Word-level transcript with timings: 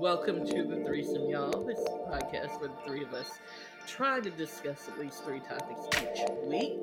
welcome 0.00 0.46
to 0.46 0.62
the 0.62 0.82
threesome, 0.82 1.28
y'all. 1.28 1.62
This 1.62 1.78
is 1.78 1.84
a 1.84 2.10
podcast 2.10 2.58
where 2.58 2.70
the 2.70 2.76
three 2.86 3.02
of 3.02 3.12
us 3.12 3.32
try 3.86 4.18
to 4.18 4.30
discuss 4.30 4.88
at 4.88 4.98
least 4.98 5.22
three 5.24 5.40
topics 5.40 5.86
each 5.98 6.26
week. 6.46 6.78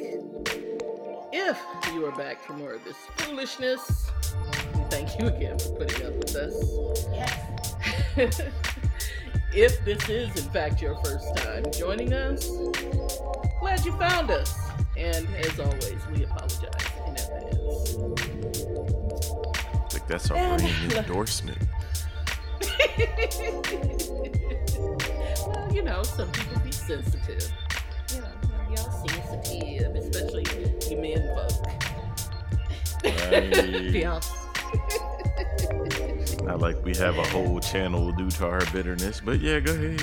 If 1.34 1.58
you 1.94 2.06
are 2.06 2.12
back 2.12 2.44
for 2.44 2.54
more 2.54 2.74
of 2.74 2.84
this 2.84 2.96
foolishness, 3.18 4.12
thank 4.92 5.20
you 5.20 5.26
again 5.26 5.58
for 5.58 5.70
putting 5.72 6.06
up 6.06 6.14
with 6.14 6.36
us. 6.36 6.54
Yes. 7.12 7.72
if 9.52 9.84
this 9.84 10.08
is, 10.10 10.46
in 10.46 10.52
fact, 10.52 10.80
your 10.80 10.94
first 11.04 11.36
time 11.38 11.64
joining 11.72 12.14
us, 12.14 12.48
glad 13.60 13.84
you 13.84 13.94
found 13.94 14.30
us. 14.30 14.54
And 14.96 15.28
as 15.38 15.60
always, 15.60 15.98
we 16.14 16.24
apologize 16.24 16.86
in 17.08 17.14
advance. 17.14 17.98
I 19.74 19.88
think 19.90 20.06
that's 20.08 20.30
our 20.30 20.38
And- 20.38 20.62
ringing 20.62 20.98
endorsement. 20.98 21.58
Well, 25.48 25.70
you 25.72 25.84
know, 25.84 26.02
some 26.04 26.32
people 26.32 26.60
be 26.62 26.72
sensitive. 26.72 27.52
You 28.14 28.22
know, 28.22 28.28
y'all 28.76 29.08
sensitive, 29.08 29.96
especially 29.96 30.46
you 30.90 30.98
men 30.98 31.28
folk. 31.36 31.52
Right. 33.04 33.94
Yeah. 33.98 34.20
Not 36.44 36.60
like 36.60 36.84
we 36.84 36.96
have 36.96 37.18
a 37.18 37.24
whole 37.28 37.60
channel 37.60 38.12
due 38.12 38.30
to 38.32 38.46
our 38.48 38.66
bitterness, 38.72 39.22
but 39.24 39.40
yeah, 39.40 39.60
go 39.60 39.74
ahead. 39.74 40.02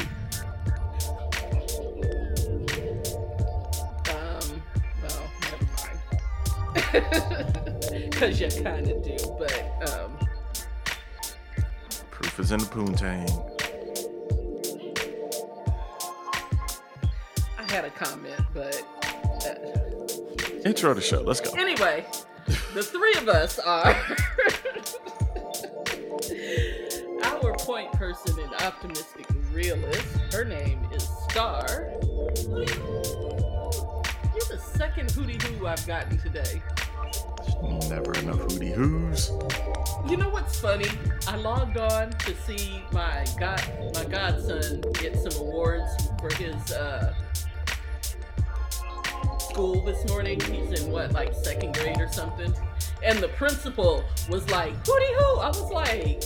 Um, 4.10 4.62
well, 5.02 5.30
never 5.42 7.00
mind. 7.02 7.60
Because 8.10 8.40
you're 8.40 8.50
kind 8.50 8.88
of 8.88 9.03
Proof 12.34 12.46
is 12.46 12.52
in 12.52 12.58
the 12.58 12.66
poontang. 12.66 13.30
I 17.56 17.72
had 17.72 17.84
a 17.84 17.90
comment, 17.90 18.40
but. 18.52 18.82
Uh, 19.46 19.54
Intro 20.68 20.94
the 20.94 21.00
show. 21.00 21.20
Let's 21.20 21.40
go. 21.40 21.52
Anyway, 21.52 22.04
the 22.74 22.82
three 22.82 23.14
of 23.18 23.28
us 23.28 23.60
are 23.60 23.94
our 27.44 27.52
point 27.58 27.92
person 27.92 28.36
and 28.40 28.52
optimistic 28.62 29.26
realist. 29.52 30.04
Her 30.32 30.44
name 30.44 30.88
is 30.92 31.08
Star. 31.30 31.64
You're 32.48 32.66
the 34.50 34.58
second 34.58 35.10
hootie 35.10 35.40
hoo 35.40 35.68
I've 35.68 35.86
gotten 35.86 36.18
today. 36.18 36.60
Never 37.88 38.12
enough 38.18 38.38
hootie 38.38 38.72
hoos. 38.72 39.30
You 40.08 40.16
know 40.16 40.28
what's 40.28 40.58
funny? 40.60 40.86
I 41.28 41.36
logged 41.36 41.76
on 41.76 42.10
to 42.10 42.34
see 42.42 42.82
my 42.92 43.24
god 43.38 43.62
my 43.94 44.04
godson 44.04 44.82
get 45.00 45.16
some 45.18 45.40
awards 45.46 45.90
for 46.20 46.32
his 46.34 46.72
uh, 46.72 47.14
school 49.38 49.82
this 49.84 50.06
morning. 50.08 50.40
He's 50.40 50.80
in 50.82 50.90
what, 50.90 51.12
like 51.12 51.34
second 51.34 51.74
grade 51.74 52.00
or 52.00 52.10
something. 52.12 52.52
And 53.02 53.18
the 53.18 53.28
principal 53.28 54.04
was 54.28 54.48
like, 54.50 54.72
"Hootie 54.84 55.14
hoo!" 55.18 55.40
I 55.40 55.48
was 55.48 55.70
like, 55.70 56.24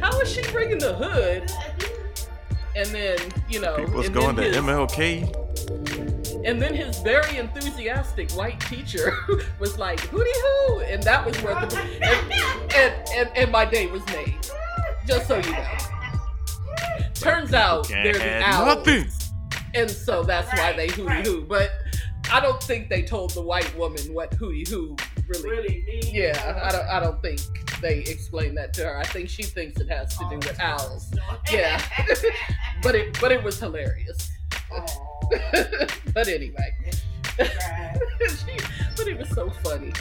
"How 0.00 0.18
is 0.20 0.30
she 0.32 0.42
bringing 0.52 0.78
the 0.78 0.94
hood?" 0.94 1.50
And 2.76 2.88
then 2.88 3.18
you 3.48 3.60
know, 3.60 3.76
People's 3.76 4.08
going 4.10 4.36
to 4.36 4.42
his- 4.42 4.56
MLK. 4.56 5.45
And 6.46 6.62
then 6.62 6.74
his 6.74 7.00
very 7.00 7.38
enthusiastic 7.38 8.30
white 8.32 8.60
teacher 8.60 9.12
was 9.58 9.78
like, 9.78 10.00
"Hootie 10.10 10.68
hoo!" 10.68 10.80
And 10.80 11.02
that 11.02 11.26
was 11.26 11.36
where 11.42 11.54
the 11.56 11.76
and, 11.76 12.72
and, 12.72 13.08
and, 13.16 13.30
and 13.36 13.50
my 13.50 13.64
day 13.64 13.86
was 13.88 14.06
made. 14.06 14.36
Just 15.06 15.26
so 15.26 15.38
you 15.38 15.50
know. 15.50 15.66
Turns 17.14 17.52
out 17.52 17.88
Can't 17.88 18.04
they're 18.04 18.40
the 18.40 18.46
owls, 18.46 18.76
nothing. 18.76 19.08
and 19.74 19.90
so 19.90 20.22
that's 20.22 20.52
why 20.56 20.72
they 20.72 20.86
hootie 20.86 21.06
right. 21.06 21.26
hoo. 21.26 21.44
But 21.48 21.72
I 22.30 22.38
don't 22.38 22.62
think 22.62 22.88
they 22.88 23.02
told 23.02 23.30
the 23.30 23.42
white 23.42 23.76
woman 23.76 24.14
what 24.14 24.30
hootie 24.32 24.68
hoo 24.68 24.96
really. 25.28 25.50
Really 25.50 25.84
mean. 25.86 26.14
Yeah, 26.14 26.60
I 26.64 26.70
don't. 26.70 26.88
I 26.88 27.00
don't 27.00 27.20
think 27.22 27.40
they 27.80 27.98
explained 28.00 28.56
that 28.56 28.72
to 28.74 28.84
her. 28.84 28.98
I 28.98 29.04
think 29.04 29.28
she 29.28 29.42
thinks 29.42 29.80
it 29.80 29.88
has 29.88 30.16
to 30.16 30.26
do 30.30 30.36
with 30.36 30.60
owls. 30.60 31.12
Oh, 31.28 31.38
yeah. 31.50 31.82
But 32.82 32.94
it, 32.94 33.18
but 33.20 33.32
it 33.32 33.42
was 33.42 33.58
hilarious. 33.58 34.30
Oh. 34.70 35.05
but 36.14 36.28
anyway. 36.28 36.74
but 37.38 39.06
it 39.06 39.18
was 39.18 39.28
so 39.30 39.50
funny. 39.50 39.92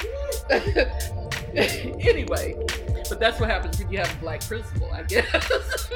anyway, 2.00 2.56
but 3.10 3.20
that's 3.20 3.40
what 3.40 3.50
happens 3.50 3.80
when 3.80 3.92
you 3.92 3.98
have 3.98 4.12
a 4.12 4.20
black 4.22 4.42
principal, 4.46 4.90
I 4.92 5.04
guess. 5.04 5.92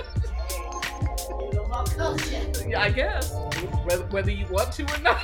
I 2.78 2.90
guess, 2.90 3.34
whether 4.10 4.32
you 4.32 4.46
want 4.48 4.72
to 4.74 4.84
or 4.84 5.00
not. 5.00 5.20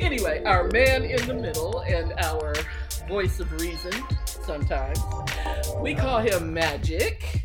anyway, 0.00 0.42
our 0.44 0.68
man 0.68 1.04
in 1.04 1.26
the 1.26 1.34
middle 1.34 1.80
and 1.80 2.12
our 2.18 2.54
voice 3.08 3.40
of 3.40 3.50
reason, 3.60 3.92
sometimes, 4.24 5.00
we 5.80 5.94
call 5.94 6.18
him 6.18 6.52
Magic. 6.52 7.44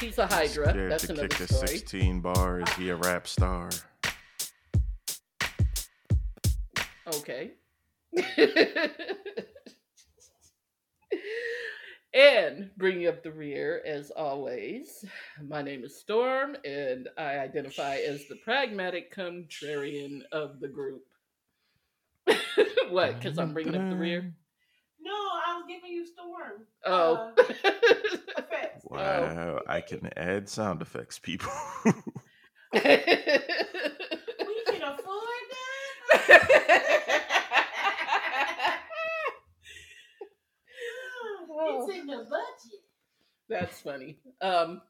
He's 0.00 0.18
a 0.18 0.26
Hydra. 0.26 0.70
Scared 0.70 0.92
That's 0.92 1.06
to 1.06 1.12
another 1.12 1.28
kick 1.28 1.48
story. 1.48 1.68
16 1.68 2.20
bars. 2.20 2.68
He 2.74 2.90
a 2.90 2.96
rap 2.96 3.26
star. 3.26 3.70
Okay. 7.14 7.52
and 12.14 12.70
bringing 12.76 13.06
up 13.06 13.22
the 13.22 13.32
rear, 13.32 13.82
as 13.86 14.10
always, 14.10 15.02
my 15.42 15.62
name 15.62 15.82
is 15.84 15.98
Storm, 15.98 16.56
and 16.64 17.08
I 17.16 17.38
identify 17.38 17.96
as 17.96 18.26
the 18.26 18.36
pragmatic 18.36 19.14
contrarian 19.14 20.20
of 20.30 20.60
the 20.60 20.68
group. 20.68 21.04
what? 22.90 23.18
Because 23.18 23.38
I'm 23.38 23.54
bringing 23.54 23.76
up 23.76 23.88
the 23.88 23.96
rear? 23.96 24.34
No, 25.06 25.12
I 25.12 25.56
was 25.56 25.64
giving 25.68 25.92
you 25.92 26.04
storm. 26.04 26.66
Oh. 26.84 27.14
Uh, 27.14 27.42
effects. 28.38 28.84
Wow, 28.88 29.60
I 29.66 29.80
can 29.80 30.08
add 30.16 30.48
sound 30.48 30.80
effects, 30.80 31.18
people. 31.18 31.50
We 31.84 31.90
can 32.80 33.42
afford 34.82 35.46
that. 36.12 36.42
it's 41.58 41.94
in 41.98 42.06
the 42.06 42.16
budget. 42.16 42.80
That's 43.48 43.80
funny. 43.80 44.18
Um, 44.40 44.82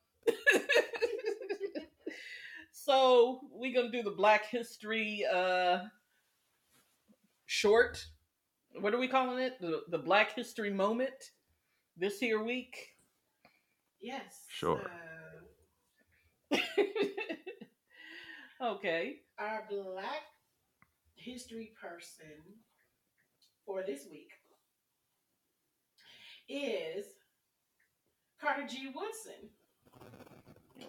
so 2.73 3.41
we're 3.51 3.75
gonna 3.75 3.91
do 3.91 4.03
the 4.03 4.11
Black 4.11 4.47
History 4.51 5.25
uh, 5.33 5.79
short. 7.47 8.07
What 8.81 8.95
are 8.95 8.99
we 8.99 9.09
calling 9.09 9.39
it? 9.39 9.61
The 9.61 9.83
the 9.89 9.99
Black 9.99 10.35
History 10.35 10.71
moment 10.71 11.15
this 11.97 12.19
here 12.19 12.43
week. 12.43 12.77
Yes. 14.01 14.45
Sure. 14.49 14.83
uh, 16.53 16.57
okay. 18.63 19.17
our 19.39 19.65
black 19.69 20.23
history 21.17 21.73
person 21.81 22.27
for 23.65 23.83
this 23.85 24.07
week 24.11 24.31
is 26.49 27.07
Carter 28.41 28.67
G. 28.69 28.93
Woodson. 28.95 29.51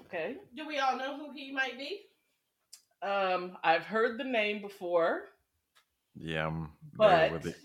Okay. 0.06 0.36
Do 0.56 0.68
we 0.68 0.78
all 0.80 0.98
know 0.98 1.18
who 1.18 1.32
he 1.34 1.52
might 1.52 1.78
be? 1.78 2.02
Um, 3.02 3.58
I've 3.64 3.84
heard 3.86 4.20
the 4.20 4.24
name 4.26 4.62
before. 4.62 5.24
yeah, 6.16 6.48
I'm 6.48 6.70
But- 6.96 7.32
with 7.32 7.46
it. 7.48 7.56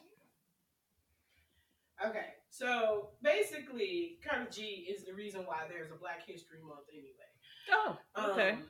Okay, 2.07 2.27
so 2.51 3.11
basically, 3.23 4.19
Carter 4.27 4.51
G 4.51 4.89
is 4.91 5.05
the 5.05 5.15
reason 5.15 5.43
why 5.43 5.67
there's 5.69 5.91
a 5.91 5.95
Black 5.95 6.27
History 6.27 6.59
Month 6.63 6.87
anyway. 6.93 7.31
Oh, 7.71 8.31
okay. 8.31 8.51
Um, 8.53 8.69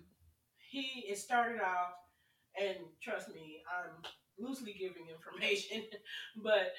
he 0.70 1.04
it 1.08 1.18
started 1.18 1.60
out, 1.60 1.94
and 2.60 2.76
trust 3.02 3.28
me, 3.34 3.62
I'm 3.70 4.02
loosely 4.38 4.74
giving 4.78 5.06
information, 5.08 5.82
but 6.42 6.72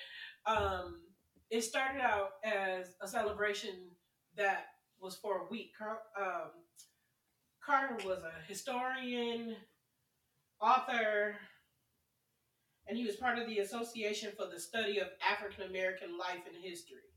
um, 0.45 1.01
it 1.49 1.63
started 1.63 2.01
out 2.01 2.31
as 2.43 2.95
a 3.01 3.07
celebration 3.07 3.89
that 4.35 4.65
was 4.99 5.15
for 5.15 5.39
a 5.39 5.49
week. 5.49 5.71
Car- 5.77 6.01
um, 6.19 6.51
Carter 7.65 8.07
was 8.07 8.19
a 8.19 8.33
historian, 8.47 9.55
author, 10.61 11.35
and 12.87 12.97
he 12.97 13.05
was 13.05 13.15
part 13.15 13.37
of 13.39 13.47
the 13.47 13.59
Association 13.59 14.31
for 14.37 14.47
the 14.51 14.59
Study 14.59 14.99
of 14.99 15.07
African 15.27 15.63
American 15.69 16.17
Life 16.17 16.43
and 16.47 16.55
History. 16.63 17.07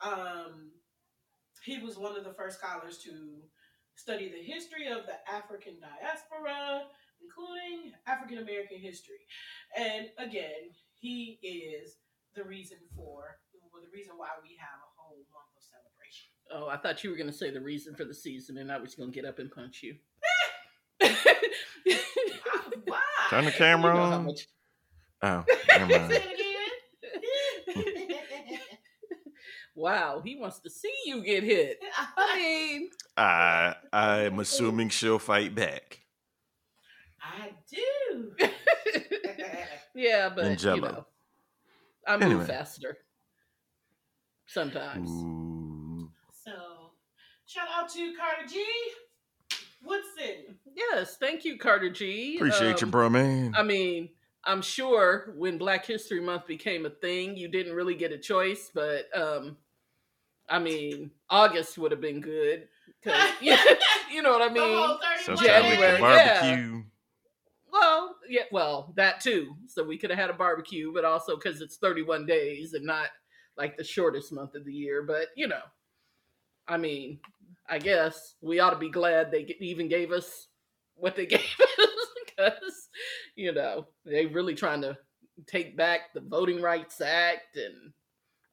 Um, 0.00 0.70
he 1.64 1.78
was 1.78 1.96
one 1.98 2.16
of 2.16 2.24
the 2.24 2.34
first 2.34 2.58
scholars 2.58 2.98
to 3.04 3.10
study 3.94 4.28
the 4.28 4.42
history 4.42 4.88
of 4.88 5.06
the 5.06 5.16
African 5.32 5.74
diaspora, 5.80 6.84
including 7.22 7.92
African 8.06 8.38
American 8.38 8.78
history. 8.78 9.26
And 9.76 10.06
again, 10.18 10.70
he 11.00 11.38
is 11.42 11.96
the 12.34 12.44
reason 12.44 12.76
for, 12.94 13.38
well, 13.72 13.82
the 13.82 13.90
reason 13.96 14.14
why 14.16 14.28
we 14.42 14.56
have 14.60 14.78
a 14.80 14.90
whole 15.00 15.24
month 15.32 15.52
of 15.56 15.62
celebration. 15.64 16.28
Oh, 16.52 16.68
I 16.68 16.76
thought 16.76 17.02
you 17.02 17.10
were 17.10 17.16
going 17.16 17.30
to 17.30 17.36
say 17.36 17.50
the 17.50 17.60
reason 17.60 17.94
for 17.94 18.04
the 18.04 18.14
season, 18.14 18.58
and 18.58 18.70
I 18.70 18.78
was 18.78 18.94
going 18.94 19.10
to 19.10 19.14
get 19.14 19.24
up 19.28 19.38
and 19.38 19.50
punch 19.50 19.82
you. 19.82 19.96
Turn 23.30 23.44
the 23.44 23.50
You 23.50 23.56
camera 23.56 23.94
know 23.94 24.06
how 24.06 24.12
on. 24.18 24.24
much- 24.26 24.46
Oh, 25.22 25.44
never 25.78 25.86
Say 25.92 25.98
mind. 25.98 26.12
it 26.12 26.34
again. 27.76 28.58
Wow, 29.74 30.22
he 30.24 30.36
wants 30.36 30.60
to 30.60 30.70
see 30.70 30.90
you 31.04 31.22
get 31.22 31.42
hit. 31.42 31.78
I 32.16 32.36
mean, 32.38 32.88
I 33.18 33.74
I'm 33.92 34.38
assuming 34.38 34.88
she'll 34.88 35.18
fight 35.18 35.54
back. 35.54 36.00
I 37.22 37.50
do. 37.70 38.32
yeah, 39.94 40.30
but 40.34 40.44
And 40.44 40.62
you 40.62 40.80
know, 40.80 41.06
I 42.06 42.16
move 42.16 42.22
Anyway. 42.26 42.46
faster 42.46 42.96
sometimes. 44.46 45.10
Ooh. 45.10 46.10
so, 46.42 46.52
shout 47.44 47.68
out 47.74 47.90
to 47.92 48.14
Carter 48.16 48.46
G. 48.48 48.64
Woodson. 49.84 50.56
Yes, 50.74 51.18
thank 51.18 51.44
you, 51.44 51.58
Carter 51.58 51.90
G. 51.90 52.36
Appreciate 52.36 52.80
you, 52.80 52.86
Um, 52.86 52.90
bro, 52.90 53.10
man. 53.10 53.52
I 53.54 53.62
mean, 53.62 54.08
I'm 54.46 54.62
sure 54.62 55.32
when 55.36 55.58
Black 55.58 55.84
History 55.84 56.20
Month 56.20 56.46
became 56.46 56.86
a 56.86 56.90
thing, 56.90 57.36
you 57.36 57.48
didn't 57.48 57.74
really 57.74 57.94
get 57.94 58.12
a 58.12 58.18
choice, 58.18 58.70
but 58.72 59.06
um, 59.16 59.56
I 60.48 60.58
mean, 60.58 61.10
August 61.28 61.76
would 61.78 61.90
have 61.90 62.00
been 62.00 62.20
good. 62.20 62.68
'cause- 63.02 63.30
yeah, 63.40 63.62
you 64.12 64.22
know 64.22 64.30
what 64.30 64.42
I 64.42 64.52
mean? 64.52 64.62
31 64.62 64.98
Sometime 65.24 65.36
with 65.36 65.78
January, 65.80 66.00
barbecue. 66.00 66.82
Well, 67.72 68.16
yeah, 68.28 68.44
well, 68.52 68.92
that 68.96 69.20
too. 69.20 69.54
So 69.66 69.82
we 69.84 69.98
could 69.98 70.10
have 70.10 70.18
had 70.18 70.30
a 70.30 70.34
barbecue, 70.34 70.92
but 70.94 71.04
also 71.04 71.36
because 71.36 71.60
it's 71.60 71.76
31 71.76 72.24
days 72.24 72.72
and 72.74 72.86
not 72.86 73.08
like 73.58 73.76
the 73.76 73.84
shortest 73.84 74.32
month 74.32 74.54
of 74.54 74.64
the 74.64 74.72
year. 74.72 75.02
But 75.02 75.28
you 75.36 75.48
know, 75.48 75.60
I 76.68 76.76
mean, 76.78 77.18
I 77.68 77.78
guess 77.78 78.34
we 78.40 78.60
ought 78.60 78.70
to 78.70 78.78
be 78.78 78.90
glad 78.90 79.30
they 79.30 79.42
even 79.60 79.88
gave 79.88 80.12
us 80.12 80.46
what 80.94 81.16
they 81.16 81.26
gave 81.26 81.40
us 81.40 82.06
because 82.24 82.85
you 83.34 83.52
know 83.52 83.86
they 84.04 84.26
really 84.26 84.54
trying 84.54 84.82
to 84.82 84.96
take 85.46 85.76
back 85.76 86.14
the 86.14 86.20
Voting 86.20 86.62
Rights 86.62 87.00
Act 87.00 87.56
and 87.56 87.92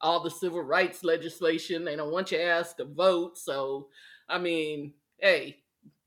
all 0.01 0.21
the 0.21 0.29
civil 0.29 0.61
rights 0.61 1.03
legislation. 1.03 1.85
They 1.85 1.95
don't 1.95 2.11
want 2.11 2.31
your 2.31 2.41
ass 2.41 2.73
to 2.75 2.85
vote. 2.85 3.37
So, 3.37 3.87
I 4.27 4.37
mean, 4.37 4.93
hey, 5.19 5.63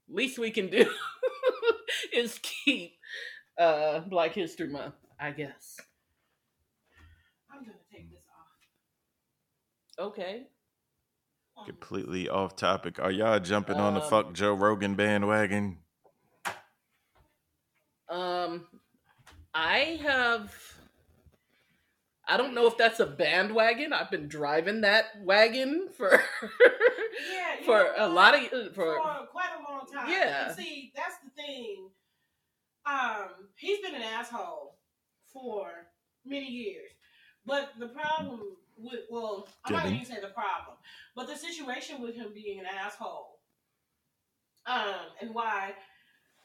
least 0.09 0.39
we 0.39 0.51
can 0.51 0.69
do 0.69 0.89
is 2.13 2.39
keep 2.43 2.93
uh 3.59 4.01
Black 4.01 4.35
History 4.35 4.69
Month, 4.69 4.95
I 5.19 5.31
guess. 5.31 5.79
I'm 7.51 7.65
going 7.65 7.73
to 7.73 7.97
take 7.97 8.11
this 8.11 8.23
off. 9.99 10.07
Okay. 10.09 10.43
Um, 11.59 11.65
Completely 11.65 12.29
off 12.29 12.55
topic. 12.55 12.99
Are 13.01 13.11
y'all 13.11 13.41
jumping 13.41 13.77
on 13.77 13.95
the 13.95 14.03
Um, 14.03 14.11
fuck 14.11 14.35
Joe 14.35 14.53
Rogan 14.53 14.95
bandwagon? 14.95 15.79
Um 18.09 18.67
I 19.55 19.99
have 20.03 20.55
I 22.29 22.37
don't 22.37 22.55
know 22.55 22.67
if 22.67 22.77
that's 22.77 22.99
a 22.99 23.07
bandwagon. 23.07 23.93
I've 23.93 24.11
been 24.11 24.27
driving 24.29 24.81
that 24.81 25.07
wagon 25.23 25.89
for 25.97 26.11
Yeah, 27.33 27.65
for 27.65 27.79
know 27.79 27.93
a 27.97 28.09
lot 28.09 28.35
of 28.35 28.43
uh, 28.53 28.65
for, 28.75 28.97
for 28.97 29.27
quite 29.31 29.51
a 29.59 29.71
long 29.71 29.87
time. 29.93 30.11
Yeah. 30.11 30.49
And 30.49 30.57
see, 30.57 30.93
that's 30.95 31.17
the 31.25 31.31
thing. 31.41 31.89
Um, 32.85 33.49
he's 33.57 33.81
been 33.81 33.95
an 33.95 34.03
asshole 34.03 34.77
for 35.33 35.71
many 36.25 36.47
years. 36.47 36.91
But 37.45 37.71
the 37.79 37.89
problem 37.89 38.41
with 38.77 39.01
well, 39.11 39.49
I'm 39.65 39.73
not 39.73 39.85
Given. 39.85 39.99
gonna 39.99 40.07
say 40.07 40.21
the 40.21 40.29
problem, 40.35 40.77
but 41.15 41.27
the 41.29 41.37
situation 41.37 42.03
with 42.03 42.15
him 42.17 42.33
being 42.35 42.59
an 42.61 42.67
asshole, 42.67 43.39
um, 44.67 45.07
and 45.21 45.33
why, 45.35 45.75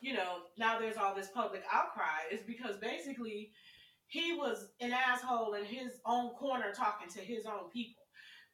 you 0.01 0.13
know, 0.13 0.39
now 0.57 0.79
there's 0.79 0.97
all 0.97 1.15
this 1.15 1.29
public 1.33 1.63
outcry 1.71 2.27
is 2.31 2.41
because 2.45 2.77
basically 2.77 3.51
he 4.07 4.33
was 4.33 4.67
an 4.81 4.91
asshole 4.91 5.53
in 5.53 5.63
his 5.63 6.01
own 6.05 6.31
corner 6.31 6.73
talking 6.75 7.09
to 7.09 7.19
his 7.19 7.45
own 7.45 7.69
people. 7.71 8.03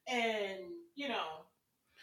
And, 0.07 0.59
you 0.95 1.07
know, 1.07 1.45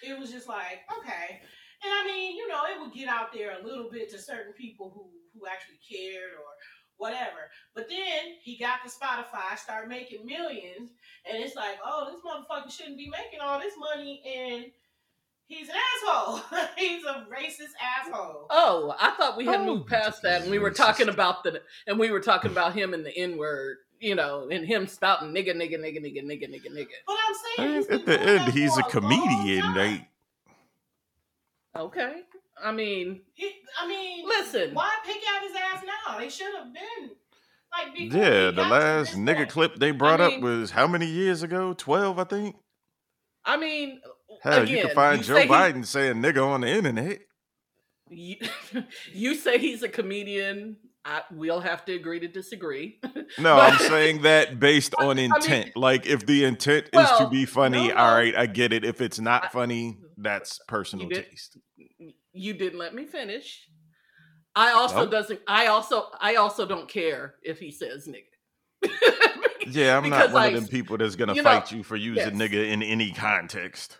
it 0.03 0.19
was 0.19 0.33
just 0.33 0.49
like, 0.49 0.81
okay. 0.99 1.41
And 1.83 1.93
I 1.93 2.05
mean, 2.07 2.37
you 2.37 2.49
know, 2.49 2.63
it 2.65 2.81
would 2.81 2.95
get 2.95 3.09
out 3.09 3.33
there 3.33 3.57
a 3.59 3.65
little 3.65 3.91
bit 3.91 4.11
to 4.11 4.19
certain 4.19 4.55
people 4.55 4.91
who 4.95 5.11
who 5.35 5.47
actually 5.47 5.79
cared 5.83 6.33
or 6.39 6.55
whatever. 6.97 7.51
But 7.75 7.89
then 7.89 8.39
he 8.43 8.57
got 8.57 8.81
to 8.85 8.91
Spotify, 8.91 9.59
started 9.59 9.89
making 9.89 10.25
millions, 10.25 10.91
and 11.29 11.43
it's 11.43 11.57
like, 11.57 11.79
oh, 11.85 12.11
this 12.11 12.21
motherfucker 12.23 12.71
shouldn't 12.71 12.99
be 12.99 13.11
making 13.11 13.41
all 13.41 13.59
this 13.59 13.75
money, 13.79 14.23
and 14.25 14.67
he's 15.47 15.69
an 15.69 15.75
asshole. 16.05 16.41
he's 16.79 17.05
a 17.05 17.27
racist 17.33 17.73
asshole. 17.81 18.47
Oh, 18.51 18.95
I 19.01 19.11
thought 19.13 19.37
we 19.37 19.47
had 19.47 19.61
Oh, 19.61 19.65
moved 19.67 19.89
past 19.89 20.23
that 20.23 20.43
and 20.43 20.51
we 20.51 20.59
were 20.59 20.71
talking 20.71 21.09
about 21.09 21.45
the 21.45 21.61
and 21.87 21.99
we 21.99 22.11
were 22.11 22.21
talking 22.21 22.51
about 22.51 22.75
him 22.75 22.95
and 22.95 23.05
the 23.05 23.17
N-word, 23.17 23.77
you 24.01 24.15
know, 24.15 24.49
and 24.51 24.67
him 24.67 24.87
spouting 24.87 25.29
nigga 25.35 25.55
nigga 25.55 25.79
nigga 25.79 25.99
nigga 26.01 26.25
nigga 26.25 26.49
nigga 26.51 26.71
nigga. 26.73 26.87
But 27.07 27.17
I'm 27.29 27.35
saying, 27.83 27.87
At 27.91 28.07
the 28.07 28.21
end, 28.21 28.53
he's 28.53 28.75
for 28.75 28.81
a 28.81 28.85
comedian. 28.85 29.63
time. 29.63 29.75
They 29.75 30.09
Okay. 31.77 32.23
I 32.63 32.71
mean, 32.73 33.23
He, 33.35 33.51
I 33.81 33.89
mean, 33.89 34.27
Listen. 34.29 34.75
why 34.75 34.91
pick 35.05 35.21
out 35.35 35.43
his 35.43 35.53
ass 35.57 35.83
now? 35.85 36.19
They 36.19 36.29
should 36.29 36.55
have 36.55 36.73
been 36.73 37.11
like 37.73 38.13
yeah, 38.15 38.51
the 38.53 38.63
last 38.63 39.11
this 39.11 39.19
nigga 39.19 39.37
point. 39.39 39.49
clip 39.51 39.75
they 39.77 39.91
brought 39.91 40.21
mean- 40.21 40.37
up 40.39 40.41
was 40.43 40.71
how 40.71 40.87
many 40.87 41.07
years 41.07 41.43
ago? 41.43 41.75
Twelve, 41.75 42.19
I 42.21 42.25
think. 42.25 42.57
I 43.45 43.57
mean, 43.57 44.01
Hell, 44.45 44.69
you 44.69 44.83
can 44.83 44.95
find 44.95 45.19
you 45.19 45.25
Joe 45.25 45.35
say 45.35 45.43
he- 45.47 45.49
Biden 45.53 45.85
saying 45.87 46.17
nigga 46.17 46.47
on 46.47 46.61
the 46.61 46.69
internet. 46.69 47.19
you, 48.11 48.37
you 49.13 49.35
say 49.35 49.59
he's 49.59 49.83
a 49.83 49.89
comedian. 49.89 50.77
I, 51.07 51.23
we'll 51.31 51.61
have 51.61 51.85
to 51.87 51.95
agree 51.95 52.21
to 52.21 52.29
disagree. 52.29 53.01
No, 53.39 53.57
But- 53.57 53.73
I'm 53.73 53.79
saying 53.79 54.23
that 54.23 54.61
based 54.61 54.95
on 54.99 55.17
mean- 55.17 55.35
intent. 55.35 55.77
like 55.77 56.07
if 56.07 56.25
the 56.27 56.45
intent 56.45 56.91
is 56.93 57.09
to 57.19 57.29
be 57.29 57.47
funny, 57.47 57.89
no, 57.89 57.95
all 57.97 58.15
right, 58.15 58.37
I 58.37 58.47
get 58.47 58.73
it. 58.73 58.85
If 58.85 59.01
it's 59.01 59.19
not 59.19 59.47
I- 59.47 59.49
funny, 59.49 59.99
that's 60.19 60.61
personal 60.69 61.09
did- 61.09 61.27
taste. 61.29 61.59
you 62.33 62.53
didn't 62.55 62.79
let 62.79 62.95
me 62.95 63.07
finish. 63.07 63.67
I 64.55 64.71
also 64.71 64.99
Nope. 64.99 65.11
doesn't. 65.11 65.41
I 65.49 65.67
also. 65.67 66.05
I 66.21 66.37
also 66.37 66.65
don't 66.65 66.89
care 66.89 67.35
if 67.43 67.59
he 67.59 67.73
says 67.73 68.07
nigga. 68.07 68.91
Yeah, 69.67 69.97
I'm 69.97 70.09
not 70.09 70.27
one 70.27 70.33
like, 70.35 70.55
of 70.55 70.61
them 70.61 70.69
people 70.69 70.97
that's 70.99 71.17
gonna 71.17 71.35
you 71.35 71.43
know, 71.43 71.51
fight 71.51 71.73
you 71.73 71.83
for 71.83 71.97
using 71.97 72.39
yes. 72.39 72.51
nigga 72.51 72.71
in 72.71 72.83
any 72.83 73.11
context. 73.11 73.99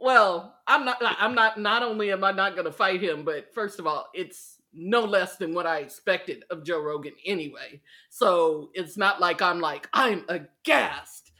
Well, 0.00 0.56
I'm 0.66 0.84
not. 0.84 0.98
I'm 1.02 1.34
not. 1.34 1.58
Not 1.58 1.82
only 1.82 2.12
am 2.12 2.24
I 2.24 2.32
not 2.32 2.54
going 2.54 2.66
to 2.66 2.72
fight 2.72 3.02
him, 3.02 3.24
but 3.24 3.52
first 3.52 3.78
of 3.78 3.86
all, 3.86 4.08
it's 4.14 4.58
no 4.72 5.00
less 5.00 5.36
than 5.36 5.54
what 5.54 5.66
I 5.66 5.78
expected 5.78 6.44
of 6.50 6.64
Joe 6.64 6.80
Rogan 6.80 7.14
anyway. 7.24 7.80
So 8.10 8.70
it's 8.74 8.96
not 8.96 9.20
like 9.20 9.42
I'm 9.42 9.60
like 9.60 9.88
I'm 9.92 10.24
aghast. 10.28 11.32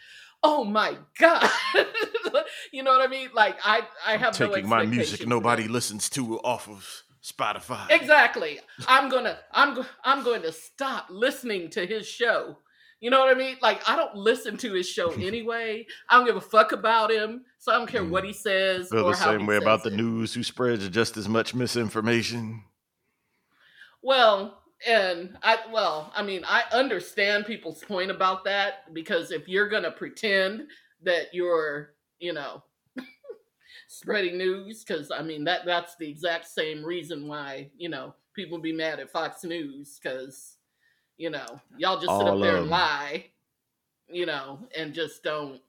Oh 0.42 0.64
my 0.64 0.96
god! 1.18 1.50
you 2.72 2.82
know 2.82 2.92
what 2.92 3.06
I 3.06 3.08
mean? 3.08 3.30
Like 3.34 3.56
I, 3.64 3.82
I 4.06 4.16
have 4.16 4.38
no 4.38 4.48
Taking 4.48 4.68
my 4.68 4.86
music 4.86 5.26
nobody 5.26 5.66
listens 5.66 6.08
to 6.10 6.38
off 6.40 6.68
of 6.68 7.02
Spotify. 7.22 7.90
Exactly. 7.90 8.60
I'm 8.86 9.08
gonna. 9.08 9.38
I'm. 9.52 9.84
I'm 10.04 10.24
going 10.24 10.42
to 10.42 10.52
stop 10.52 11.06
listening 11.10 11.70
to 11.70 11.86
his 11.86 12.06
show. 12.06 12.58
You 13.00 13.10
know 13.10 13.20
what 13.20 13.34
I 13.34 13.38
mean? 13.38 13.56
Like 13.62 13.88
I 13.88 13.96
don't 13.96 14.14
listen 14.16 14.56
to 14.58 14.72
his 14.72 14.88
show 14.88 15.10
anyway. 15.20 15.86
I 16.08 16.16
don't 16.16 16.26
give 16.26 16.36
a 16.36 16.40
fuck 16.40 16.72
about 16.72 17.10
him, 17.10 17.44
so 17.58 17.72
I 17.72 17.76
don't 17.76 17.86
care 17.86 18.04
what 18.04 18.24
mm. 18.24 18.28
he 18.28 18.32
says 18.32 18.88
Feel 18.88 19.06
or 19.06 19.12
the 19.12 19.16
same 19.16 19.46
way 19.46 19.56
about 19.56 19.82
the 19.82 19.90
news 19.90 20.34
who 20.34 20.42
spreads 20.42 20.88
just 20.88 21.16
as 21.16 21.28
much 21.28 21.54
misinformation. 21.54 22.64
Well, 24.02 24.58
and 24.86 25.36
I 25.42 25.58
well, 25.72 26.12
I 26.14 26.22
mean, 26.22 26.42
I 26.46 26.62
understand 26.72 27.46
people's 27.46 27.82
point 27.84 28.10
about 28.10 28.44
that 28.44 28.92
because 28.92 29.30
if 29.30 29.48
you're 29.48 29.68
gonna 29.68 29.90
pretend 29.90 30.68
that 31.02 31.32
you're, 31.32 31.94
you 32.18 32.32
know, 32.32 32.62
spreading 33.88 34.38
news, 34.38 34.84
because 34.84 35.10
I 35.10 35.22
mean 35.22 35.44
that 35.44 35.64
that's 35.64 35.96
the 35.96 36.08
exact 36.08 36.48
same 36.48 36.84
reason 36.84 37.28
why 37.28 37.70
you 37.76 37.88
know 37.88 38.14
people 38.34 38.58
be 38.58 38.72
mad 38.72 39.00
at 39.00 39.10
Fox 39.10 39.42
News 39.44 39.98
because 40.00 40.57
you 41.18 41.30
know 41.30 41.60
y'all 41.76 41.96
just 42.00 42.06
sit 42.18 42.26
up 42.28 42.40
there 42.40 42.56
and 42.56 42.68
lie, 42.70 43.26
you 44.08 44.24
know, 44.26 44.66
and 44.76 44.94
just 44.94 45.22
don't. 45.22 45.60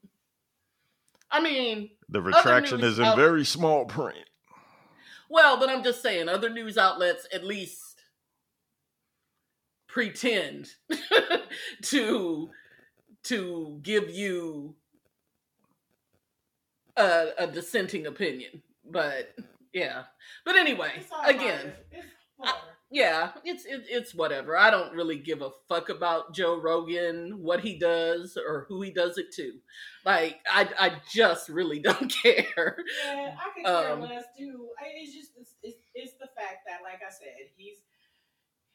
I 1.32 1.42
mean, 1.42 1.90
The 2.08 2.22
retraction 2.22 2.82
is 2.84 2.98
in 2.98 3.06
out- 3.06 3.18
very 3.18 3.44
small 3.46 3.86
print. 3.86 4.18
Well, 5.30 5.60
but 5.60 5.70
I'm 5.70 5.84
just 5.84 6.02
saying, 6.02 6.28
other 6.28 6.50
news 6.50 6.78
outlets 6.78 7.28
at 7.34 7.44
least 7.44 8.02
pretend 9.88 10.70
to 11.84 12.50
to 13.24 13.80
give 13.84 14.10
you 14.10 14.76
a, 16.98 17.28
a 17.40 17.48
dissenting 17.48 18.08
opinion. 18.08 18.62
But 18.90 19.36
yeah. 19.74 20.04
But 20.46 20.56
anyway, 20.56 20.92
again, 21.26 21.74
minor. 22.40 22.54
Yeah, 22.92 23.34
it's 23.46 23.66
it, 23.66 23.84
it's 23.88 24.16
whatever. 24.16 24.58
I 24.58 24.72
don't 24.72 24.94
really 24.96 25.18
give 25.20 25.44
a 25.44 25.52
fuck 25.68 25.90
about 25.90 26.34
Joe 26.34 26.60
Rogan, 26.60 27.44
what 27.44 27.60
he 27.62 27.78
does, 27.78 28.36
or 28.36 28.66
who 28.68 28.82
he 28.82 28.90
does 28.92 29.20
it 29.20 29.32
to. 29.36 29.54
Like, 30.06 30.40
I 30.52 30.68
I 30.80 30.92
just 31.14 31.50
really 31.50 31.80
don't 31.86 32.12
care. 32.12 32.76
Yeah, 33.06 33.36
I 33.38 33.50
could 33.54 33.66
care 33.66 33.92
Um, 33.92 34.02
less 34.02 34.26
too. 34.38 34.70
I- 34.82 34.90
It's 35.04 35.14
just 35.14 35.32
it's, 35.38 35.54
it's, 35.62 35.78
it's 35.94 36.14
the 36.20 36.30
fact 36.36 36.66
that, 36.66 36.82
like 36.84 37.02
I 37.06 37.12
said, 37.12 37.54
he's 37.58 37.78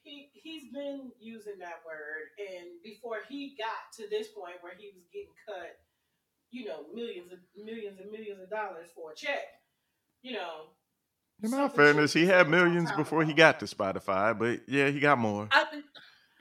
he 0.02 0.30
he's 0.34 0.70
been 0.72 1.10
using 1.20 1.58
that 1.60 1.80
word, 1.86 2.30
and 2.38 2.82
before 2.84 3.20
he 3.28 3.56
got 3.58 3.92
to 3.98 4.08
this 4.08 4.28
point 4.28 4.60
where 4.60 4.74
he 4.78 4.90
was 4.94 5.04
getting 5.12 5.34
cut, 5.48 5.78
you 6.50 6.66
know, 6.66 6.86
millions 6.94 7.32
of 7.32 7.40
millions 7.56 8.00
and 8.00 8.10
millions 8.12 8.40
of 8.42 8.50
dollars 8.50 8.90
for 8.94 9.12
a 9.12 9.16
check, 9.16 9.46
you 10.22 10.32
know. 10.34 10.74
In 11.42 11.52
all 11.52 11.68
fairness, 11.68 12.12
he 12.12 12.26
had 12.26 12.48
millions 12.48 12.90
before 12.92 13.24
he 13.24 13.34
got 13.34 13.60
to 13.60 13.66
Spotify, 13.66 14.38
but 14.38 14.60
yeah, 14.68 14.88
he 14.88 15.00
got 15.00 15.18
more. 15.18 15.48
I, 15.50 15.80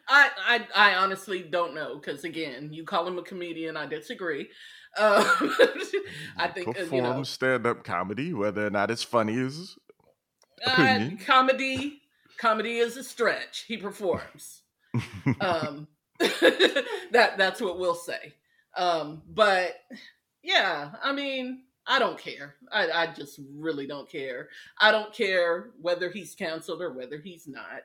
I, 0.07 0.29
I, 0.47 0.67
I 0.75 0.95
honestly 0.95 1.43
don't 1.43 1.73
know 1.73 1.95
because 1.97 2.23
again, 2.23 2.71
you 2.71 2.83
call 2.83 3.07
him 3.07 3.17
a 3.17 3.23
comedian. 3.23 3.75
I 3.75 3.85
disagree. 3.85 4.49
Um, 4.97 5.25
I 6.37 6.47
think 6.53 6.67
uh, 6.77 6.83
you 6.91 7.01
know, 7.01 7.23
stand-up 7.23 7.83
comedy, 7.83 8.33
whether 8.33 8.67
or 8.67 8.69
not 8.69 8.91
it's 8.91 9.03
funny 9.03 9.33
is 9.33 9.77
uh, 10.65 11.09
comedy. 11.25 12.01
Comedy 12.37 12.77
is 12.77 12.97
a 12.97 13.03
stretch. 13.03 13.65
He 13.67 13.77
performs. 13.77 14.61
Um, 15.39 15.87
that 16.19 17.37
that's 17.37 17.59
what 17.59 17.79
we'll 17.79 17.95
say. 17.95 18.33
Um, 18.77 19.23
but 19.27 19.75
yeah, 20.43 20.91
I 21.01 21.11
mean, 21.11 21.63
I 21.85 21.99
don't 21.99 22.17
care. 22.17 22.55
I, 22.71 22.89
I 22.91 23.07
just 23.13 23.39
really 23.55 23.85
don't 23.87 24.09
care. 24.09 24.49
I 24.79 24.91
don't 24.91 25.13
care 25.13 25.71
whether 25.81 26.09
he's 26.09 26.33
canceled 26.35 26.81
or 26.81 26.93
whether 26.93 27.17
he's 27.17 27.47
not 27.47 27.81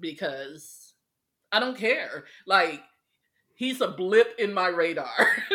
because 0.00 0.94
I 1.52 1.60
don't 1.60 1.76
care. 1.76 2.24
Like 2.46 2.82
he's 3.54 3.80
a 3.80 3.88
blip 3.88 4.34
in 4.38 4.52
my 4.52 4.68
radar. 4.68 5.08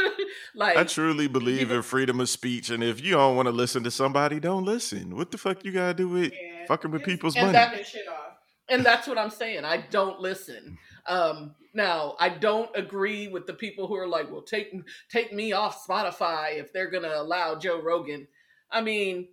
like 0.55 0.77
I 0.77 0.83
truly 0.83 1.27
believe 1.27 1.71
in 1.71 1.81
freedom 1.81 2.19
of 2.19 2.29
speech, 2.29 2.69
and 2.69 2.83
if 2.83 3.01
you 3.03 3.11
don't 3.11 3.35
want 3.35 3.47
to 3.47 3.51
listen 3.51 3.83
to 3.83 3.91
somebody, 3.91 4.39
don't 4.39 4.65
listen. 4.65 5.15
What 5.15 5.31
the 5.31 5.37
fuck 5.37 5.63
you 5.65 5.71
gotta 5.71 5.93
do 5.93 6.07
with 6.09 6.31
Yeah, 6.33 6.65
fucking 6.67 6.91
with 6.91 7.03
people's 7.03 7.35
And 7.35 7.47
money? 7.47 7.53
that- 7.53 7.75
That 7.75 7.87
shit 7.87 8.07
off. 8.07 8.37
and 8.69 8.85
that's 8.85 9.07
what 9.07 9.17
I'm 9.17 9.29
saying. 9.29 9.65
I 9.65 9.77
don't 9.89 10.19
listen. 10.19 10.77
Um, 11.07 11.55
now 11.73 12.15
I 12.19 12.29
don't 12.29 12.69
agree 12.75 13.27
with 13.27 13.47
the 13.47 13.53
people 13.53 13.87
who 13.87 13.95
are 13.95 14.07
like, 14.07 14.29
"Well, 14.31 14.41
take 14.41 14.73
take 15.09 15.31
me 15.33 15.53
off 15.53 15.85
Spotify 15.87 16.57
if 16.57 16.73
they're 16.73 16.89
gonna 16.89 17.13
allow 17.15 17.55
Joe 17.55 17.81
Rogan." 17.81 18.27
I 18.71 18.81
mean, 18.81 19.27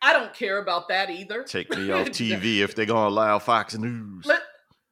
I 0.00 0.12
don't 0.12 0.34
care 0.34 0.58
about 0.58 0.88
that 0.88 1.10
either. 1.10 1.44
Take 1.44 1.70
me 1.70 1.90
off 1.92 2.08
TV 2.08 2.60
if 2.60 2.74
they're 2.74 2.86
gonna 2.86 3.08
allow 3.08 3.38
Fox 3.38 3.76
News. 3.76 4.24
Li- 4.26 4.34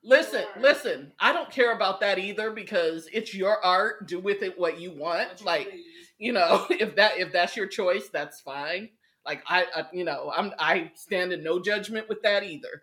listen, 0.04 0.44
listen. 0.58 1.12
I 1.18 1.32
don't 1.32 1.50
care 1.50 1.72
about 1.74 2.00
that 2.00 2.18
either 2.18 2.50
because 2.50 3.08
it's 3.12 3.34
your 3.34 3.64
art. 3.64 4.06
Do 4.08 4.18
with 4.20 4.42
it 4.42 4.58
what 4.58 4.80
you 4.80 4.92
want. 4.92 5.28
What 5.28 5.42
Like 5.44 5.70
please. 5.70 5.84
you 6.18 6.32
know, 6.32 6.66
if 6.70 6.94
that 6.96 7.18
if 7.18 7.32
that's 7.32 7.56
your 7.56 7.66
choice, 7.66 8.08
that's 8.08 8.40
fine. 8.40 8.90
Like 9.26 9.42
I, 9.48 9.66
I 9.74 9.84
you 9.92 10.04
know, 10.04 10.32
I'm 10.34 10.52
I 10.58 10.92
stand 10.94 11.32
in 11.32 11.42
no 11.42 11.60
judgment 11.60 12.08
with 12.08 12.22
that 12.22 12.42
either. 12.44 12.82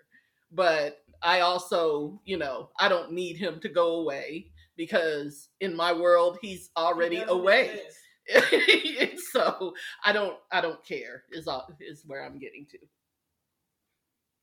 But 0.51 0.99
I 1.21 1.41
also, 1.41 2.21
you 2.25 2.37
know, 2.37 2.69
I 2.79 2.89
don't 2.89 3.11
need 3.11 3.37
him 3.37 3.59
to 3.61 3.69
go 3.69 3.95
away 4.01 4.51
because 4.75 5.49
in 5.59 5.75
my 5.75 5.91
world 5.93 6.37
he's 6.41 6.69
already 6.77 7.17
He 7.17 7.23
away. 7.23 7.81
so 9.31 9.73
I 10.03 10.11
don't 10.11 10.35
I 10.51 10.61
don't 10.61 10.83
care 10.85 11.23
is 11.31 11.47
all 11.47 11.67
is 11.79 12.03
where 12.05 12.23
I'm 12.25 12.39
getting 12.39 12.65
to. 12.71 12.77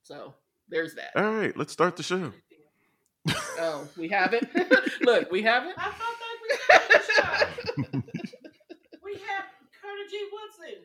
So 0.02 0.35
there's 0.69 0.95
that. 0.95 1.11
All 1.16 1.35
right, 1.35 1.57
let's 1.57 1.73
start 1.73 1.97
the 1.97 2.02
show. 2.02 2.33
Oh, 3.59 3.88
we 3.97 4.09
have 4.09 4.35
it. 4.35 4.47
Look, 5.02 5.31
we 5.31 5.43
have 5.43 5.64
it. 5.66 5.75
I 5.78 5.90
thought 5.90 6.16
that 6.21 6.37
we 6.43 6.75
had 6.75 6.88
the 6.90 7.12
shot. 7.93 8.04
We 9.04 9.12
have 9.12 9.45
Carter 9.81 10.09
G. 10.11 10.28
Woodson. 10.33 10.83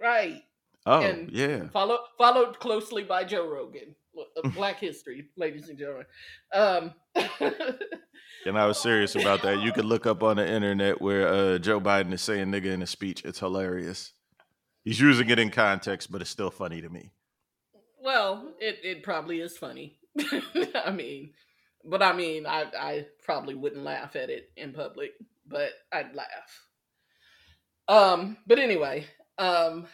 Right. 0.00 0.42
Oh 0.86 1.02
And- 1.02 1.30
yeah, 1.30 1.68
Follow, 1.68 1.98
followed 2.18 2.58
closely 2.58 3.04
by 3.04 3.24
Joe 3.24 3.46
Rogan. 3.48 3.94
Uh, 4.44 4.48
Black 4.50 4.78
history, 4.78 5.28
ladies 5.36 5.68
and 5.68 5.78
gentlemen. 5.78 6.06
Um, 6.52 6.94
and 8.46 8.58
I 8.58 8.66
was 8.66 8.80
serious 8.80 9.14
about 9.14 9.42
that. 9.42 9.60
You 9.60 9.72
could 9.72 9.84
look 9.84 10.06
up 10.06 10.22
on 10.22 10.36
the 10.36 10.46
internet 10.48 11.00
where 11.00 11.28
uh, 11.28 11.58
Joe 11.58 11.80
Biden 11.80 12.12
is 12.12 12.22
saying 12.22 12.48
"nigga" 12.48 12.66
in 12.66 12.82
a 12.82 12.86
speech. 12.86 13.24
It's 13.24 13.38
hilarious. 13.38 14.12
He's 14.84 15.00
using 15.00 15.30
it 15.30 15.38
in 15.38 15.50
context, 15.50 16.10
but 16.10 16.20
it's 16.20 16.30
still 16.30 16.50
funny 16.50 16.80
to 16.80 16.88
me. 16.88 17.12
well, 18.02 18.52
it, 18.58 18.78
it 18.82 19.02
probably 19.02 19.40
is 19.40 19.56
funny. 19.56 19.98
I 20.74 20.90
mean, 20.90 21.32
but 21.84 22.02
I 22.02 22.12
mean, 22.12 22.46
I, 22.46 22.66
I 22.78 23.06
probably 23.24 23.54
wouldn't 23.54 23.84
laugh 23.84 24.16
at 24.16 24.30
it 24.30 24.50
in 24.56 24.72
public, 24.72 25.12
but 25.46 25.70
I'd 25.92 26.14
laugh. 26.14 26.66
Um, 27.88 28.36
but 28.46 28.58
anyway, 28.58 29.06
um, 29.38 29.86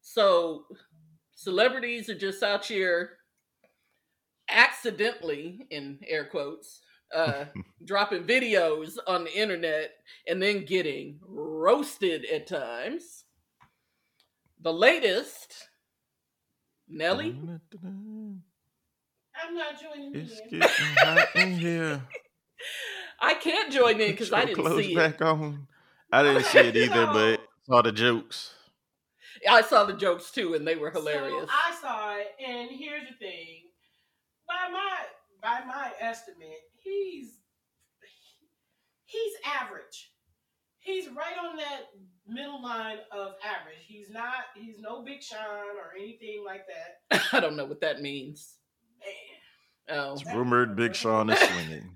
so 0.00 0.64
celebrities 1.48 2.10
are 2.10 2.18
just 2.18 2.42
out 2.42 2.66
here 2.66 3.12
accidentally, 4.50 5.66
in 5.70 5.98
air 6.06 6.26
quotes, 6.26 6.80
uh, 7.14 7.46
dropping 7.86 8.24
videos 8.24 8.98
on 9.06 9.24
the 9.24 9.34
internet 9.34 9.92
and 10.26 10.42
then 10.42 10.66
getting 10.66 11.18
roasted 11.26 12.26
at 12.26 12.46
times. 12.46 13.24
The 14.60 14.72
latest, 14.74 15.68
Nelly. 16.86 17.30
I'm 17.82 18.42
not 19.54 19.80
joining 19.80 20.14
It's 20.16 20.38
in. 20.40 20.58
getting 20.58 20.68
hot 20.98 21.28
in 21.34 21.52
here. 21.52 22.02
I 23.22 23.34
can't 23.34 23.72
join 23.72 23.98
in 24.02 24.10
because 24.10 24.34
I 24.34 24.44
didn't 24.44 24.62
clothes 24.64 24.84
see 24.84 24.92
it. 24.92 24.96
back 24.96 25.22
on. 25.22 25.66
I 26.12 26.22
didn't 26.22 26.44
see 26.44 26.58
it 26.58 26.76
either, 26.76 27.06
but 27.06 27.40
saw 27.66 27.80
the 27.80 27.92
jokes. 27.92 28.52
I 29.48 29.62
saw 29.62 29.84
the 29.84 29.92
jokes 29.94 30.30
too, 30.30 30.54
and 30.54 30.66
they 30.66 30.76
were 30.76 30.90
hilarious. 30.90 31.48
So 31.48 31.54
I 31.54 31.74
saw 31.80 32.16
it, 32.16 32.28
and 32.44 32.70
here's 32.70 33.08
the 33.08 33.14
thing: 33.18 33.62
by 34.46 34.68
my 34.72 34.96
by 35.42 35.64
my 35.66 35.90
estimate, 36.00 36.60
he's 36.80 37.38
he's 39.06 39.32
average. 39.44 40.12
He's 40.78 41.08
right 41.08 41.36
on 41.44 41.56
that 41.56 41.82
middle 42.26 42.62
line 42.62 42.98
of 43.12 43.34
average. 43.44 43.84
He's 43.86 44.08
not. 44.10 44.44
He's 44.54 44.78
no 44.78 45.02
Big 45.04 45.22
Sean 45.22 45.38
or 45.76 45.92
anything 45.98 46.42
like 46.46 46.62
that. 46.68 47.22
I 47.32 47.40
don't 47.40 47.56
know 47.56 47.66
what 47.66 47.80
that 47.82 48.00
means. 48.00 48.54
Man, 49.00 49.98
Oh, 49.98 50.12
It's 50.14 50.24
rumored 50.26 50.76
Big 50.76 50.94
Sean 50.94 51.28
is 51.30 51.38
swinging. 51.50 51.94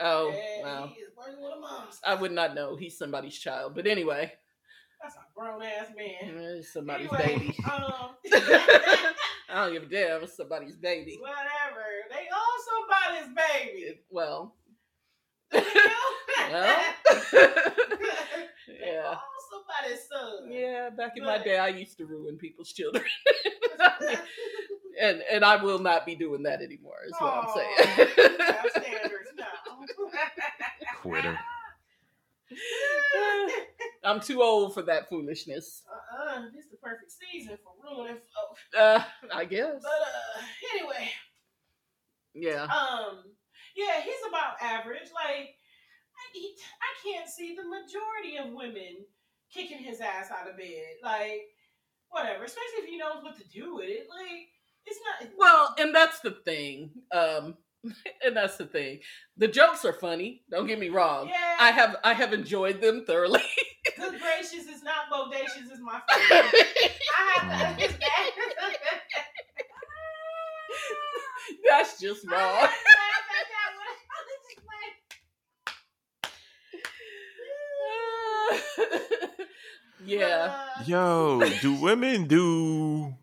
oh, 0.00 0.30
yeah, 0.32 0.62
wow. 0.62 0.90
he 0.94 1.00
is 1.00 1.10
with 1.16 1.26
a. 1.34 2.08
I 2.08 2.14
would 2.14 2.32
not 2.32 2.54
know. 2.54 2.76
He's 2.76 2.96
somebody's 2.98 3.36
child, 3.38 3.74
but 3.74 3.86
anyway, 3.86 4.32
That's 5.02 5.14
a 5.16 5.18
grown 5.34 5.62
ass 5.62 5.88
man. 5.96 6.38
eh, 6.58 6.62
somebody's 6.62 7.08
Anyway, 7.12 7.38
baby. 7.38 7.56
um, 7.64 8.10
I 9.50 9.64
don't 9.64 9.72
give 9.72 9.82
a 9.84 9.86
damn. 9.86 10.22
It's 10.24 10.36
somebody's 10.36 10.76
baby. 10.76 11.18
whatever. 11.20 11.84
They 12.10 12.26
own 12.32 12.58
somebody's 13.24 13.34
baby. 13.36 14.00
Well, 14.10 14.54
well, 15.52 15.62
They 18.68 18.92
yeah, 18.92 19.08
own 19.10 19.18
somebody's 19.50 20.02
son. 20.08 20.50
yeah. 20.52 20.90
Back 20.90 21.12
in 21.16 21.24
my 21.24 21.38
day, 21.38 21.58
I 21.58 21.68
used 21.68 21.96
to 21.98 22.04
ruin 22.06 22.36
people's 22.36 22.72
children, 22.72 23.04
and 25.00 25.22
and 25.30 25.44
I 25.44 25.56
will 25.62 25.78
not 25.78 26.04
be 26.04 26.14
doing 26.16 26.42
that 26.42 26.60
anymore. 26.60 26.96
Is 27.06 27.14
what 27.18 27.32
I'm 27.32 27.48
saying. 27.54 28.08
standards 28.70 29.30
now. 29.36 29.46
Quitter. 31.00 31.38
I'm 34.08 34.20
too 34.20 34.42
old 34.42 34.74
for 34.74 34.82
that 34.82 35.08
foolishness. 35.08 35.82
uh-uh, 35.90 36.42
this 36.54 36.64
is 36.64 36.70
the 36.70 36.76
perfect 36.78 37.12
season 37.12 37.58
for 37.62 37.72
ruining 37.84 38.16
folks. 38.16 38.60
Uh, 38.76 39.02
I 39.34 39.44
guess. 39.44 39.74
But 39.82 39.90
uh, 39.90 40.42
anyway, 40.74 41.10
Yeah. 42.34 42.64
um, 42.64 43.24
yeah, 43.76 44.00
he's 44.02 44.14
about 44.28 44.54
average. 44.62 45.08
Like, 45.14 45.54
I, 45.54 46.38
I 46.82 46.90
can't 47.04 47.28
see 47.28 47.54
the 47.54 47.64
majority 47.64 48.36
of 48.38 48.52
women 48.54 49.04
kicking 49.52 49.78
his 49.78 50.00
ass 50.00 50.30
out 50.30 50.48
of 50.50 50.56
bed. 50.56 50.96
Like, 51.02 51.42
whatever. 52.10 52.44
Especially 52.44 52.78
if 52.82 52.88
he 52.88 52.96
knows 52.98 53.22
what 53.22 53.36
to 53.38 53.48
do 53.48 53.74
with 53.76 53.88
it. 53.88 54.06
Like, 54.10 54.46
it's 54.86 54.98
not. 55.22 55.30
Well, 55.36 55.74
and 55.78 55.94
that's 55.94 56.20
the 56.20 56.32
thing. 56.44 56.90
Um, 57.12 57.56
and 58.24 58.36
that's 58.36 58.56
the 58.56 58.66
thing. 58.66 59.00
The 59.36 59.48
jokes 59.48 59.84
are 59.84 59.92
funny. 59.92 60.42
Don't 60.50 60.66
get 60.66 60.78
me 60.80 60.88
wrong. 60.88 61.28
yeah, 61.28 61.56
I 61.60 61.70
have 61.70 61.96
I 62.02 62.12
have 62.14 62.32
enjoyed 62.32 62.80
them 62.80 63.04
thoroughly. 63.06 63.42
good 63.98 64.20
gracious, 64.20 64.66
it's 64.68 64.82
not 64.82 65.08
bodacious. 65.12 65.70
Is 65.72 65.80
my 65.80 66.00
favorite. 66.10 66.54
I 67.16 67.18
have 67.34 67.48
to 67.48 67.54
understand. 67.66 68.32
that's 71.68 72.00
just 72.00 72.26
I 72.28 72.32
wrong. 72.32 72.56
have 72.60 72.70
to 72.70 72.92
laugh 72.98 73.28
at 73.40 73.46
that 73.54 73.70
one. 73.76 73.96
I 74.14 74.16
was 74.24 74.40
just 74.48 74.60
like, 79.28 79.48
yeah. 80.06 80.66
uh, 80.78 80.82
Yo, 80.86 81.40
do 81.60 81.74
women 81.74 82.24
do 82.26 83.14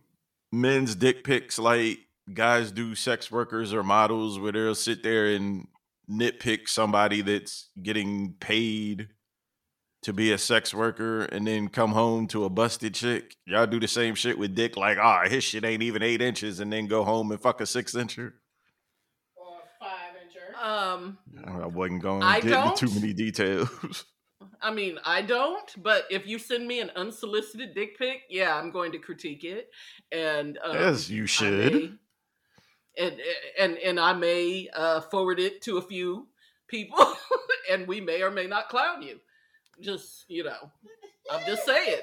men's 0.52 0.96
dick 0.96 1.24
pics 1.24 1.58
like 1.60 2.00
guys 2.34 2.72
do 2.72 2.96
sex 2.96 3.32
workers 3.32 3.74
or 3.74 3.84
models 3.84 4.40
where 4.40 4.52
they'll 4.52 4.76
sit 4.76 5.04
there 5.04 5.28
and 5.28 5.68
nitpick 6.10 6.68
somebody 6.68 7.22
that's 7.22 7.70
getting 7.82 8.34
paid 8.40 9.10
to 10.06 10.14
be 10.14 10.32
a 10.32 10.38
sex 10.38 10.72
worker 10.72 11.24
and 11.24 11.48
then 11.48 11.68
come 11.68 11.92
home 11.92 12.28
to 12.28 12.46
a 12.46 12.50
busted 12.50 12.94
chick. 12.94 13.36
Y'all 13.48 13.66
do 13.66 13.80
the 13.80 13.88
same 13.88 14.14
shit 14.14 14.38
with 14.38 14.54
dick, 14.54 14.78
like, 14.78 15.00
ah, 15.00 15.24
his 15.28 15.44
shit 15.44 15.66
ain't 15.66 15.82
even 15.82 16.04
eight 16.04 16.22
inches, 16.22 16.60
and 16.60 16.72
then 16.72 16.86
go 16.86 17.04
home 17.04 17.32
and 17.32 17.42
fuck 17.42 17.60
a 17.60 17.66
six 17.66 17.94
incher. 17.94 18.34
Or 19.36 19.58
five 19.80 20.14
incher. 20.22 20.64
Um, 20.64 21.18
I 21.44 21.66
wasn't 21.66 22.04
going 22.04 22.22
to 22.22 22.48
get 22.48 22.68
into 22.68 22.86
too 22.86 22.94
many 22.94 23.14
details. 23.14 24.06
I 24.62 24.72
mean, 24.72 25.00
I 25.04 25.24
don't, 25.24 25.74
but 25.82 26.06
if 26.12 26.28
you 26.28 26.38
send 26.38 26.68
me 26.68 26.82
an 26.82 26.92
unsolicited 26.96 27.74
dick 27.74 27.98
pic, 27.98 28.22
yeah, 28.30 28.56
I'm 28.56 28.70
going 28.70 28.92
to 28.92 29.00
critique 29.00 29.44
it. 29.44 29.70
And 30.12 30.60
um, 30.64 30.78
As 30.78 31.10
you 31.10 31.26
should. 31.26 31.74
may- 31.74 31.92
and 32.98 33.16
and 33.60 33.78
and 33.80 34.00
I 34.00 34.14
may 34.14 34.70
uh, 34.72 35.02
forward 35.02 35.40
it 35.40 35.64
to 35.64 35.78
a 35.78 35.82
few 35.82 36.28
people, 36.68 37.04
and 37.72 37.88
we 37.88 38.02
may 38.02 38.22
or 38.22 38.32
may 38.32 38.46
not 38.46 38.70
clown 38.70 39.02
you. 39.02 39.20
Just 39.82 40.26
you 40.30 40.44
know, 40.44 40.72
I'm 41.32 41.46
just 41.46 41.66
saying, 41.66 42.02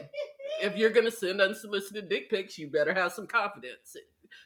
if 0.62 0.76
you're 0.76 0.90
gonna 0.90 1.10
send 1.10 1.40
unsolicited 1.40 2.08
dick 2.08 2.30
pics, 2.30 2.58
you 2.58 2.68
better 2.68 2.92
have 2.94 3.12
some 3.12 3.26
confidence, 3.26 3.96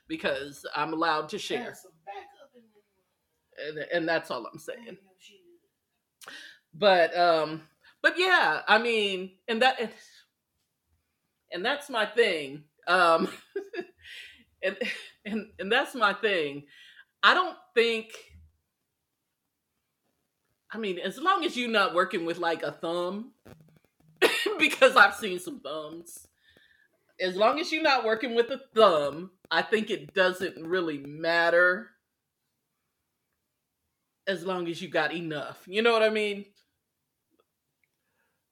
because 0.08 0.64
I'm 0.74 0.92
allowed 0.92 1.28
to 1.30 1.38
share, 1.38 1.64
Have 1.64 1.76
some 1.76 1.92
backup 2.04 2.52
in 2.54 3.74
there. 3.76 3.86
and, 3.92 3.92
and 4.02 4.08
that's 4.08 4.30
all 4.30 4.46
I'm 4.46 4.58
saying. 4.58 4.98
But 6.74 7.16
um 7.16 7.62
but 8.02 8.18
yeah 8.18 8.60
i 8.68 8.78
mean 8.78 9.32
and 9.48 9.62
that 9.62 9.80
and, 9.80 9.90
and 11.52 11.64
that's 11.64 11.88
my 11.90 12.04
thing 12.06 12.62
um 12.86 13.28
and 14.62 14.76
and 15.24 15.46
and 15.58 15.72
that's 15.72 15.94
my 15.94 16.12
thing 16.12 16.64
i 17.22 17.34
don't 17.34 17.56
think 17.74 18.12
i 20.72 20.78
mean 20.78 20.98
as 20.98 21.18
long 21.18 21.44
as 21.44 21.56
you're 21.56 21.68
not 21.68 21.94
working 21.94 22.24
with 22.24 22.38
like 22.38 22.62
a 22.62 22.72
thumb 22.72 23.32
because 24.58 24.96
i've 24.96 25.14
seen 25.14 25.38
some 25.38 25.60
thumbs. 25.60 26.26
As 27.18 27.34
long 27.34 27.58
as 27.58 27.72
you're 27.72 27.82
not 27.82 28.04
working 28.04 28.34
with 28.34 28.50
a 28.50 28.60
thumb 28.74 29.30
i 29.50 29.62
think 29.62 29.90
it 29.90 30.12
doesn't 30.12 30.66
really 30.66 30.98
matter 30.98 31.90
as 34.26 34.44
long 34.44 34.68
as 34.68 34.82
you 34.82 34.88
got 34.88 35.14
enough. 35.14 35.62
You 35.66 35.82
know 35.82 35.92
what 35.92 36.02
i 36.02 36.10
mean? 36.10 36.46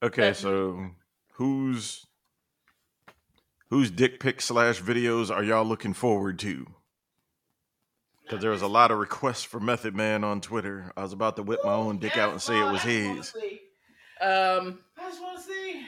Okay, 0.03 0.35
so 0.35 0.91
who's 1.33 2.07
whose 3.71 3.91
dick 3.91 4.21
pic 4.21 4.41
slash 4.41 4.81
videos 4.81 5.35
are 5.35 5.43
y'all 5.43 5.65
looking 5.65 5.95
forward 5.95 6.39
to? 6.41 6.67
Because 8.25 8.41
there 8.41 8.51
was 8.51 8.63
a 8.63 8.67
lot 8.67 8.91
of 8.91 8.99
requests 8.99 9.45
for 9.45 9.61
Method 9.61 9.95
Man 9.95 10.25
on 10.25 10.41
Twitter. 10.41 10.93
I 10.97 11.03
was 11.03 11.13
about 11.13 11.37
to 11.37 11.43
whip 11.43 11.61
my 11.65 11.73
own 11.75 11.99
dick 11.99 12.17
out 12.17 12.33
and 12.33 12.41
say 12.41 12.59
it 12.59 12.65
was 12.65 12.83
That's 12.83 12.85
what 12.85 12.93
I 12.95 13.07
wanna 13.07 13.15
his. 13.17 13.35
um 14.67 14.79
I 14.99 15.09
just 15.11 15.23
want 15.23 15.39
to 15.39 15.45
see. 15.45 15.87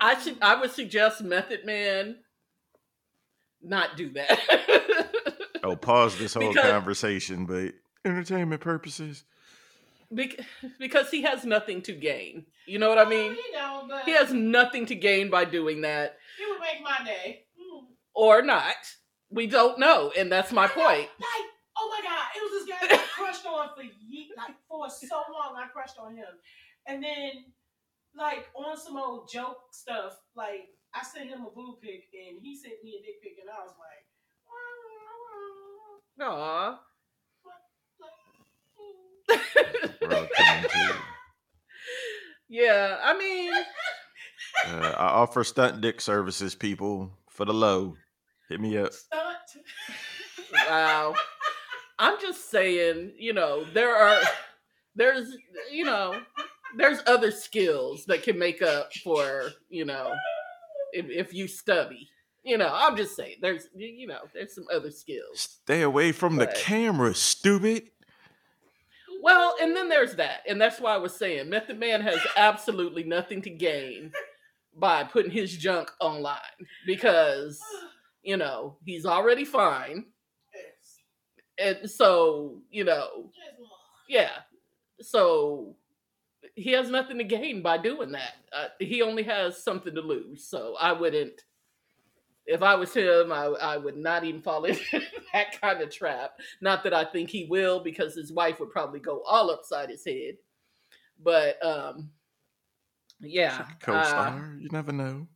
I 0.00 0.18
should 0.20 0.36
I 0.40 0.60
would 0.60 0.70
suggest 0.70 1.22
Method 1.22 1.64
Man 1.66 2.16
not 3.62 3.96
do 3.96 4.10
that. 4.10 5.10
Oh, 5.66 5.76
pause 5.76 6.18
this 6.18 6.34
whole 6.34 6.52
Because- 6.52 6.70
conversation, 6.70 7.46
but 7.46 7.72
entertainment 8.04 8.60
purposes. 8.60 9.24
Bec- 10.12 10.38
because 10.78 11.10
he 11.10 11.22
has 11.22 11.46
nothing 11.46 11.80
to 11.82 11.92
gain. 11.92 12.44
You 12.66 12.78
know 12.78 12.90
what 12.90 12.98
I 12.98 13.06
mean? 13.06 13.32
you 13.32 13.52
know, 13.52 13.86
but 13.88 14.04
He 14.04 14.10
has 14.10 14.30
nothing 14.30 14.84
to 14.84 14.94
gain 14.94 15.30
by 15.30 15.46
doing 15.46 15.80
that 15.80 16.18
It 16.38 16.50
would 16.50 16.60
make 16.60 16.82
my 16.82 17.02
day. 17.02 17.44
Mm. 17.58 17.84
or 18.14 18.42
not. 18.42 18.74
We 19.30 19.46
don't 19.46 19.78
know, 19.78 20.12
and 20.14 20.30
that's 20.30 20.52
my 20.52 20.64
I 20.64 20.68
point. 20.68 21.08
Like, 21.18 21.48
oh 21.78 21.88
my 21.98 22.06
god, 22.06 22.26
it 22.36 22.42
was 22.42 22.66
this 22.66 22.78
guy 22.78 22.86
that 22.86 23.00
I 23.18 23.23
crushed 23.42 23.46
on 23.46 23.68
for 23.74 23.82
ye- 23.82 24.32
like 24.36 24.54
for 24.68 24.88
so 24.88 25.22
long. 25.32 25.56
I 25.56 25.66
crushed 25.72 25.98
on 25.98 26.16
him, 26.16 26.26
and 26.86 27.02
then 27.02 27.30
like 28.16 28.46
on 28.54 28.76
some 28.76 28.96
old 28.96 29.28
joke 29.30 29.58
stuff. 29.72 30.20
Like 30.34 30.68
I 30.94 31.02
sent 31.02 31.30
him 31.30 31.40
a 31.42 31.50
boo 31.50 31.76
pic, 31.82 32.04
and 32.14 32.40
he 32.42 32.56
sent 32.56 32.74
me 32.82 32.98
a 33.00 33.02
dick 33.04 33.22
pic, 33.22 33.38
and 33.40 33.50
I 33.50 33.62
was 33.62 33.74
like, 33.78 34.04
Aw. 36.20 36.78
Bro, 40.00 40.28
coming 40.36 40.68
to 40.70 40.78
you. 40.78 40.94
yeah, 42.62 42.98
I 43.02 43.18
mean, 43.18 43.52
Uh, 44.66 44.94
I 44.96 45.06
offer 45.06 45.42
stunt 45.44 45.80
dick 45.80 46.00
services, 46.00 46.54
people, 46.54 47.10
for 47.30 47.44
the 47.44 47.52
low. 47.54 47.96
Hit 48.48 48.60
me 48.60 48.76
up. 48.78 48.92
stunt. 48.92 49.64
wow. 50.68 51.14
I'm 51.98 52.20
just 52.20 52.50
saying, 52.50 53.12
you 53.18 53.32
know, 53.32 53.64
there 53.72 53.94
are 53.94 54.22
there's 54.94 55.36
you 55.70 55.84
know, 55.84 56.20
there's 56.76 57.00
other 57.06 57.30
skills 57.30 58.04
that 58.06 58.22
can 58.22 58.38
make 58.38 58.62
up 58.62 58.92
for, 59.02 59.50
you 59.68 59.84
know, 59.84 60.12
if, 60.92 61.06
if 61.08 61.34
you 61.34 61.48
study. 61.48 62.08
You 62.42 62.58
know, 62.58 62.70
I'm 62.72 62.96
just 62.96 63.16
saying 63.16 63.36
there's 63.40 63.68
you 63.74 64.06
know, 64.06 64.20
there's 64.32 64.54
some 64.54 64.66
other 64.72 64.90
skills. 64.90 65.58
Stay 65.62 65.82
away 65.82 66.12
from 66.12 66.36
the 66.36 66.46
camera, 66.46 67.14
stupid. 67.14 67.90
Well, 69.22 69.54
and 69.58 69.74
then 69.74 69.88
there's 69.88 70.16
that. 70.16 70.42
And 70.46 70.60
that's 70.60 70.78
why 70.78 70.92
I 70.92 70.98
was 70.98 71.16
saying 71.16 71.48
Method 71.48 71.80
Man 71.80 72.02
has 72.02 72.20
absolutely 72.36 73.04
nothing 73.04 73.40
to 73.42 73.50
gain 73.50 74.12
by 74.76 75.04
putting 75.04 75.30
his 75.30 75.56
junk 75.56 75.90
online 75.98 76.36
because, 76.86 77.58
you 78.22 78.36
know, 78.36 78.76
he's 78.84 79.06
already 79.06 79.46
fine. 79.46 80.04
And 81.58 81.88
so, 81.88 82.60
you 82.70 82.84
know, 82.84 83.30
yeah. 84.08 84.30
So 85.00 85.76
he 86.54 86.72
has 86.72 86.90
nothing 86.90 87.18
to 87.18 87.24
gain 87.24 87.62
by 87.62 87.78
doing 87.78 88.12
that. 88.12 88.34
Uh, 88.52 88.68
he 88.78 89.02
only 89.02 89.22
has 89.24 89.62
something 89.62 89.94
to 89.94 90.00
lose. 90.00 90.46
So 90.46 90.76
I 90.80 90.92
wouldn't, 90.92 91.42
if 92.46 92.62
I 92.62 92.74
was 92.74 92.92
him, 92.92 93.32
I, 93.32 93.44
I 93.46 93.76
would 93.76 93.96
not 93.96 94.24
even 94.24 94.42
fall 94.42 94.64
into 94.64 95.00
that 95.32 95.60
kind 95.60 95.80
of 95.80 95.90
trap. 95.90 96.38
Not 96.60 96.84
that 96.84 96.94
I 96.94 97.04
think 97.04 97.30
he 97.30 97.46
will, 97.46 97.80
because 97.80 98.14
his 98.14 98.32
wife 98.32 98.60
would 98.60 98.70
probably 98.70 99.00
go 99.00 99.22
all 99.26 99.50
upside 99.50 99.90
his 99.90 100.04
head. 100.04 100.34
But 101.22 101.64
um, 101.64 102.10
yeah, 103.20 103.58
uh, 103.60 103.64
Co-star, 103.80 104.56
you 104.58 104.68
never 104.70 104.92
know. 104.92 105.26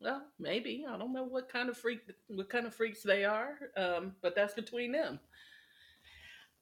Well, 0.00 0.22
maybe 0.38 0.84
I 0.88 0.96
don't 0.98 1.12
know 1.12 1.24
what 1.24 1.48
kind 1.48 1.68
of 1.68 1.76
freak, 1.76 2.00
what 2.28 2.48
kind 2.50 2.66
of 2.66 2.74
freaks 2.74 3.02
they 3.02 3.24
are. 3.24 3.56
Um, 3.76 4.12
but 4.22 4.34
that's 4.34 4.54
between 4.54 4.92
them. 4.92 5.20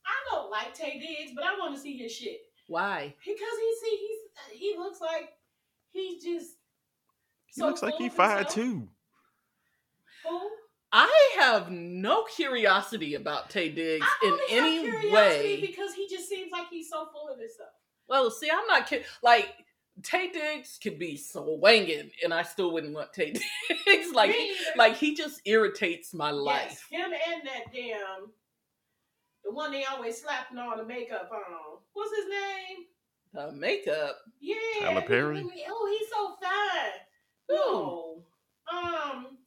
I 0.06 0.34
don't 0.34 0.50
like 0.50 0.76
Taye 0.76 1.00
Diggs, 1.00 1.32
but 1.34 1.44
I 1.44 1.58
want 1.58 1.74
to 1.74 1.80
see 1.80 1.96
his 1.96 2.12
shit 2.12 2.38
Why? 2.68 3.14
because 3.18 3.38
he 3.60 3.74
see 3.82 3.96
he's 3.96 4.60
he 4.60 4.78
looks 4.78 5.00
like 5.00 5.30
he's 5.90 6.22
just. 6.22 6.52
He 7.46 7.60
so 7.60 7.66
looks 7.68 7.82
like 7.82 7.92
full 7.94 8.02
he 8.02 8.08
fired 8.08 8.46
himself. 8.46 8.54
too. 8.54 8.88
Who? 10.28 10.50
I 10.92 11.30
have 11.40 11.70
no 11.70 12.24
curiosity 12.24 13.14
about 13.14 13.50
Taye 13.50 13.74
Diggs 13.74 14.06
I 14.06 14.26
in 14.26 14.30
have 14.32 14.64
any 14.64 14.80
curiosity 14.82 15.12
way. 15.12 15.60
because 15.60 15.94
he 15.94 16.08
just 16.08 16.28
seems 16.28 16.52
like 16.52 16.68
he's 16.70 16.88
so 16.90 17.08
full 17.12 17.28
of 17.32 17.38
himself. 17.40 17.70
Well, 18.08 18.30
see, 18.30 18.48
I'm 18.50 18.66
not 18.68 18.86
kidding. 18.86 19.06
Like 19.22 19.48
Taye 20.02 20.32
Diggs 20.32 20.78
could 20.82 20.98
be 20.98 21.16
swinging, 21.16 22.10
and 22.22 22.32
I 22.34 22.42
still 22.42 22.70
wouldn't 22.72 22.94
want 22.94 23.12
Taye 23.12 23.38
Diggs. 23.86 24.12
like, 24.12 24.30
Me 24.30 24.54
like 24.76 24.96
he 24.96 25.14
just 25.14 25.40
irritates 25.44 26.12
my 26.12 26.30
yes, 26.30 26.36
life. 26.36 26.86
him 26.90 27.10
and 27.12 27.42
that 27.46 27.72
damn 27.72 28.30
the 29.44 29.52
one 29.52 29.70
they 29.70 29.84
always 29.84 30.20
slapping 30.20 30.58
all 30.58 30.76
the 30.76 30.84
makeup 30.84 31.30
on. 31.32 31.78
What's 31.92 32.14
his 32.16 32.26
name? 32.28 32.86
The 33.32 33.52
makeup. 33.52 34.16
Yeah, 34.40 34.54
Tyler 34.80 35.00
he- 35.02 35.06
Perry? 35.06 35.44
Oh, 35.68 35.96
he's 35.98 36.08
so 36.10 36.36
fine. 36.42 36.92
No, 37.48 38.22
um, 38.72 39.38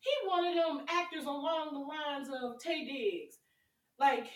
he 0.00 0.10
one 0.26 0.46
of 0.46 0.54
them 0.54 0.86
actors 0.88 1.24
along 1.24 1.74
the 1.74 1.78
lines 1.80 2.28
of 2.28 2.58
Taye 2.58 2.86
Diggs. 2.86 3.36
Like, 4.00 4.26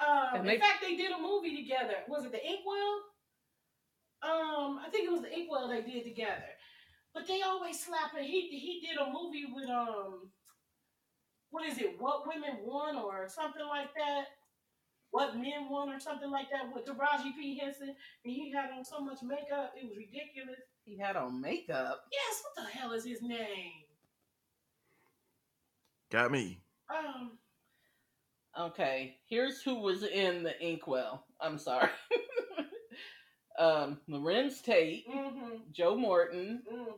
um, 0.00 0.28
And 0.34 0.38
in 0.40 0.46
they- 0.46 0.58
fact, 0.58 0.80
they 0.82 0.96
did 0.96 1.12
a 1.12 1.18
movie 1.20 1.54
together. 1.56 1.96
Was 2.08 2.24
it 2.24 2.32
the 2.32 2.38
Inkwell? 2.44 3.00
Um, 4.22 4.78
I 4.84 4.88
think 4.90 5.08
it 5.08 5.12
was 5.12 5.22
the 5.22 5.32
Inkwell 5.32 5.68
they 5.68 5.82
did 5.82 6.04
together. 6.04 6.54
But 7.14 7.26
they 7.26 7.42
always 7.42 7.78
slapping. 7.78 8.24
He 8.24 8.48
he 8.48 8.86
did 8.86 8.98
a 8.98 9.12
movie 9.12 9.46
with 9.52 9.68
um, 9.68 10.30
what 11.50 11.66
is 11.66 11.78
it? 11.78 11.96
What 11.98 12.26
Women 12.26 12.58
Want 12.64 12.96
or 12.96 13.28
something 13.28 13.66
like 13.68 13.92
that. 13.94 14.24
What 15.10 15.36
Men 15.36 15.68
Want 15.68 15.90
or 15.94 16.00
something 16.00 16.30
like 16.30 16.46
that 16.50 16.74
with 16.74 16.86
Taraji 16.86 17.34
P 17.38 17.58
Henson, 17.58 17.88
and 17.88 17.96
he 18.32 18.50
had 18.50 18.70
on 18.70 18.84
so 18.84 19.00
much 19.00 19.18
makeup, 19.22 19.72
it 19.76 19.86
was 19.86 19.96
ridiculous. 19.96 20.60
He 20.84 20.96
had 20.98 21.16
on 21.16 21.40
makeup. 21.40 22.04
Yes, 22.10 22.42
what 22.42 22.64
the 22.64 22.70
hell 22.70 22.92
is 22.92 23.04
his 23.04 23.20
name? 23.20 23.72
Got 26.10 26.32
me. 26.32 26.60
Um, 26.90 27.32
Okay, 28.58 29.16
here's 29.26 29.62
who 29.62 29.76
was 29.76 30.02
in 30.02 30.42
the 30.42 30.60
Inkwell. 30.60 31.24
I'm 31.40 31.56
sorry. 31.56 31.88
um, 33.58 33.98
Larenz 34.08 34.62
Tate, 34.62 35.08
mm-hmm, 35.08 35.56
Joe 35.72 35.96
Morton. 35.96 36.62
mm-hmm, 36.72 36.90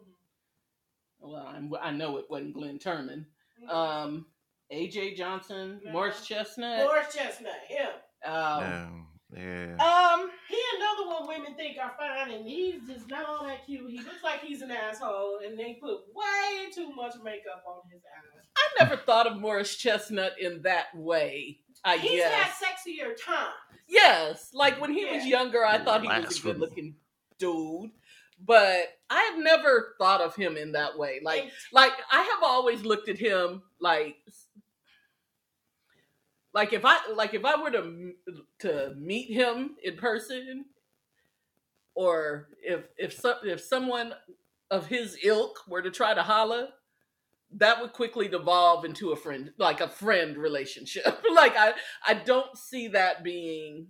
Well, 1.21 1.47
I'm, 1.47 1.73
I 1.81 1.91
know 1.91 2.17
it 2.19 2.27
wasn't 2.31 2.55
Glynn 2.55 2.79
Turman. 2.79 3.27
Um, 3.69 4.27
AJ 4.73 5.17
Johnson, 5.17 5.81
Morris 5.91 6.27
Chestnut. 6.27 6.85
Morris 6.85 7.15
Chestnut, 7.15 7.53
him. 7.69 7.89
Um, 8.25 9.07
Yeah. 9.33 9.41
yeah. 9.77 10.15
um, 10.15 10.31
He 10.49 10.59
another 10.77 11.09
one 11.09 11.29
women 11.29 11.55
think 11.55 11.77
are 11.83 11.93
fine, 11.99 12.31
and 12.33 12.47
he's 12.47 12.83
just 12.87 13.09
not 13.09 13.27
all 13.27 13.45
that 13.47 13.65
cute. 13.67 13.91
He 13.91 13.99
looks 13.99 14.23
like 14.23 14.41
he's 14.41 14.63
an 14.63 14.71
asshole, 14.71 15.41
and 15.45 15.59
they 15.59 15.75
put 15.81 15.99
way 16.15 16.71
too 16.75 16.91
much 16.95 17.15
makeup 17.23 17.65
on 17.67 17.83
his 17.93 18.03
eyes. 18.05 18.45
I 18.57 18.85
never 18.85 18.97
thought 18.97 19.27
of 19.27 19.39
Morris 19.39 19.77
Chestnut 19.77 20.33
in 20.41 20.63
that 20.63 20.87
way. 20.95 21.59
I 21.85 21.99
He's 21.99 22.13
guess. 22.13 22.33
had 22.33 22.69
sexier 22.69 23.15
times. 23.23 23.55
Yes, 23.87 24.51
like 24.55 24.81
when 24.81 24.93
he 24.93 25.05
was 25.05 25.27
younger, 25.27 25.65
I 25.65 25.79
thought 25.79 26.03
he 26.03 26.09
was 26.09 26.39
a 26.39 26.43
good 26.43 26.59
looking 26.59 26.95
dude, 27.39 27.91
but 28.45 28.97
I've 29.11 29.39
never 29.39 29.95
thought 29.99 30.23
of 30.23 30.35
him 30.35 30.57
in 30.57 30.73
that 30.73 30.99
way. 30.99 31.21
Like, 31.23 31.43
And 31.43 31.51
like 31.73 31.93
I 32.11 32.23
have 32.23 32.43
always 32.43 32.83
looked 32.83 33.09
at 33.11 33.19
him 33.19 33.63
like, 33.81 34.17
like 36.55 36.73
if 36.73 36.85
I 36.85 36.99
like 37.13 37.35
if 37.35 37.45
I 37.45 37.61
were 37.61 37.71
to 37.73 38.13
to 38.61 38.95
meet 38.97 39.31
him 39.31 39.77
in 39.83 39.97
person, 39.97 40.65
or 41.95 42.49
if 42.63 42.85
if 42.97 43.13
some 43.13 43.37
if 43.45 43.61
someone 43.61 44.15
of 44.71 44.87
his 44.87 45.19
ilk 45.23 45.61
were 45.69 45.83
to 45.83 45.91
try 45.91 46.15
to 46.15 46.23
holla. 46.23 46.71
That 47.59 47.81
would 47.81 47.93
quickly 47.93 48.29
devolve 48.29 48.85
into 48.85 49.13
a 49.13 49.17
friend, 49.17 49.53
like 49.59 49.81
a 49.81 49.89
friend 49.89 50.37
relationship. 50.37 51.05
like 51.35 51.57
I, 51.57 51.75
I 52.07 52.15
don't 52.15 52.57
see 52.59 52.89
that 52.89 53.23
being 53.23 53.87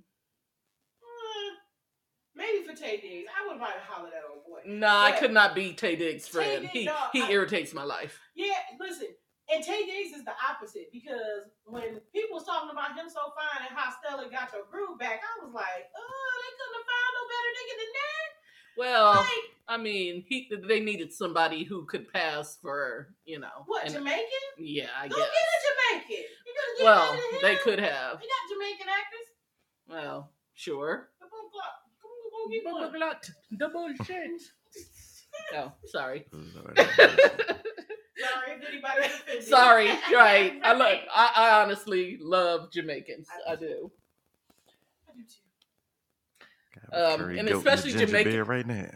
uh, 1.02 1.54
maybe 2.34 2.64
for 2.66 2.72
Taye 2.72 3.00
Diggs, 3.00 3.28
I 3.32 3.48
would 3.48 3.58
might 3.58 3.80
holler 3.88 4.08
at 4.08 4.24
old 4.30 4.44
boy. 4.44 4.60
Nah, 4.66 5.04
I 5.04 5.12
could 5.12 5.32
not 5.32 5.54
be 5.54 5.72
Taye 5.72 5.98
Diggs' 5.98 6.26
Taye 6.28 6.32
friend. 6.32 6.60
Diggs, 6.62 6.72
he 6.72 6.84
no, 6.84 6.96
he 7.12 7.22
I- 7.22 7.30
irritates 7.30 7.72
my 7.74 7.84
life. 7.84 8.18
Yeah, 8.34 8.52
listen, 8.80 9.08
and 9.52 9.62
Taye 9.64 9.86
Diggs 9.86 10.16
is 10.16 10.24
the 10.24 10.34
opposite 10.48 10.88
because 10.92 11.48
when 11.64 12.00
people 12.12 12.36
was 12.36 12.44
talking 12.44 12.70
about 12.70 12.96
him 12.96 13.08
so 13.08 13.32
fine 13.36 13.68
and 13.68 13.76
how 13.76 13.92
Stella 13.92 14.28
got 14.30 14.52
your 14.52 14.64
groove 14.70 14.98
back, 14.98 15.20
I 15.22 15.44
was 15.44 15.52
like, 15.54 15.84
oh, 15.96 16.32
they 16.40 16.52
couldn't 16.56 16.76
have 16.80 16.88
found 16.88 17.10
no 17.16 17.22
better 17.32 17.50
nigga 17.56 17.74
than 17.80 17.92
that. 17.96 18.28
Well, 18.76 19.10
Like, 19.22 19.43
I 19.74 19.76
mean, 19.82 20.24
he 20.28 20.50
they 20.68 20.80
needed 20.80 21.12
somebody 21.12 21.64
who 21.64 21.84
could 21.86 22.12
pass 22.12 22.56
for 22.62 23.14
you 23.24 23.40
know. 23.40 23.48
what, 23.66 23.84
and- 23.84 23.94
Jamaican? 23.94 24.24
yeah, 24.58 24.86
I 24.98 25.08
Go 25.08 25.16
guess. 25.16 25.26
get 25.26 25.34
a 25.34 26.06
Jamaican. 26.06 26.24
Get 26.78 26.84
Well, 26.84 27.18
they 27.42 27.56
could 27.56 27.78
have. 27.80 28.20
You 28.22 28.28
got 28.28 28.54
Jamaican 28.54 28.86
actors. 28.88 29.28
Well, 29.88 30.32
sure. 30.54 31.10
Come 31.20 31.28
on, 31.32 31.50
Clark. 31.50 31.74
Come 32.00 32.10
on, 32.10 32.30
go 32.30 32.48
get 32.50 32.64
one. 32.64 32.82
Double 32.82 33.00
lot, 33.00 33.30
double 33.58 34.04
shit. 34.06 34.42
Oh, 35.56 35.72
sorry. 35.86 36.26
Sorry 38.16 38.52
if 38.56 38.68
anybody 38.68 39.00
offended. 39.04 39.44
sorry. 39.44 39.88
Right. 40.12 40.60
I 40.62 40.72
love. 40.74 40.98
I, 41.12 41.32
I 41.34 41.62
honestly 41.62 42.18
love 42.20 42.70
Jamaicans. 42.72 43.26
I 43.48 43.56
do. 43.56 43.90
I 45.08 45.12
do 45.16 45.24
too. 45.26 47.24
Um, 47.24 47.36
and 47.38 47.48
especially 47.48 47.92
Jamaican- 47.92 48.44
right 48.44 48.66
now. 48.66 48.90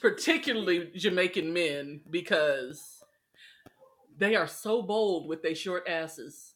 Particularly 0.00 0.90
Jamaican 0.94 1.52
men 1.52 2.00
because 2.10 3.02
they 4.16 4.34
are 4.36 4.46
so 4.46 4.82
bold 4.82 5.28
with 5.28 5.42
their 5.42 5.54
short 5.54 5.88
asses. 5.88 6.54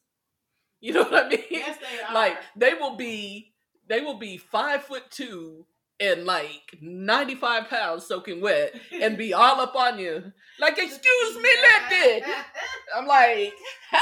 You 0.81 0.93
know 0.93 1.03
what 1.05 1.27
I 1.27 1.29
mean? 1.29 1.45
Yes, 1.51 1.79
they 1.79 2.03
are. 2.05 2.15
like 2.15 2.37
they 2.57 2.75
will 2.75 2.97
be 2.97 3.55
they 3.89 4.01
will 4.01 4.19
be 4.19 4.37
five 4.37 4.83
foot 4.85 5.11
two 5.11 5.67
and 6.01 6.25
like 6.25 6.77
95 6.81 7.69
pounds 7.69 8.05
soaking 8.07 8.41
wet 8.41 8.75
and 9.01 9.17
be 9.17 9.33
all 9.35 9.61
up 9.61 9.77
on 9.77 9.99
you 9.99 10.33
like 10.59 10.77
excuse 10.77 11.37
me 11.37 11.49
lady 11.91 12.25
i'm 12.97 13.07
like 13.07 13.53
"Huh?" 13.91 14.01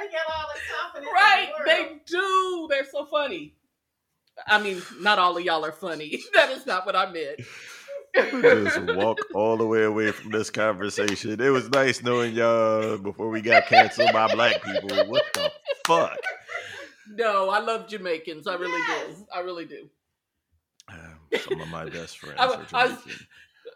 They 0.00 0.06
got 0.06 0.22
all 0.34 0.46
the 0.54 0.60
confidence 0.72 1.12
right 1.14 1.50
the 1.58 1.64
they 1.66 2.00
do 2.06 2.66
they're 2.70 2.86
so 2.90 3.04
funny 3.04 3.54
i 4.46 4.58
mean 4.60 4.80
not 5.00 5.18
all 5.18 5.36
of 5.36 5.44
y'all 5.44 5.64
are 5.64 5.70
funny 5.72 6.18
that 6.34 6.50
is 6.50 6.64
not 6.66 6.86
what 6.86 6.96
i 6.96 7.10
meant 7.12 7.40
Just 8.14 8.80
walk 8.94 9.18
all 9.34 9.56
the 9.56 9.66
way 9.66 9.84
away 9.84 10.12
from 10.12 10.30
this 10.32 10.50
conversation. 10.50 11.40
It 11.40 11.48
was 11.50 11.68
nice 11.70 12.02
knowing 12.02 12.34
y'all 12.34 12.98
before 12.98 13.28
we 13.30 13.40
got 13.40 13.66
canceled 13.66 14.12
by 14.12 14.32
black 14.32 14.62
people. 14.62 14.88
What 15.08 15.24
the 15.34 15.50
fuck? 15.86 16.18
no 17.14 17.50
i 17.50 17.58
love 17.58 17.88
jamaicans 17.88 18.46
i 18.46 18.54
really 18.54 18.80
Yes. 18.88 19.18
do 19.18 19.26
i 19.34 19.40
really 19.40 19.66
do 19.66 19.90
Um, 20.88 21.18
some 21.38 21.60
of 21.60 21.68
my 21.68 21.84
best 21.90 22.16
friends 22.18 22.36
I 22.40 22.44
are 22.46 22.48
wa- 22.48 22.64
I 22.72 22.86
was- 22.86 23.02
Jamaican. 23.02 23.26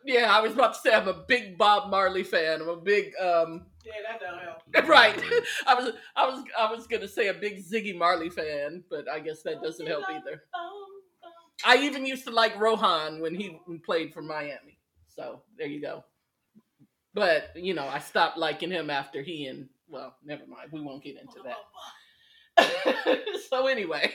yeah 0.07 0.35
i 0.35 0.41
was 0.41 0.53
about 0.53 0.73
to 0.75 0.81
say 0.81 0.95
i'm 0.95 1.09
a 1.09 1.25
big 1.27 1.59
bob 1.59 1.91
marley 1.91 2.23
fan 2.23 2.63
i'm 2.63 2.69
a 2.69 2.77
big 2.77 3.11
um 3.21 3.67
Yeah, 3.85 3.93
that 4.09 4.21
don't 4.21 4.41
help. 4.41 4.89
right 4.89 5.23
i 5.67 5.75
was 5.75 5.93
i 6.15 6.27
was 6.27 6.45
i 6.59 6.73
was 6.73 6.87
gonna 6.87 7.09
say 7.09 7.27
a 7.29 7.35
big 7.35 7.63
ziggy 7.63 7.95
marley 7.99 8.31
fan 8.31 8.83
but 8.89 9.07
i 9.11 9.19
guess 9.21 9.43
that 9.43 9.61
doesn't 9.63 9.87
help 9.87 10.05
either 10.09 10.43
I 11.65 11.79
even 11.79 12.07
used 12.07 12.25
to 12.25 12.31
like 12.31 12.59
Rohan 12.59 13.21
when 13.21 13.35
he 13.35 13.59
played 13.85 14.13
for 14.13 14.23
Miami. 14.23 14.79
So 15.09 15.41
there 15.57 15.67
you 15.67 15.81
go. 15.81 16.05
But 17.15 17.53
you 17.55 17.73
know, 17.75 17.89
I 17.89 17.99
stopped 17.99 18.37
liking 18.37 18.71
him 18.71 18.91
after 18.91 19.23
he 19.23 19.47
and 19.47 19.69
well, 19.89 20.15
never 20.25 20.47
mind. 20.47 20.71
We 20.73 20.81
won't 20.81 21.03
get 21.03 21.17
into 21.19 21.41
that. 21.45 21.57
so 23.49 23.67
anyway, 23.67 24.13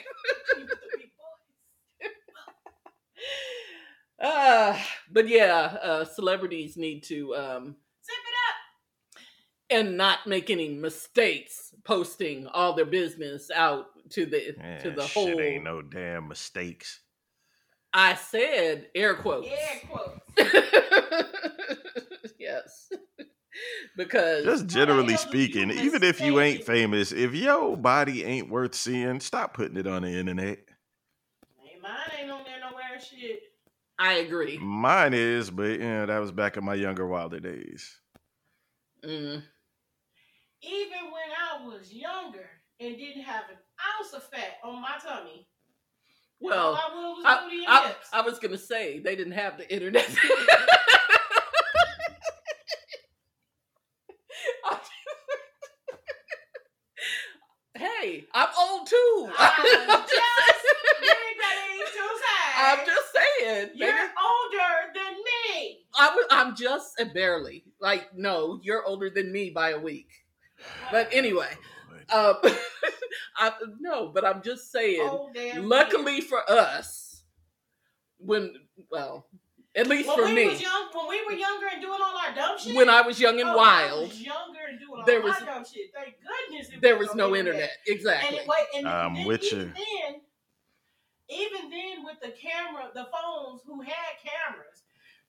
uh, 4.21 4.77
but 5.11 5.27
yeah, 5.27 5.77
uh, 5.81 6.05
celebrities 6.05 6.77
need 6.77 7.03
to 7.03 7.35
um, 7.35 7.75
Zip 8.05 8.15
it 8.15 8.35
up 8.49 8.55
and 9.69 9.97
not 9.97 10.27
make 10.27 10.49
any 10.49 10.69
mistakes 10.69 11.73
posting 11.83 12.47
all 12.47 12.73
their 12.73 12.85
business 12.85 13.49
out 13.53 13.87
to 14.09 14.25
the 14.25 14.55
Man, 14.57 14.81
to 14.81 14.91
the 14.91 15.07
shit 15.07 15.13
whole. 15.13 15.41
ain't 15.41 15.63
no 15.63 15.81
damn 15.81 16.27
mistakes. 16.27 16.99
I 17.93 18.15
said 18.15 18.87
air 18.95 19.15
quotes. 19.15 19.47
Yeah, 19.47 19.89
quote. 19.89 20.21
yes. 22.39 22.89
because 23.97 24.45
Just 24.45 24.67
generally 24.67 24.99
hell 24.99 25.07
do 25.07 25.13
you 25.37 25.47
speaking, 25.47 25.71
even 25.71 26.03
if 26.03 26.21
you 26.21 26.39
ain't 26.39 26.63
famous, 26.63 27.11
if 27.11 27.33
your 27.33 27.77
body 27.77 28.23
ain't 28.23 28.49
worth 28.49 28.75
seeing, 28.75 29.19
stop 29.19 29.53
putting 29.53 29.77
it 29.77 29.87
on 29.87 30.03
the 30.03 30.09
internet. 30.09 30.59
Hey, 31.57 31.77
mine 31.81 31.91
ain't 32.19 32.31
on 32.31 32.43
there 32.45 32.59
nowhere. 32.59 32.99
Shit. 32.99 33.41
I 33.99 34.13
agree. 34.13 34.57
Mine 34.57 35.13
is, 35.13 35.51
but 35.51 35.79
yeah, 35.79 36.05
that 36.05 36.19
was 36.19 36.31
back 36.31 36.57
in 36.57 36.63
my 36.63 36.73
younger, 36.73 37.07
wilder 37.07 37.39
days. 37.39 37.99
Mm. 39.03 39.43
Even 40.63 41.11
when 41.11 41.29
I 41.37 41.65
was 41.65 41.93
younger 41.93 42.49
and 42.79 42.97
didn't 42.97 43.23
have 43.23 43.43
an 43.49 43.57
ounce 43.99 44.13
of 44.13 44.23
fat 44.23 44.57
on 44.63 44.81
my 44.81 44.95
tummy, 45.03 45.41
all 45.41 45.45
Well, 46.41 46.73
I 46.75 46.89
was 46.93 47.23
I, 47.25 47.93
I. 48.13 48.19
I 48.19 48.21
was 48.21 48.39
gonna 48.39 48.57
say 48.57 48.99
they 48.99 49.15
didn't 49.15 49.33
have 49.33 49.57
the 49.57 49.71
internet. 49.73 50.09
hey, 57.75 58.25
I'm 58.33 58.47
old 58.59 58.87
too. 58.87 59.29
I'm 59.37 59.63
just 59.65 60.11
getting 61.01 61.37
ready 61.39 61.79
to 61.85 62.03
say. 62.21 62.43
I'm 62.57 62.79
just 62.85 63.07
saying. 63.13 63.69
You're 63.75 63.93
maybe- 63.93 64.13
older 64.23 64.93
than 64.93 65.13
me. 65.15 65.79
I 65.97 66.09
was, 66.15 66.25
I'm 66.31 66.55
just 66.55 66.99
uh, 66.99 67.05
barely. 67.13 67.63
Like, 67.79 68.15
no, 68.15 68.59
you're 68.63 68.85
older 68.85 69.09
than 69.09 69.31
me 69.31 69.49
by 69.49 69.71
a 69.71 69.79
week. 69.79 70.07
But 70.91 71.09
anyway, 71.11 71.49
um, 72.13 72.35
I, 73.37 73.51
no, 73.79 74.09
but 74.09 74.25
I'm 74.25 74.41
just 74.41 74.71
saying. 74.71 75.01
Old 75.07 75.33
damn 75.33 75.67
luckily 75.67 76.21
for 76.21 76.39
us, 76.49 77.23
when 78.17 78.53
well, 78.91 79.25
at 79.75 79.87
least 79.87 80.07
when 80.07 80.17
for 80.17 80.25
we 80.25 80.33
me, 80.33 80.47
was 80.49 80.61
young, 80.61 80.89
when 80.93 81.07
we 81.07 81.25
were 81.25 81.31
younger 81.33 81.67
and 81.71 81.81
doing 81.81 81.99
all 82.03 82.17
our 82.17 82.35
dumb 82.35 82.57
shit. 82.59 82.75
when 82.75 82.89
I 82.89 83.01
was 83.01 83.19
young 83.19 83.39
and 83.39 83.49
oh, 83.49 83.53
I 83.53 83.55
wild, 83.55 84.09
was 84.09 84.21
younger 84.21 84.59
and 84.69 84.79
doing 84.79 85.03
there 85.05 85.19
all 85.21 85.27
was- 85.27 85.39
my 85.41 85.45
dumb 85.45 85.63
shit. 85.65 85.91
Thank 85.93 86.15
goodness 86.49 86.69
it 86.73 86.81
there 86.81 86.97
was 86.97 87.13
no 87.15 87.35
internet. 87.35 87.69
And 87.87 87.95
Exactly. 87.95 88.37
it, 88.39 88.47
wait, 88.47 88.67
and 88.75 88.87
I'm 88.87 89.13
then, 89.15 89.27
with 89.27 89.43
even 89.45 89.59
you. 89.59 89.65
then, 89.73 90.21
even 91.29 91.69
then, 91.69 92.03
with 92.03 92.19
the 92.21 92.31
camera, 92.31 92.89
the 92.93 93.05
phones 93.05 93.61
who 93.65 93.81
had 93.81 93.93
cameras, 94.21 94.80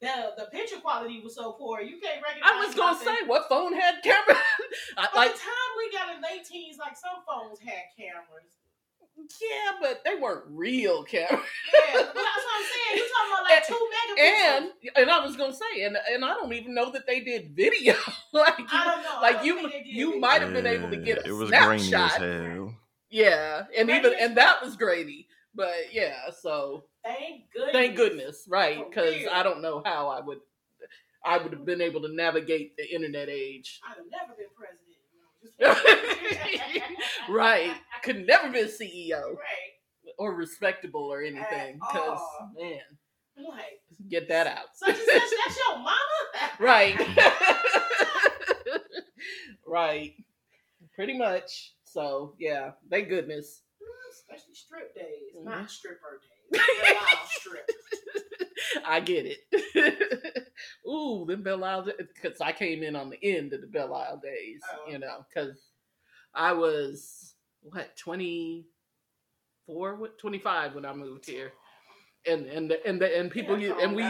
the 0.02 0.34
the 0.36 0.46
picture 0.52 0.76
quality 0.80 1.20
was 1.20 1.34
so 1.36 1.52
poor 1.52 1.80
you 1.80 1.98
can't 2.00 2.22
recognize. 2.22 2.50
I 2.52 2.66
was 2.66 2.74
gonna 2.74 2.92
nothing. 2.92 3.08
say, 3.08 3.26
what 3.26 3.48
phone 3.48 3.72
had 3.74 4.02
camera? 4.02 4.36
I, 4.98 5.08
By 5.14 5.20
like, 5.20 5.32
the 5.32 5.38
time 5.38 5.70
we 5.78 5.92
got 5.92 6.14
in 6.16 6.22
late 6.22 6.44
teens, 6.44 6.76
like 6.78 6.96
some 6.96 7.22
phones 7.26 7.60
had 7.60 7.84
cameras. 7.96 8.52
yeah, 9.40 9.72
but 9.80 10.02
they 10.04 10.16
weren't 10.16 10.44
real 10.48 11.04
cameras. 11.04 11.30
Yeah, 11.72 12.02
that's 12.02 12.14
what 12.14 12.26
I'm 12.58 12.66
saying. 12.72 12.98
You 12.98 13.08
talking 13.14 13.32
about 13.32 13.44
like 13.44 13.66
two 13.68 13.88
megapixels? 13.94 14.56
And 14.58 14.72
and 14.96 15.10
I 15.10 15.24
was 15.24 15.36
gonna 15.36 15.54
say, 15.54 15.84
and 15.84 15.96
and 16.12 16.24
I 16.24 16.34
don't 16.34 16.52
even 16.52 16.74
know 16.74 16.90
that 16.92 17.06
they 17.06 17.20
did 17.20 17.54
video. 17.54 17.94
like 18.32 18.58
you, 18.58 18.66
I 18.72 18.84
don't 18.84 19.02
know. 19.04 19.18
Like 19.22 19.36
don't 19.36 19.46
you, 19.46 19.54
think 19.56 19.72
they 19.72 19.82
did 19.82 19.86
you 19.94 20.18
might 20.20 20.42
have 20.42 20.52
been 20.52 20.66
able 20.66 20.90
to 20.90 20.96
get 20.96 21.18
a 21.18 21.28
it 21.28 21.32
was 21.32 21.52
grainy 21.52 21.94
as 21.96 22.14
snapshot. 22.14 22.20
hell. 22.20 22.74
Yeah, 23.10 23.64
and 23.76 23.88
Grainy 23.88 24.08
even 24.08 24.14
and 24.20 24.36
that 24.36 24.62
was 24.62 24.76
grainy. 24.76 25.28
But 25.54 25.74
yeah, 25.92 26.30
so 26.40 26.84
Thank 27.04 27.50
goodness. 27.52 27.72
thank 27.72 27.96
goodness, 27.96 28.44
right? 28.48 28.88
Because. 28.88 29.14
I 29.32 29.42
don't 29.42 29.60
know 29.62 29.82
how 29.84 30.08
I 30.08 30.20
would. 30.20 30.38
I 31.24 31.38
would 31.38 31.52
have 31.52 31.64
been 31.64 31.80
able 31.80 32.00
to 32.02 32.12
navigate 32.14 32.76
the 32.76 32.92
internet 32.92 33.28
age. 33.28 33.80
I'd 33.88 33.96
have 33.96 34.06
never 34.10 34.34
been 34.36 34.48
president. 34.56 34.88
right. 37.28 37.72
Could 38.02 38.26
never 38.26 38.50
been 38.50 38.66
CEO 38.66 39.22
Right. 39.22 40.16
or 40.18 40.34
respectable 40.34 41.02
or 41.02 41.22
anything. 41.22 41.78
Because 41.80 42.18
man, 42.58 42.80
like, 43.48 43.80
get 44.08 44.28
that 44.28 44.46
out. 44.48 44.66
such 44.74 44.90
and 44.90 44.98
such, 44.98 45.30
that's 45.44 45.56
your 45.68 45.76
mama? 45.78 45.98
right. 46.58 46.98
right. 49.66 50.14
Pretty 50.94 51.16
much. 51.16 51.72
So 51.84 52.34
yeah, 52.38 52.72
thank 52.90 53.08
goodness. 53.08 53.62
Especially 54.12 54.54
strip 54.54 54.94
days, 54.94 55.34
Mhm. 55.38 55.44
not 55.44 55.70
stripper 55.70 56.20
days. 56.20 56.30
They're 56.52 56.94
wild 56.94 57.28
strip. 57.28 57.70
I 58.86 59.00
get 59.00 59.26
it. 59.26 59.40
Ooh, 60.88 61.24
them 61.26 61.42
Belle 61.42 61.64
Isle 61.64 61.88
because 61.98 62.40
I 62.40 62.52
came 62.52 62.82
in 62.82 62.96
on 62.96 63.10
the 63.10 63.18
end 63.22 63.52
of 63.52 63.60
the 63.60 63.66
Belle 63.66 63.94
Isle 63.94 64.20
days, 64.22 64.60
Oh. 64.72 64.90
you 64.90 64.98
know, 64.98 65.24
because 65.28 65.58
I 66.34 66.52
was 66.52 67.34
what 67.62 67.96
24, 67.96 68.64
what 69.96 70.18
25 70.18 70.74
when 70.74 70.84
I 70.86 70.92
moved 70.94 71.26
here. 71.26 71.52
And 72.26 72.46
and 72.46 72.70
the, 72.70 72.86
and 72.86 73.00
the, 73.02 73.18
and 73.18 73.30
people 73.30 73.58
Yeah, 73.58 73.74
and 73.80 73.96
we 73.96 74.04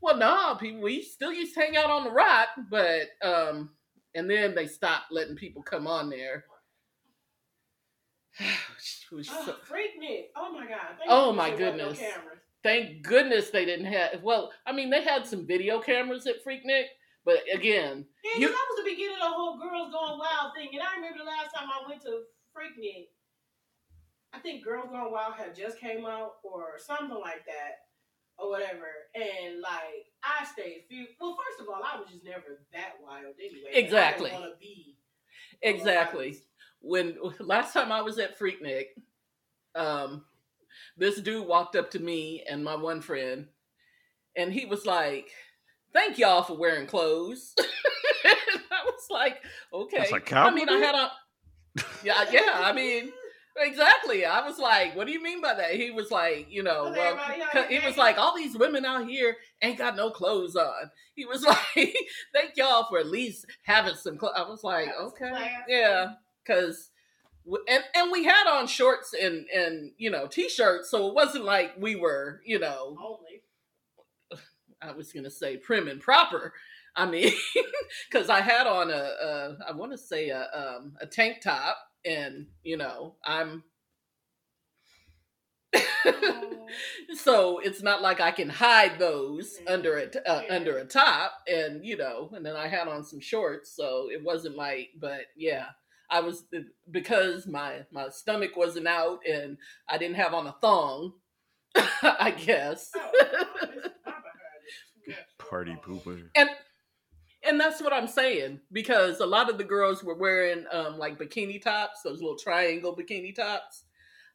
well 0.00 0.16
no 0.16 0.56
people 0.58 0.80
we 0.80 1.02
still 1.02 1.32
used 1.32 1.54
to 1.54 1.60
hang 1.60 1.76
out 1.76 1.90
on 1.90 2.04
the 2.04 2.10
rock 2.10 2.48
but 2.70 3.08
um 3.22 3.70
and 4.14 4.30
then 4.30 4.54
they 4.54 4.66
stopped 4.66 5.12
letting 5.12 5.36
people 5.36 5.62
come 5.62 5.86
on 5.86 6.08
there. 6.10 6.44
Was 9.12 9.28
Oh, 9.32 9.44
so- 9.46 9.52
Freaknik. 9.74 10.26
Oh 10.36 10.52
my 10.52 10.66
god. 10.66 10.96
Thank 10.98 11.08
Oh, 11.10 11.32
my 11.32 11.50
there 11.50 11.72
wasn't 11.72 11.76
no 11.78 11.88
goodness. 11.90 12.12
thank 12.62 13.02
goodness 13.02 13.50
they 13.50 13.64
didn't 13.64 13.86
have 13.86 14.20
well 14.22 14.50
i 14.66 14.72
mean 14.72 14.90
they 14.90 15.02
had 15.02 15.24
some 15.26 15.46
video 15.46 15.80
cameras 15.80 16.26
at 16.26 16.42
freaknik 16.44 16.86
but 17.24 17.38
again 17.52 18.04
Yeah, 18.24 18.38
You- 18.38 18.48
that 18.48 18.66
was 18.70 18.84
the 18.84 18.90
beginning 18.90 19.14
of 19.16 19.20
the 19.20 19.28
whole 19.38 19.58
girls 19.58 19.92
going 19.92 20.18
wild 20.18 20.54
thing. 20.56 20.68
And 20.72 20.82
I 20.82 20.96
remember 20.96 21.18
the 21.18 21.24
last 21.24 21.54
time 21.54 21.68
I 21.70 21.88
went 21.88 22.02
to 22.02 22.22
Freaknik, 22.54 23.08
I 24.32 24.38
think 24.40 24.64
Girls 24.64 24.88
Gone 24.90 25.10
Wild 25.12 25.34
had 25.34 25.54
just 25.54 25.78
came 25.78 26.04
out 26.04 26.36
or 26.42 26.78
something 26.78 27.18
like 27.18 27.44
that. 27.46 27.84
Or 28.40 28.50
whatever, 28.50 28.86
and 29.16 29.60
like 29.60 30.06
I 30.22 30.44
stayed 30.44 30.84
few. 30.88 31.06
Well, 31.20 31.36
first 31.36 31.60
of 31.60 31.68
all, 31.68 31.82
I 31.82 31.98
was 31.98 32.08
just 32.08 32.24
never 32.24 32.62
that 32.72 32.92
wild 33.02 33.34
anyway. 33.40 33.70
Exactly. 33.72 34.30
Want 34.30 34.44
to 34.44 34.56
be 34.60 34.96
exactly 35.60 36.38
when 36.80 37.16
last 37.40 37.72
time 37.72 37.92
i 37.92 38.00
was 38.00 38.18
at 38.18 38.38
freaknik 38.38 38.86
um 39.74 40.24
this 40.96 41.20
dude 41.20 41.46
walked 41.46 41.76
up 41.76 41.90
to 41.90 41.98
me 41.98 42.42
and 42.48 42.62
my 42.62 42.74
one 42.74 43.00
friend 43.00 43.46
and 44.36 44.52
he 44.52 44.64
was 44.66 44.86
like 44.86 45.30
thank 45.92 46.18
y'all 46.18 46.42
for 46.42 46.56
wearing 46.56 46.86
clothes. 46.86 47.54
And 48.24 48.60
i 48.72 48.84
was 48.84 49.06
like 49.10 49.42
okay. 49.72 49.98
That's 50.10 50.32
a 50.32 50.36
i 50.36 50.50
mean 50.50 50.68
i 50.68 50.76
had 50.78 50.94
a 50.94 51.12
yeah 52.04 52.24
yeah 52.32 52.60
i 52.64 52.72
mean 52.72 53.12
exactly. 53.56 54.24
I 54.24 54.44
was 54.46 54.58
like 54.58 54.96
what 54.96 55.06
do 55.06 55.12
you 55.12 55.22
mean 55.22 55.40
by 55.40 55.54
that? 55.54 55.72
He 55.74 55.90
was 55.90 56.10
like 56.10 56.46
you 56.50 56.62
know 56.62 56.84
Was 56.84 56.96
well 56.96 57.12
everybody 57.18 57.42
out 57.42 57.50
'cause 57.52 57.66
here 57.68 57.80
he 57.80 57.86
was 57.86 57.96
like 57.96 58.18
all 58.18 58.36
these 58.36 58.56
women 58.58 58.84
out 58.84 59.08
here 59.08 59.36
ain't 59.62 59.78
got 59.78 59.96
no 59.96 60.10
clothes 60.10 60.56
on. 60.56 60.90
He 61.14 61.24
was 61.24 61.42
like 61.74 61.96
thank 62.34 62.56
y'all 62.56 62.86
for 62.88 62.98
at 62.98 63.06
least 63.06 63.46
having 63.62 63.94
some 63.94 64.18
clothes 64.18 64.34
i 64.36 64.42
was 64.42 64.64
like 64.64 64.88
okay. 65.00 65.28
classy. 65.30 65.50
yeah 65.68 66.14
because 66.48 66.90
and 67.68 67.84
and 67.94 68.12
we 68.12 68.24
had 68.24 68.46
on 68.46 68.66
shorts 68.66 69.14
and 69.14 69.46
and 69.54 69.92
you 69.98 70.10
know 70.10 70.26
t-shirts 70.26 70.90
so 70.90 71.08
it 71.08 71.14
wasn't 71.14 71.44
like 71.44 71.72
we 71.78 71.96
were 71.96 72.40
you 72.44 72.58
know 72.58 72.96
only. 73.02 73.42
i 74.82 74.92
was 74.92 75.12
gonna 75.12 75.30
say 75.30 75.56
prim 75.56 75.88
and 75.88 76.00
proper 76.00 76.52
i 76.96 77.06
mean 77.06 77.32
because 78.10 78.30
i 78.30 78.40
had 78.40 78.66
on 78.66 78.90
a, 78.90 78.94
a 78.94 79.58
i 79.68 79.72
want 79.72 79.92
to 79.92 79.98
say 79.98 80.30
a 80.30 80.42
um, 80.54 80.94
a 81.00 81.06
tank 81.06 81.38
top 81.42 81.76
and 82.04 82.46
you 82.64 82.76
know 82.76 83.14
i'm 83.24 83.62
Oh. 86.06 86.66
so 87.14 87.58
it's 87.58 87.82
not 87.82 88.02
like 88.02 88.20
I 88.20 88.30
can 88.30 88.48
hide 88.48 88.98
those 88.98 89.58
Mhm. 89.60 89.70
under 89.70 89.96
a 89.98 90.06
t- 90.08 90.18
uh, 90.20 90.42
Yeah. 90.42 90.54
under 90.54 90.78
a 90.78 90.84
top, 90.84 91.32
and 91.46 91.84
you 91.84 91.96
know, 91.96 92.30
and 92.34 92.44
then 92.44 92.56
I 92.56 92.68
had 92.68 92.88
on 92.88 93.04
some 93.04 93.20
shorts, 93.20 93.72
so 93.74 94.10
it 94.10 94.22
wasn't 94.22 94.56
like, 94.56 94.90
but 94.98 95.26
yeah, 95.36 95.66
I 96.10 96.20
was 96.20 96.44
because 96.90 97.46
my 97.46 97.84
my 97.92 98.08
stomach 98.08 98.56
wasn't 98.56 98.86
out 98.88 99.20
and 99.28 99.58
I 99.88 99.98
didn't 99.98 100.16
have 100.16 100.34
on 100.34 100.46
a 100.46 100.54
thong, 100.60 101.12
I 101.76 102.30
guess, 102.36 102.90
Oh, 102.94 103.10
God, 103.20 103.30
this- 103.74 103.92
my 104.04 104.12
behind 104.12 104.62
is 104.66 105.04
too 105.04 105.10
much. 105.10 105.16
Party 105.38 105.76
pooper. 105.84 106.28
and 106.36 106.50
and 107.46 107.60
that's 107.60 107.80
what 107.80 107.92
I'm 107.92 108.08
saying 108.08 108.60
because 108.72 109.20
a 109.20 109.26
lot 109.26 109.48
of 109.48 109.56
the 109.58 109.64
girls 109.64 110.02
were 110.04 110.14
wearing 110.16 110.64
um 110.72 110.98
like 110.98 111.18
bikini 111.18 111.60
tops, 111.62 112.02
those 112.02 112.20
little 112.20 112.38
triangle 112.38 112.96
bikini 112.96 113.34
tops. 113.34 113.84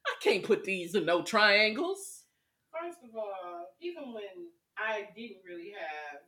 I 0.06 0.14
can't 0.22 0.44
put 0.44 0.64
these 0.64 0.96
in 0.96 1.06
no 1.06 1.22
triangles. 1.24 2.24
First 2.72 2.98
of 3.04 3.16
all, 3.16 3.68
even 3.82 4.14
when 4.14 4.50
I 4.78 5.08
didn't 5.16 5.42
really 5.48 5.72
have 5.80 6.20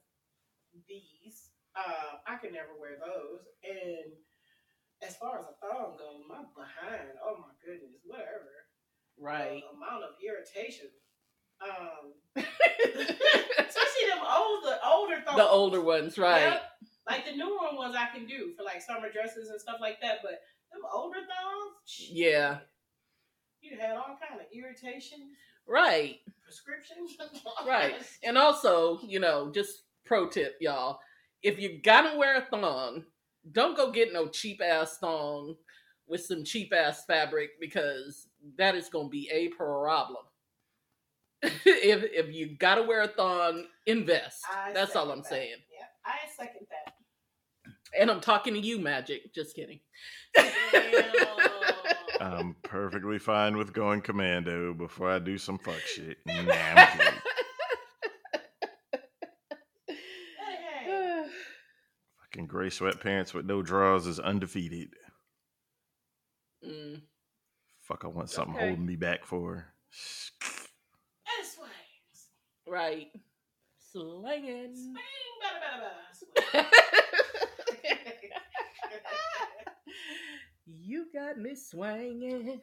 these, 0.88 1.50
uh, 1.76 2.18
I 2.28 2.36
could 2.38 2.54
never 2.54 2.70
wear 2.80 2.98
those. 3.00 3.42
And 3.64 4.14
as 5.02 5.16
far 5.18 5.40
as 5.40 5.46
a 5.46 5.56
thong 5.62 5.98
goes, 5.98 6.22
my 6.28 6.44
behind, 6.56 7.10
oh 7.24 7.38
my 7.40 7.54
goodness, 7.66 8.02
whatever. 8.06 8.52
Right. 9.20 9.62
The 9.64 9.76
amount 9.78 10.04
of 10.04 10.10
irritation. 10.24 10.88
Um, 11.62 12.14
especially 12.36 14.06
them 14.10 14.20
older, 14.26 14.78
older 14.86 15.22
thongs. 15.26 15.38
the 15.38 15.48
older 15.48 15.82
ones, 15.82 16.18
right? 16.18 16.42
Yep. 16.42 16.64
Like 17.10 17.26
the 17.26 17.36
newer 17.36 17.74
ones 17.76 17.96
I 17.98 18.08
can 18.16 18.26
do 18.26 18.52
for 18.58 18.64
like 18.64 18.82
summer 18.82 19.12
dresses 19.12 19.50
and 19.50 19.60
stuff 19.62 19.78
like 19.80 20.02
that, 20.02 20.20
but 20.22 20.42
them 20.74 20.82
older 20.94 21.20
thongs, 21.20 22.10
Yeah. 22.12 22.58
you 23.62 23.78
had 23.80 23.96
all 23.96 24.18
kind 24.28 24.40
of 24.42 24.48
irritation, 24.54 25.20
Right. 25.68 26.20
prescriptions, 26.44 27.18
Right. 27.66 27.96
And 28.24 28.38
also, 28.38 29.00
you 29.04 29.20
know, 29.20 29.52
just 29.52 29.84
pro 30.06 30.28
tip, 30.28 30.58
y'all. 30.60 31.00
If 31.42 31.60
you 31.60 31.80
gotta 31.82 32.18
wear 32.18 32.38
a 32.38 32.42
thong, 32.46 33.06
don't 33.52 33.78
go 33.78 33.92
get 33.92 34.14
no 34.14 34.28
cheap 34.28 34.62
ass 34.62 34.98
thong 34.98 35.56
with 36.08 36.22
some 36.22 36.44
cheap 36.44 36.74
ass 36.74 37.06
fabric 37.06 37.52
because 37.60 38.28
that 38.58 38.76
is 38.76 38.90
gonna 38.90 39.10
be 39.10 39.30
a 39.32 39.48
problem. 39.50 40.24
if 41.44 42.04
if 42.04 42.34
you 42.34 42.56
gotta 42.58 42.84
wear 42.84 43.02
a 43.04 43.08
thong, 43.08 43.66
invest. 43.86 44.44
I 44.52 44.72
That's 44.74 44.96
all 44.96 45.12
I'm 45.12 45.20
that. 45.20 45.28
saying. 45.28 45.58
Yeah, 45.72 45.86
I 46.06 46.16
second 46.36 46.68
that. 46.70 46.94
And 48.00 48.12
I'm 48.12 48.20
talking 48.20 48.54
to 48.54 48.60
you, 48.60 48.80
Magic. 48.80 49.34
Just 49.34 49.56
kidding. 49.56 49.80
I'm 52.20 52.56
perfectly 52.64 53.20
fine 53.20 53.58
with 53.58 53.74
going 53.74 54.02
commando 54.02 54.74
before 54.74 55.10
I 55.12 55.20
do 55.20 55.38
some 55.38 55.58
fuck 55.60 55.80
shit. 55.80 56.18
Nah, 56.26 56.34
I'm 56.36 56.98
kidding. 56.98 57.14
Hey, 59.88 60.84
hey. 60.84 61.26
Fucking 62.22 62.45
gray 62.56 62.70
sweatpants 62.70 63.34
with 63.34 63.46
no 63.46 63.62
drawers 63.62 64.08
is 64.08 64.18
undefeated. 64.18 64.94
Mm, 66.66 67.02
Fuck, 67.82 68.06
I 68.06 68.08
want 68.08 68.30
something 68.30 68.56
Okay. 68.56 68.68
holding 68.70 68.86
me 68.86 68.96
back 68.96 69.26
for. 69.26 69.74
And 71.38 71.46
swings. 71.46 72.30
right. 72.66 73.12
Slanging. 73.92 74.74
Swing, 74.74 74.96
bada, 75.44 75.60
bada, 75.60 75.90
bada, 76.54 76.66
you 80.66 81.08
got 81.14 81.38
me 81.38 81.56
swinging. 81.56 82.62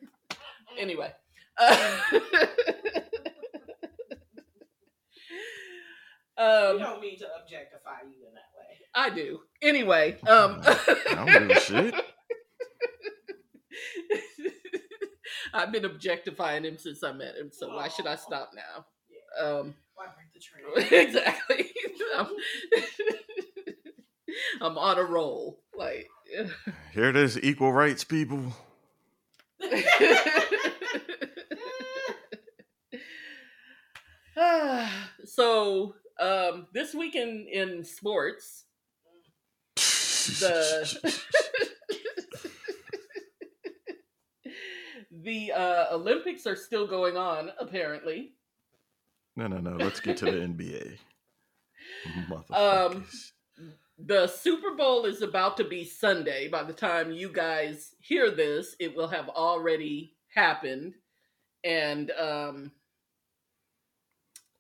Anyway. 0.79 1.13
Uh, 1.59 2.01
we 2.13 2.23
um, 6.43 6.79
don't 6.79 7.01
mean 7.03 7.19
to 7.19 7.27
objectify 7.43 8.01
you 8.11 8.27
in 8.27 8.33
that 8.33 8.49
way. 8.52 8.52
I 8.95 9.11
do. 9.11 9.41
Anyway, 9.61 10.17
um, 10.27 10.61
I 10.65 11.15
don't 11.15 11.49
give 11.49 11.57
a 11.57 11.61
shit. 11.61 11.95
I've 15.55 15.71
been 15.73 15.85
objectifying 15.85 16.65
him 16.65 16.79
since 16.79 17.03
I 17.03 17.13
met 17.13 17.35
him, 17.37 17.51
so 17.53 17.69
why 17.75 17.89
should 17.89 18.07
I 18.07 18.15
stop 18.17 18.53
now? 18.55 18.87
Um, 19.41 19.75
Why 19.95 20.07
break 20.15 20.33
the 20.33 20.41
trend? 20.41 20.93
exactly. 20.93 21.71
I'm, 22.17 22.27
I'm 24.61 24.77
on 24.79 24.99
a 24.99 25.05
roll. 25.05 25.61
Like, 25.77 26.09
Here 26.93 27.09
it 27.09 27.17
is, 27.17 27.43
equal 27.43 27.73
rights, 27.73 28.05
people. 28.05 28.55
so 35.25 35.95
um, 36.21 36.67
this 36.73 36.95
weekend 36.95 37.49
in 37.49 37.85
sports, 37.85 38.65
the 40.27 41.21
the 45.23 45.53
uh, 45.53 45.87
Olympics 45.93 46.47
are 46.47 46.57
still 46.57 46.87
going 46.87 47.17
on. 47.17 47.51
Apparently, 47.59 48.33
no, 49.37 49.47
no, 49.47 49.59
no. 49.59 49.77
Let's 49.77 50.01
get 50.01 50.17
to 50.19 50.25
the 50.27 50.33
NBA. 50.33 50.99
Motherfuckers. 52.29 53.05
The 54.05 54.27
Super 54.27 54.75
Bowl 54.75 55.05
is 55.05 55.23
about 55.23 55.57
to 55.59 55.65
be 55.65 55.85
Sunday. 55.85 56.49
By 56.49 56.65
the 56.65 56.73
time 56.73 57.13
you 57.13 57.29
guys 57.29 57.95
hear 58.01 58.31
this, 58.33 58.75
it 58.81 58.97
will 58.97 59.07
have 59.09 59.29
already 59.29 60.17
happened. 60.35 60.95
And 61.63 62.11
um 62.13 62.73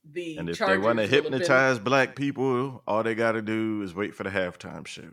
the 0.04 0.36
and 0.36 0.48
if 0.48 0.58
Chargers 0.58 0.80
they 0.80 0.86
want 0.86 0.98
to 0.98 1.02
have 1.02 1.10
been- 1.10 1.32
hypnotize 1.32 1.78
black 1.78 2.14
people, 2.14 2.82
all 2.86 3.02
they 3.02 3.14
got 3.14 3.32
to 3.32 3.42
do 3.42 3.82
is 3.82 3.94
wait 3.94 4.14
for 4.14 4.22
the 4.22 4.30
halftime 4.30 4.86
show. 4.86 5.10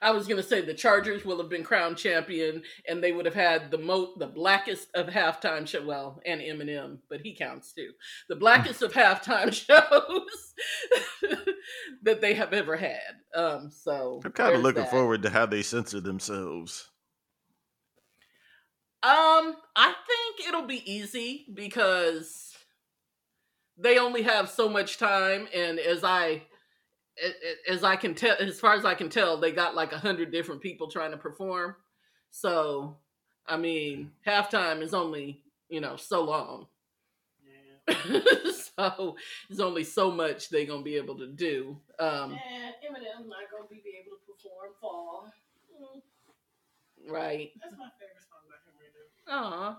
I 0.00 0.10
was 0.10 0.26
gonna 0.26 0.42
say 0.42 0.60
the 0.60 0.74
Chargers 0.74 1.24
will 1.24 1.38
have 1.38 1.48
been 1.48 1.64
crowned 1.64 1.96
champion, 1.96 2.62
and 2.88 3.02
they 3.02 3.12
would 3.12 3.26
have 3.26 3.34
had 3.34 3.70
the 3.70 3.78
mo 3.78 4.14
the 4.16 4.26
blackest 4.26 4.88
of 4.94 5.06
halftime 5.06 5.66
show. 5.66 5.84
Well, 5.84 6.20
and 6.24 6.40
Eminem, 6.40 6.98
but 7.08 7.20
he 7.20 7.34
counts 7.34 7.72
too. 7.72 7.90
The 8.28 8.36
blackest 8.36 8.82
of 8.82 8.92
halftime 8.92 9.52
shows 9.66 10.54
that 12.02 12.20
they 12.20 12.34
have 12.34 12.52
ever 12.52 12.76
had. 12.76 13.16
Um, 13.34 13.70
so 13.70 14.20
I'm 14.24 14.32
kind 14.32 14.54
of 14.54 14.62
looking 14.62 14.82
that. 14.82 14.90
forward 14.90 15.22
to 15.22 15.30
how 15.30 15.46
they 15.46 15.62
censor 15.62 16.00
themselves. 16.00 16.88
Um, 19.00 19.54
I 19.76 19.94
think 20.06 20.48
it'll 20.48 20.66
be 20.66 20.90
easy 20.90 21.46
because 21.54 22.52
they 23.76 23.98
only 23.98 24.22
have 24.22 24.50
so 24.50 24.68
much 24.68 24.98
time, 24.98 25.46
and 25.54 25.78
as 25.78 26.02
I 26.02 26.42
as 27.68 27.84
I 27.84 27.96
can 27.96 28.14
tell, 28.14 28.36
as 28.38 28.60
far 28.60 28.74
as 28.74 28.84
I 28.84 28.94
can 28.94 29.08
tell, 29.08 29.38
they 29.38 29.52
got 29.52 29.74
like 29.74 29.92
a 29.92 29.98
hundred 29.98 30.32
different 30.32 30.60
people 30.60 30.88
trying 30.90 31.10
to 31.12 31.16
perform. 31.16 31.76
So, 32.30 32.96
I 33.46 33.56
mean, 33.56 34.12
halftime 34.26 34.82
is 34.82 34.94
only 34.94 35.42
you 35.68 35.80
know 35.80 35.96
so 35.96 36.24
long. 36.24 36.66
Yeah. 37.46 38.20
so 38.76 39.16
there's 39.48 39.60
only 39.60 39.84
so 39.84 40.10
much 40.10 40.48
they're 40.48 40.66
gonna 40.66 40.82
be 40.82 40.96
able 40.96 41.16
to 41.18 41.26
do. 41.26 41.78
Um, 41.98 42.32
And 42.32 42.74
Eminem's 42.84 43.28
not 43.28 43.50
gonna 43.50 43.68
be 43.68 43.82
able 44.00 44.16
to 44.16 44.32
perform 44.32 44.72
fall. 44.80 45.32
Mm, 45.80 46.02
right. 47.10 47.50
That's 47.62 47.76
my 47.78 47.88
favorite 47.98 48.22
song 48.28 48.44
by 48.48 48.56
him 48.56 48.76
right 48.78 48.92
now. 49.26 49.78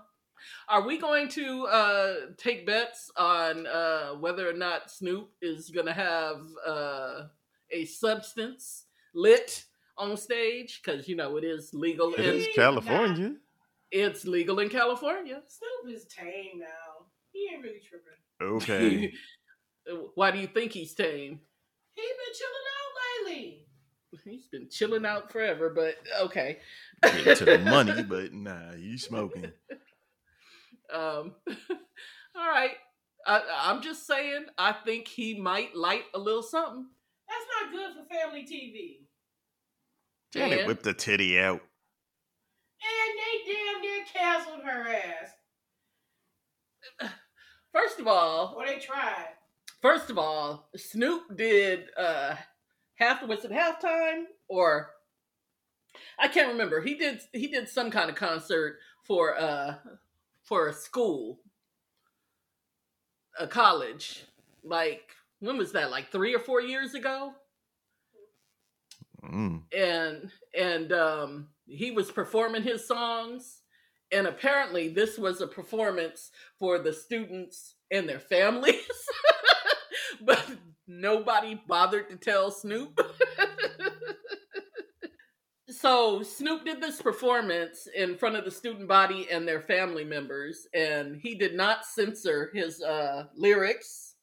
Are 0.68 0.82
we 0.86 0.98
going 0.98 1.28
to 1.30 1.66
uh, 1.66 2.14
take 2.36 2.66
bets 2.66 3.10
on 3.16 3.66
uh, 3.66 4.10
whether 4.14 4.48
or 4.48 4.52
not 4.52 4.90
Snoop 4.90 5.30
is 5.42 5.70
going 5.70 5.86
to 5.86 5.92
have 5.92 6.40
uh, 6.66 7.22
a 7.70 7.84
substance 7.86 8.84
lit 9.14 9.64
on 9.98 10.16
stage? 10.16 10.80
Because 10.82 11.08
you 11.08 11.16
know 11.16 11.36
it 11.36 11.44
is 11.44 11.74
legal 11.74 12.12
It 12.14 12.20
in 12.20 12.34
is 12.36 12.48
California. 12.54 13.34
it's 13.90 14.24
legal 14.24 14.58
in 14.60 14.68
California. 14.68 15.42
Snoop 15.48 15.94
is 15.94 16.04
tame 16.06 16.58
now. 16.60 17.06
He 17.32 17.48
ain't 17.52 17.62
really 17.62 17.80
tripping. 17.80 18.12
Okay. 18.42 19.12
Why 20.14 20.30
do 20.30 20.38
you 20.38 20.46
think 20.46 20.72
he's 20.72 20.94
tame? 20.94 21.40
He 21.92 22.02
been 22.02 22.34
chilling 22.34 22.68
out 22.76 23.26
lately. 23.36 23.66
He's 24.24 24.46
been 24.48 24.68
chilling 24.68 25.06
out 25.06 25.30
forever, 25.30 25.70
but 25.70 25.94
okay. 26.20 26.58
Get 27.24 27.38
to 27.38 27.44
the 27.44 27.58
money, 27.58 28.02
but 28.08 28.32
nah, 28.32 28.72
you 28.76 28.98
smoking. 28.98 29.52
Um, 30.92 31.34
all 32.36 32.48
right. 32.48 32.72
I, 33.26 33.42
I'm 33.64 33.82
just 33.82 34.06
saying. 34.06 34.46
I 34.58 34.72
think 34.72 35.06
he 35.08 35.38
might 35.38 35.74
light 35.76 36.04
a 36.14 36.18
little 36.18 36.42
something. 36.42 36.86
That's 37.28 37.44
not 37.62 37.72
good 37.72 37.92
for 37.96 38.14
family 38.14 38.42
TV. 38.42 39.06
Janet 40.32 40.58
And- 40.60 40.66
whipped 40.68 40.84
the 40.84 40.94
titty 40.94 41.38
out. 41.38 41.60
And 42.82 43.18
they 43.18 43.52
damn 43.52 43.80
near 43.82 44.04
canceled 44.12 44.62
her 44.64 44.88
ass. 47.00 47.10
First 47.72 48.00
of 48.00 48.06
all, 48.06 48.54
Or 48.56 48.66
they 48.66 48.78
tried. 48.78 49.28
First 49.82 50.10
of 50.10 50.18
all, 50.18 50.68
Snoop 50.76 51.36
did 51.36 51.84
uh 51.96 52.34
half 52.96 53.20
the 53.20 53.26
was 53.26 53.44
it 53.44 53.50
halftime 53.50 54.24
or 54.48 54.90
I 56.18 56.28
can't 56.28 56.52
remember. 56.52 56.80
He 56.80 56.94
did 56.94 57.20
he 57.32 57.48
did 57.48 57.68
some 57.68 57.90
kind 57.90 58.08
of 58.10 58.16
concert 58.16 58.78
for 59.06 59.38
uh 59.38 59.74
for 60.50 60.66
a 60.66 60.72
school, 60.74 61.38
a 63.38 63.46
college. 63.46 64.24
Like 64.64 65.12
when 65.38 65.56
was 65.56 65.72
that? 65.72 65.90
Like 65.92 66.10
3 66.12 66.34
or 66.34 66.40
4 66.40 66.60
years 66.60 66.92
ago? 66.94 67.32
Mm. 69.22 69.64
and 69.76 70.30
and 70.58 70.92
um 70.92 71.48
he 71.66 71.90
was 71.90 72.10
performing 72.10 72.62
his 72.62 72.88
songs 72.88 73.60
and 74.10 74.26
apparently 74.26 74.88
this 74.88 75.18
was 75.18 75.42
a 75.42 75.46
performance 75.46 76.30
for 76.58 76.78
the 76.78 76.90
students 76.90 77.74
and 77.90 78.08
their 78.08 78.18
families 78.18 78.74
but 80.22 80.42
nobody 80.86 81.60
bothered 81.68 82.08
to 82.08 82.16
tell 82.16 82.50
snoop 82.50 82.98
so 85.80 86.22
snoop 86.22 86.64
did 86.64 86.80
this 86.80 87.00
performance 87.00 87.88
in 87.96 88.16
front 88.16 88.36
of 88.36 88.44
the 88.44 88.50
student 88.50 88.86
body 88.88 89.26
and 89.30 89.46
their 89.46 89.60
family 89.62 90.04
members 90.04 90.66
and 90.74 91.16
he 91.16 91.34
did 91.34 91.54
not 91.54 91.84
censor 91.84 92.50
his 92.52 92.82
uh 92.82 93.24
lyrics 93.36 94.14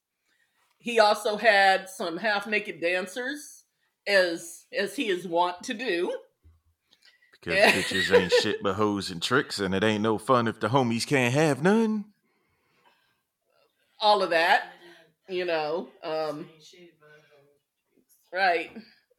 he 0.79 0.99
also 0.99 1.35
had 1.37 1.89
some 1.89 2.17
half 2.17 2.47
naked 2.47 2.79
dancers 2.79 3.63
as 4.07 4.65
as 4.77 4.95
he 4.95 5.09
is 5.09 5.27
wont 5.27 5.61
to 5.63 5.73
do. 5.73 6.15
Because 7.33 7.57
Yeah. 7.57 7.71
bitches 7.71 8.17
ain't 8.17 8.31
shit 8.41 8.63
but 8.63 8.75
hoes 8.75 9.11
and 9.11 9.21
tricks, 9.21 9.59
and 9.59 9.75
it 9.75 9.83
ain't 9.83 10.03
no 10.03 10.17
fun 10.17 10.47
if 10.47 10.59
the 10.61 10.69
homies 10.69 11.05
can't 11.05 11.33
have 11.33 11.61
none. 11.61 12.05
All 13.99 14.21
of 14.23 14.29
that, 14.29 14.71
you 15.27 15.43
know, 15.43 15.89
um, 16.03 16.47
Ain't 16.53 16.63
shit 16.63 16.93
but- 17.01 18.37
right? 18.37 18.71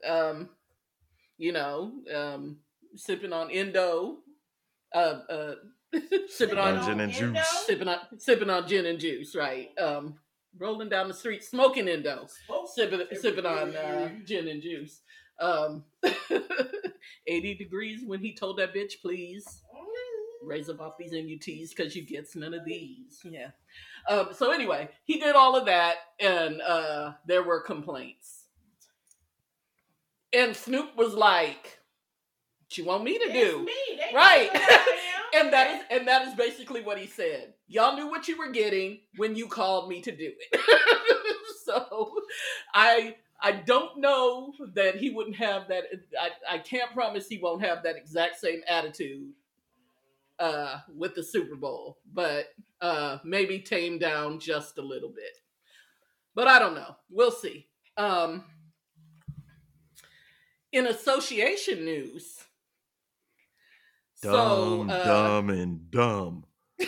Um, 0.09 0.49
you 1.39 1.53
know, 1.53 1.93
um, 2.15 2.59
sipping 2.97 3.33
on 3.33 3.51
Indo, 3.51 4.19
uh, 4.95 5.21
uh, 5.31 5.55
sipping 6.29 6.59
on 6.59 6.85
Gin 6.85 7.01
and 7.01 7.13
Indo? 7.13 7.33
juice. 7.33 7.49
sipping 7.67 7.89
on 7.89 7.99
sipping 8.19 8.51
on 8.51 8.67
gin 8.69 8.87
and 8.87 8.99
juice, 9.01 9.35
right? 9.35 9.71
Um, 9.79 10.15
rolling 10.59 10.89
down 10.89 11.09
the 11.09 11.15
street, 11.15 11.45
smoking 11.45 11.89
Indo, 11.89 12.27
Smoke 12.47 12.69
sipping 12.75 13.01
sipping 13.21 13.47
on 13.47 13.75
uh, 13.75 14.11
gin 14.27 14.49
and 14.49 14.63
juice. 14.63 15.01
Um, 15.41 15.85
eighty 17.27 17.55
degrees 17.55 18.01
when 18.05 18.21
he 18.21 18.35
told 18.35 18.59
that 18.59 18.75
bitch, 18.75 19.01
please. 19.01 19.63
raise 20.43 20.69
up 20.69 20.81
off 20.81 20.95
these 20.99 21.13
NUTs 21.13 21.75
because 21.75 21.95
you 21.95 22.03
gets 22.03 22.35
none 22.35 22.55
of 22.55 22.65
these. 22.65 23.21
Yeah. 23.25 23.51
Um, 24.09 24.29
so 24.33 24.51
anyway, 24.51 24.89
he 25.05 25.19
did 25.21 25.37
all 25.37 25.55
of 25.57 25.67
that, 25.67 25.97
and 26.21 26.61
uh, 26.63 27.13
there 27.27 27.43
were 27.43 27.61
complaints. 27.61 28.38
And 30.33 30.55
Snoop 30.55 30.97
was 30.97 31.15
like, 31.15 31.79
"What 32.61 32.77
you 32.79 32.85
want 32.85 33.05
me 33.05 33.19
to 33.19 33.25
It's 33.25 33.33
do?" 33.33 33.65
me. 33.65 34.01
Right. 34.15 34.51
know 34.53 34.61
who 34.61 34.67
I 34.67 34.75
am. 35.35 35.45
And 35.45 35.53
that 35.53 35.71
is 35.77 35.85
and 35.91 36.09
that 36.09 36.29
is 36.29 36.35
basically 36.35 36.83
what 36.83 36.99
he 36.99 37.07
said. 37.07 37.55
Y'all 37.67 37.97
knew 37.97 38.09
what 38.09 38.29
you 38.29 38.37
were 38.39 38.51
getting 38.51 39.01
when 39.17 39.37
you 39.37 39.47
called 39.49 39.89
me 39.89 40.01
to 40.03 40.11
do 40.11 40.33
it. 40.53 40.61
so 41.65 42.15
I 42.75 43.17
I 43.41 43.53
don't 43.53 43.99
know 43.99 44.53
that 44.75 44.97
he 44.97 45.11
wouldn't 45.11 45.37
have 45.37 45.69
that 45.69 45.85
I, 46.21 46.31
I 46.57 46.59
can't 46.59 46.93
promise 46.93 47.29
he 47.29 47.39
won't 47.39 47.63
have 47.63 47.83
that 47.85 47.97
exact 47.97 48.39
same 48.39 48.63
attitude 48.69 49.33
uh 50.39 50.79
with 50.95 51.15
the 51.15 51.23
Super 51.23 51.57
Bowl, 51.57 51.99
but 52.13 52.47
uh 52.81 53.19
maybe 53.25 53.59
tame 53.59 53.99
down 53.99 54.39
just 54.41 54.79
a 54.79 54.83
little 54.83 55.11
bit. 55.11 55.37
But 56.35 56.49
I 56.49 56.59
don't 56.59 56.75
know. 56.75 56.97
We'll 57.11 57.31
see. 57.33 57.67
Um 57.97 58.45
in 60.73 60.87
association 60.87 61.85
news. 61.85 62.45
Dumb, 64.23 64.91
uh, 64.91 65.05
dumb, 65.05 65.51
and 65.51 65.91
dumb. 65.91 66.45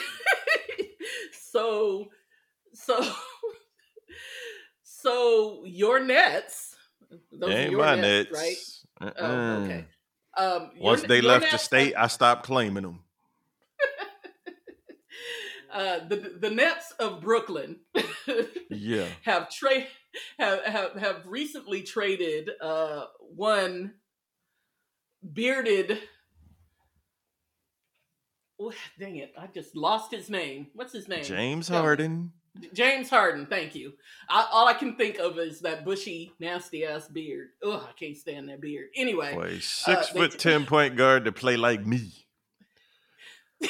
so 1.33 2.07
so 2.75 3.01
so 4.83 5.65
your 5.65 5.99
nets 6.01 6.77
those 7.33 7.51
ain't 7.51 7.71
your 7.73 7.81
my 7.81 7.95
nets, 7.97 8.31
nets. 8.31 8.85
right 9.01 9.09
Uh-uh. 9.09 9.27
oh, 9.27 9.65
okay 9.65 9.85
um 10.37 10.71
your- 10.75 10.85
Once 10.85 11.03
they 11.03 11.17
your 11.21 11.25
left 11.25 11.51
the 11.51 11.59
state, 11.59 11.95
I 11.97 12.07
stopped 12.07 12.45
claiming 12.47 12.85
them. 12.85 13.01
uh 15.73 16.01
the 16.09 16.37
the 16.41 16.51
nets 16.51 16.93
of 16.99 17.21
brooklyn 17.21 17.77
Yeah. 18.71 19.07
have 19.23 19.49
trade 19.51 19.87
have, 20.39 20.65
have 20.65 20.93
have 20.95 21.27
recently 21.27 21.83
traded 21.83 22.51
uh 22.61 23.05
one 23.21 23.95
bearded 25.33 25.99
oh, 28.61 28.73
dang 28.99 29.17
it 29.17 29.33
i 29.39 29.47
just 29.47 29.77
lost 29.77 30.11
his 30.11 30.31
name 30.31 30.69
what's 30.75 30.93
his 30.93 31.09
name 31.09 31.25
James. 31.25 31.69
Harden. 31.69 32.33
James 32.75 33.09
Harden, 33.09 33.47
thank 33.47 33.75
you. 33.75 33.93
I, 34.29 34.47
all 34.51 34.67
I 34.67 34.75
can 34.75 34.97
think 34.97 35.19
of 35.19 35.39
is 35.39 35.61
that 35.61 35.85
bushy, 35.85 36.33
nasty 36.41 36.85
ass 36.85 37.09
beard. 37.09 37.49
Ugh, 37.65 37.83
I 37.89 37.93
can't 37.93 38.17
stand 38.17 38.49
that 38.49 38.61
beard. 38.61 38.89
Anyway, 38.97 39.35
Boy, 39.35 39.59
six 39.61 40.11
they 40.11 40.19
foot 40.19 40.33
t- 40.33 40.39
ten 40.39 40.67
point 40.67 40.97
guard 40.97 41.25
to 41.25 41.33
play 41.33 41.57
like 41.57 41.87
me. 41.87 42.13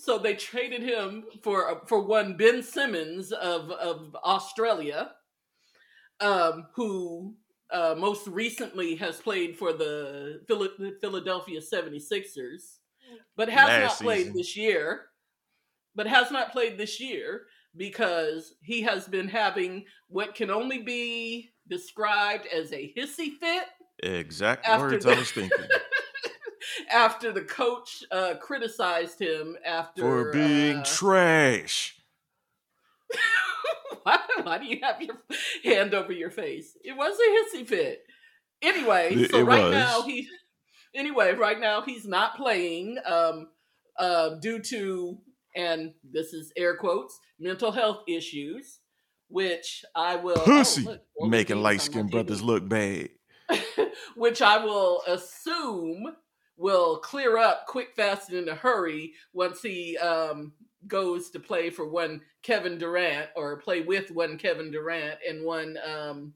so 0.00 0.18
they 0.18 0.34
traded 0.34 0.82
him 0.82 1.24
for 1.42 1.82
for 1.86 2.00
one 2.00 2.36
Ben 2.36 2.62
Simmons 2.62 3.32
of 3.32 3.70
of 3.72 4.16
Australia. 4.24 5.10
Um, 6.20 6.66
who 6.74 7.34
uh, 7.70 7.94
most 7.96 8.26
recently 8.26 8.96
has 8.96 9.16
played 9.20 9.56
for 9.56 9.72
the 9.72 10.40
Philadelphia 11.00 11.60
76ers, 11.60 12.78
but 13.36 13.48
has 13.48 13.68
Last 13.68 14.00
not 14.00 14.06
played 14.06 14.18
season. 14.18 14.36
this 14.36 14.56
year. 14.56 15.02
But 15.94 16.06
has 16.06 16.30
not 16.30 16.52
played 16.52 16.78
this 16.78 17.00
year 17.00 17.46
because 17.76 18.54
he 18.62 18.82
has 18.82 19.08
been 19.08 19.26
having 19.26 19.84
what 20.08 20.34
can 20.34 20.48
only 20.48 20.78
be 20.78 21.50
described 21.66 22.46
as 22.46 22.72
a 22.72 22.92
hissy 22.96 23.32
fit 23.40 23.64
Exact 24.02 24.68
words 24.78 25.04
the- 25.04 25.12
I 25.12 25.18
was 25.18 25.30
thinking. 25.30 25.58
after 26.90 27.32
the 27.32 27.42
coach 27.42 28.04
uh, 28.10 28.34
criticized 28.40 29.18
him 29.20 29.56
after 29.64 30.02
For 30.02 30.32
being 30.32 30.78
uh, 30.78 30.84
trash. 30.84 31.96
why, 34.08 34.18
why 34.42 34.58
do 34.58 34.66
you 34.66 34.78
have 34.82 35.00
your 35.02 35.16
hand 35.64 35.94
over 35.94 36.12
your 36.12 36.30
face? 36.30 36.76
It 36.82 36.96
was 36.96 37.16
a 37.18 37.56
hissy 37.58 37.66
fit. 37.66 38.00
Anyway, 38.62 39.26
so 39.30 39.38
it 39.38 39.44
right 39.44 39.64
was. 39.64 39.72
now 39.72 40.02
he 40.02 40.26
anyway, 40.94 41.34
right 41.34 41.60
now 41.60 41.82
he's 41.82 42.06
not 42.06 42.36
playing 42.36 42.98
um 43.04 43.48
uh 43.98 44.30
due 44.40 44.60
to 44.60 45.18
and 45.54 45.92
this 46.10 46.32
is 46.32 46.52
air 46.56 46.76
quotes 46.76 47.18
mental 47.38 47.72
health 47.72 48.02
issues, 48.08 48.80
which 49.28 49.84
I 49.94 50.16
will 50.16 50.38
oh, 50.38 50.44
Pussy. 50.44 50.82
look, 50.82 51.02
Golden 51.18 51.30
Making 51.30 51.62
light 51.62 51.80
skinned 51.80 52.10
brothers 52.10 52.42
look 52.42 52.68
bad. 52.68 53.10
which 54.16 54.42
I 54.42 54.62
will 54.62 55.02
assume 55.06 56.04
will 56.56 56.98
clear 56.98 57.38
up 57.38 57.66
quick, 57.66 57.94
fast, 57.96 58.30
and 58.30 58.38
in 58.38 58.48
a 58.48 58.54
hurry 58.54 59.14
once 59.32 59.62
he 59.62 59.96
um, 59.96 60.52
goes 60.86 61.30
to 61.30 61.40
play 61.40 61.70
for 61.70 61.88
one 61.88 62.20
Kevin 62.42 62.78
Durant 62.78 63.30
or 63.36 63.56
play 63.56 63.80
with 63.82 64.10
one 64.10 64.38
Kevin 64.38 64.70
Durant 64.70 65.18
and 65.28 65.44
one 65.44 65.76
um, 65.84 66.34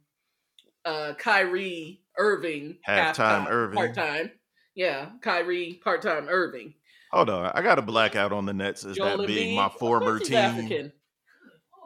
uh, 0.85 1.15
Kyrie 1.19 2.01
Irving 2.19 2.79
Halftime 2.87 3.49
Irving. 3.49 3.77
part 3.77 3.95
time. 3.95 4.31
Yeah, 4.75 5.11
Kyrie 5.21 5.81
part 5.85 6.03
time 6.03 6.29
Irving. 6.29 6.75
Hold 7.13 7.31
on. 7.31 7.53
I 7.55 7.61
got 7.63 7.79
a 7.79 7.83
blackout 7.83 8.33
on 8.33 8.47
the 8.47 8.55
Nets 8.55 8.85
Is 8.85 8.97
Joel 8.97 9.19
that 9.19 9.27
being 9.27 9.55
my 9.55 9.69
former 9.69 10.19
team. 10.19 10.35
African. 10.37 10.93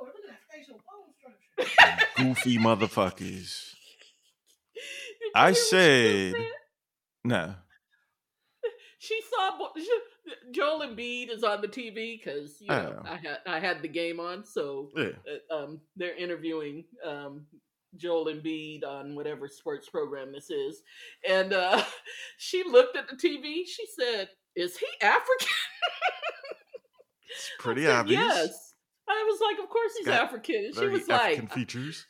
Look 0.01 0.09
at 0.09 0.31
that 0.31 0.39
facial 0.51 0.77
bone 0.77 1.67
structure. 1.67 2.07
Goofy 2.17 2.59
motherfuckers. 2.59 3.71
I 5.35 5.47
hear 5.47 5.51
what 5.51 5.57
she 5.57 5.63
said- 5.65 6.35
no. 7.25 7.37
Nah. 7.47 7.55
she 8.99 9.21
saw 9.29 9.59
she- 9.77 9.91
Joel 10.51 10.81
Embiid 10.87 11.31
is 11.31 11.43
on 11.45 11.61
the 11.61 11.69
TV 11.69 12.19
because 12.19 12.61
you 12.61 12.69
know 12.69 13.01
Oh. 13.05 13.09
I 13.09 13.17
had 13.17 13.39
I 13.47 13.61
had 13.61 13.83
the 13.83 13.89
game 13.89 14.19
on, 14.21 14.45
so 14.45 14.91
Yeah. 14.97 15.11
uh, 15.51 15.55
um, 15.55 15.81
they're 15.97 16.17
interviewing 16.17 16.85
um, 17.05 17.47
Joel 17.97 18.27
Embiid 18.27 18.85
on 18.85 19.15
whatever 19.15 19.49
sports 19.49 19.89
program 19.89 20.33
this 20.33 20.51
is, 20.51 20.83
and 21.29 21.53
uh, 21.53 21.83
she 22.39 22.63
looked 22.65 22.97
at 22.97 23.09
the 23.09 23.17
TV. 23.17 23.67
She 23.67 23.87
said, 23.99 24.29
"Is 24.55 24.77
he 24.77 24.87
African?" 25.01 25.49
It's 27.31 27.51
pretty 27.59 27.83
said, 27.85 27.95
obvious. 27.95 28.21
Yes. 28.21 28.73
I 29.09 29.25
was 29.31 29.41
like, 29.41 29.63
"Of 29.63 29.69
course 29.71 29.93
he's 29.97 30.07
Got 30.07 30.23
African." 30.25 30.65
And 30.67 30.75
she 30.75 30.87
was 30.89 31.09
African 31.09 31.45
like, 31.45 31.55
features. 31.55 32.07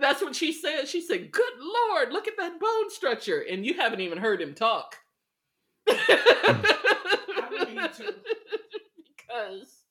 "That's 0.00 0.20
what 0.22 0.36
she 0.36 0.52
said." 0.52 0.86
She 0.88 1.00
said, 1.00 1.30
"Good 1.32 1.54
lord, 1.58 2.12
look 2.12 2.28
at 2.28 2.36
that 2.38 2.60
bone 2.60 2.90
structure," 2.90 3.40
and 3.40 3.64
you 3.64 3.74
haven't 3.74 4.00
even 4.00 4.18
heard 4.18 4.40
him 4.42 4.54
talk. 4.54 4.96
Because 9.30 9.82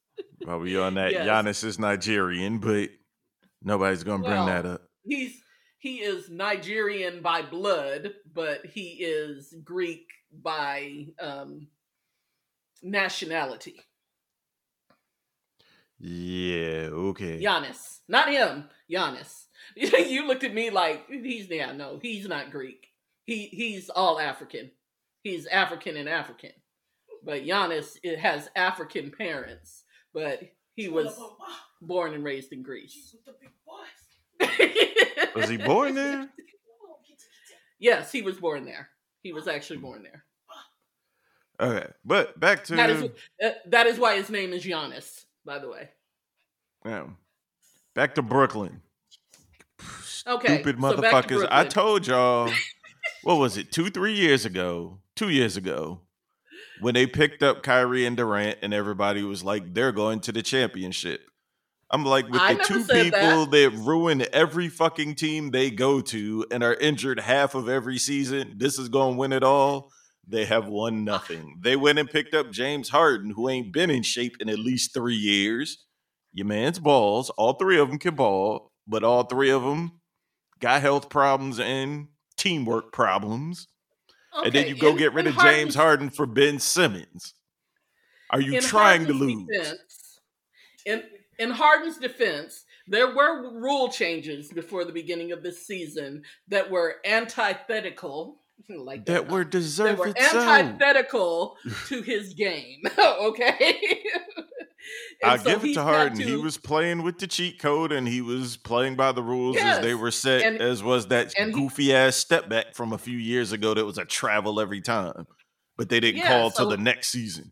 While 0.43 0.59
we 0.59 0.77
on 0.77 0.95
that, 0.95 1.11
Yes. 1.11 1.27
Giannis 1.27 1.63
is 1.63 1.79
Nigerian, 1.79 2.59
but 2.59 2.89
nobody's 3.61 4.03
gonna 4.03 4.23
bring 4.23 4.33
Well, 4.35 4.45
that 4.47 4.65
up. 4.65 4.81
he's 5.03 5.41
he 5.77 5.97
is 6.01 6.29
Nigerian 6.29 7.21
by 7.21 7.41
blood, 7.41 8.13
but 8.33 8.65
he 8.65 8.97
is 9.01 9.53
Greek 9.63 10.07
by 10.31 11.07
um, 11.21 11.67
nationality. 12.83 13.79
Yeah, 15.99 16.89
okay. 16.91 17.41
Giannis, 17.41 17.99
not 18.07 18.29
him. 18.29 18.65
Giannis. 18.91 19.45
you 19.75 20.27
looked 20.27 20.43
at 20.43 20.53
me 20.53 20.69
like 20.69 21.07
he's 21.09 21.47
yeah 21.49 21.71
no 21.73 21.99
he's 22.01 22.27
not 22.27 22.51
Greek. 22.51 22.87
He 23.25 23.45
he's 23.47 23.89
all 23.89 24.19
African. 24.19 24.71
He's 25.23 25.45
African 25.45 25.97
and 25.97 26.09
African. 26.09 26.51
But 27.23 27.43
Giannis 27.43 27.97
it 28.03 28.19
has 28.19 28.49
African 28.55 29.11
parents, 29.11 29.83
but 30.13 30.41
he 30.75 30.87
was 30.87 31.19
born 31.81 32.13
and 32.13 32.23
raised 32.23 32.53
in 32.53 32.63
Greece. 32.63 32.93
He's 32.93 33.13
with 33.13 33.25
the 33.25 33.33
big 33.39 33.51
boys. 33.65 35.35
Was 35.35 35.49
he 35.49 35.57
born 35.57 35.95
there? 35.95 36.17
Get 36.21 36.27
to- 36.27 36.33
Yes, 37.79 38.11
he 38.11 38.21
was 38.21 38.37
born 38.37 38.65
there. 38.65 38.89
He 39.21 39.31
was 39.31 39.47
actually 39.47 39.77
born 39.77 40.03
there. 40.03 40.25
Okay, 41.61 41.87
but 42.05 42.39
back 42.39 42.63
to 42.65 42.75
That 42.75 42.89
is 42.89 43.03
uh, 43.43 43.49
that 43.67 43.85
is 43.87 43.99
why 43.99 44.15
his 44.15 44.29
name 44.29 44.53
is 44.53 44.63
Giannis, 44.65 45.25
by 45.45 45.59
the 45.59 45.69
way. 45.69 45.89
yeah, 46.85 47.07
back 47.95 48.15
to 48.15 48.21
Brooklyn. 48.21 48.81
Okay, 50.27 50.61
Stupid 50.61 50.81
so 50.81 50.95
motherfuckers! 50.95 51.47
I 51.51 51.65
told 51.65 52.07
y'all, 52.07 52.49
what 53.23 53.35
was 53.35 53.57
it? 53.57 53.71
Two, 53.71 53.89
three 53.89 54.13
years 54.13 54.45
ago, 54.45 54.99
two 55.15 55.29
years 55.29 55.57
ago, 55.57 56.01
when 56.79 56.93
they 56.93 57.07
picked 57.07 57.43
up 57.43 57.63
Kyrie 57.63 58.05
and 58.05 58.17
Durant, 58.17 58.59
and 58.61 58.73
everybody 58.73 59.23
was 59.23 59.43
like, 59.43 59.73
they're 59.73 59.91
going 59.91 60.19
to 60.21 60.31
the 60.31 60.41
championship. 60.41 61.21
I'm 61.91 62.05
like, 62.05 62.29
with 62.29 62.41
I 62.41 62.53
the 62.53 62.63
two 62.63 62.83
people 62.83 63.47
that. 63.47 63.71
ruin 63.73 64.23
every 64.31 64.69
fucking 64.69 65.15
team 65.15 65.49
they 65.49 65.71
go 65.71 66.01
to 66.01 66.45
and 66.51 66.63
are 66.63 66.75
injured 66.75 67.19
half 67.19 67.55
of 67.55 67.67
every 67.67 67.97
season, 67.97 68.53
this 68.57 68.77
is 68.77 68.89
going 68.89 69.15
to 69.15 69.19
win 69.19 69.33
it 69.33 69.43
all. 69.43 69.91
They 70.27 70.45
have 70.45 70.67
won 70.67 71.03
nothing. 71.03 71.57
They 71.61 71.75
went 71.75 71.97
and 71.97 72.07
picked 72.07 72.35
up 72.35 72.51
James 72.51 72.89
Harden, 72.89 73.31
who 73.31 73.49
ain't 73.49 73.73
been 73.73 73.89
in 73.89 74.03
shape 74.03 74.35
in 74.39 74.49
at 74.49 74.59
least 74.59 74.93
three 74.93 75.15
years. 75.15 75.85
Your 76.31 76.45
man's 76.45 76.77
balls. 76.77 77.31
All 77.31 77.53
three 77.53 77.79
of 77.79 77.89
them 77.89 77.97
can 77.97 78.13
ball, 78.13 78.71
but 78.87 79.03
all 79.03 79.23
three 79.23 79.49
of 79.49 79.63
them 79.63 79.99
got 80.59 80.81
health 80.81 81.09
problems 81.09 81.59
and 81.59 82.09
teamwork 82.37 82.93
problems. 82.93 83.67
And 84.43 84.53
then 84.53 84.67
you 84.67 84.75
go 84.75 84.89
in- 84.89 84.97
get 84.97 85.13
rid 85.13 85.27
of 85.27 85.37
James 85.37 85.75
Harden 85.75 86.09
for 86.09 86.25
Ben 86.25 86.59
Simmons. 86.59 87.33
Are 88.29 88.41
you 88.41 88.55
in 88.55 88.61
trying 88.61 89.05
to 89.07 89.13
lose? 89.13 89.47
defense- 89.47 90.19
in 90.85 91.03
in 91.39 91.49
Harden's 91.51 91.97
defense, 91.97 92.65
there 92.87 93.15
were 93.15 93.51
rule 93.59 93.89
changes 93.89 94.49
before 94.51 94.83
the 94.83 94.91
beginning 94.91 95.31
of 95.31 95.41
this 95.41 95.65
season 95.65 96.23
that 96.49 96.69
were 96.69 96.97
antithetical, 97.05 98.41
like 98.67 99.05
That 99.05 99.25
huh? 99.27 99.33
were 99.33 99.43
that 99.43 99.49
deserved 99.51 99.99
were 99.99 100.13
so. 100.17 100.39
antithetical 100.49 101.57
to 101.87 102.01
his 102.01 102.33
game. 102.33 102.81
okay. 102.99 103.79
I 105.23 105.37
so 105.37 105.43
give 105.43 105.65
it 105.65 105.73
to 105.73 105.83
Harden. 105.83 106.19
He 106.19 106.35
was 106.35 106.57
playing 106.57 107.03
with 107.03 107.19
the 107.19 107.27
cheat 107.27 107.59
code 107.59 107.91
and 107.91 108.07
he 108.07 108.21
was 108.21 108.57
playing 108.57 108.95
by 108.95 109.11
the 109.11 109.21
rules 109.21 109.57
as 109.57 109.79
they 109.81 109.93
were 109.93 110.11
set, 110.11 110.41
And- 110.43 110.61
as 110.61 110.81
was 110.81 111.07
that 111.07 111.33
and 111.37 111.53
he- 111.53 111.59
goofy 111.61 111.93
ass 111.93 112.15
step 112.15 112.47
back 112.49 112.73
from 112.75 112.93
a 112.93 112.97
few 112.97 113.17
years 113.17 113.51
ago 113.51 113.73
that 113.73 113.85
was 113.85 113.97
a 113.97 114.05
travel 114.05 114.59
every 114.59 114.81
time. 114.81 115.27
But 115.77 115.89
they 115.89 115.99
didn't 115.99 116.19
Yeah, 116.21 116.27
call 116.27 116.51
till 116.51 116.69
the 116.69 116.77
next 116.77 117.09
season. 117.09 117.51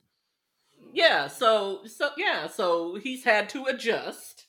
Yeah, 0.93 1.27
so 1.27 1.81
so 1.85 2.09
yeah, 2.17 2.47
so 2.47 2.95
he's 2.95 3.23
had 3.23 3.49
to 3.49 3.65
adjust. 3.65 4.45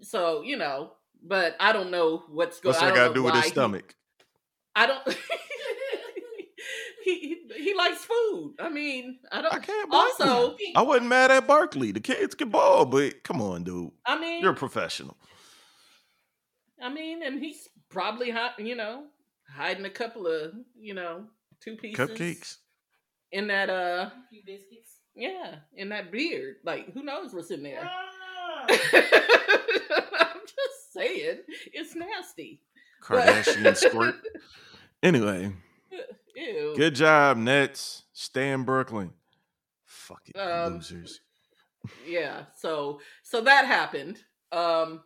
So, 0.00 0.42
you 0.42 0.56
know, 0.56 0.92
but 1.22 1.56
I 1.60 1.72
don't 1.72 1.90
know 1.90 2.22
what's 2.28 2.60
going 2.60 2.72
What's 2.72 2.82
I 2.82 2.86
that 2.86 2.94
got 2.96 3.08
to 3.08 3.14
do 3.14 3.22
with 3.24 3.34
his 3.34 3.44
he- 3.44 3.50
stomach? 3.50 3.94
I 4.74 4.86
don't 4.86 5.16
he, 7.06 7.18
he 7.54 7.62
he 7.64 7.74
likes 7.74 8.04
food. 8.04 8.54
I 8.58 8.68
mean, 8.68 9.18
I 9.30 9.40
don't 9.42 9.54
I 9.54 9.58
can't 9.60 9.92
also 9.92 10.50
him. 10.56 10.72
I 10.74 10.82
wasn't 10.82 11.06
mad 11.08 11.30
at 11.30 11.46
Barkley. 11.46 11.92
The 11.92 12.00
kids 12.00 12.34
can 12.34 12.48
ball, 12.50 12.84
but 12.84 13.22
come 13.22 13.40
on, 13.40 13.62
dude. 13.64 13.92
I 14.04 14.18
mean 14.18 14.42
You're 14.42 14.52
a 14.52 14.56
professional. 14.56 15.16
I 16.82 16.88
mean, 16.92 17.22
and 17.22 17.38
he's 17.42 17.68
probably 17.88 18.30
hot, 18.30 18.58
you 18.58 18.74
know, 18.74 19.04
hiding 19.50 19.84
a 19.86 19.90
couple 19.90 20.26
of, 20.26 20.52
you 20.78 20.94
know, 20.94 21.24
two 21.60 21.76
pieces 21.76 21.98
Cupcakes. 22.10 22.56
in 23.32 23.46
that 23.46 23.70
uh 23.70 24.10
A 24.10 24.12
few 24.30 24.42
biscuits. 24.44 24.96
yeah, 25.14 25.56
in 25.74 25.88
that 25.90 26.10
beard. 26.10 26.56
Like 26.64 26.92
who 26.92 27.02
knows 27.04 27.32
what's 27.32 27.50
in 27.50 27.62
there. 27.62 27.80
Ah, 27.88 28.66
I'm 28.68 30.40
just 30.44 30.92
saying, 30.92 31.38
it's 31.72 31.94
nasty. 31.94 32.60
Kardashian 33.02 33.76
squirt. 33.86 34.16
Anyway, 35.02 35.52
Ew. 36.36 36.74
good 36.76 36.94
job, 36.94 37.36
Nets. 37.38 38.04
Stay 38.12 38.50
in 38.50 38.64
Brooklyn. 38.64 39.12
Fucking 39.84 40.38
Um, 40.38 40.74
losers. 40.74 41.20
Yeah. 42.06 42.44
So 42.56 43.00
so 43.22 43.40
that 43.42 43.66
happened. 43.66 44.18
Um 44.52 45.02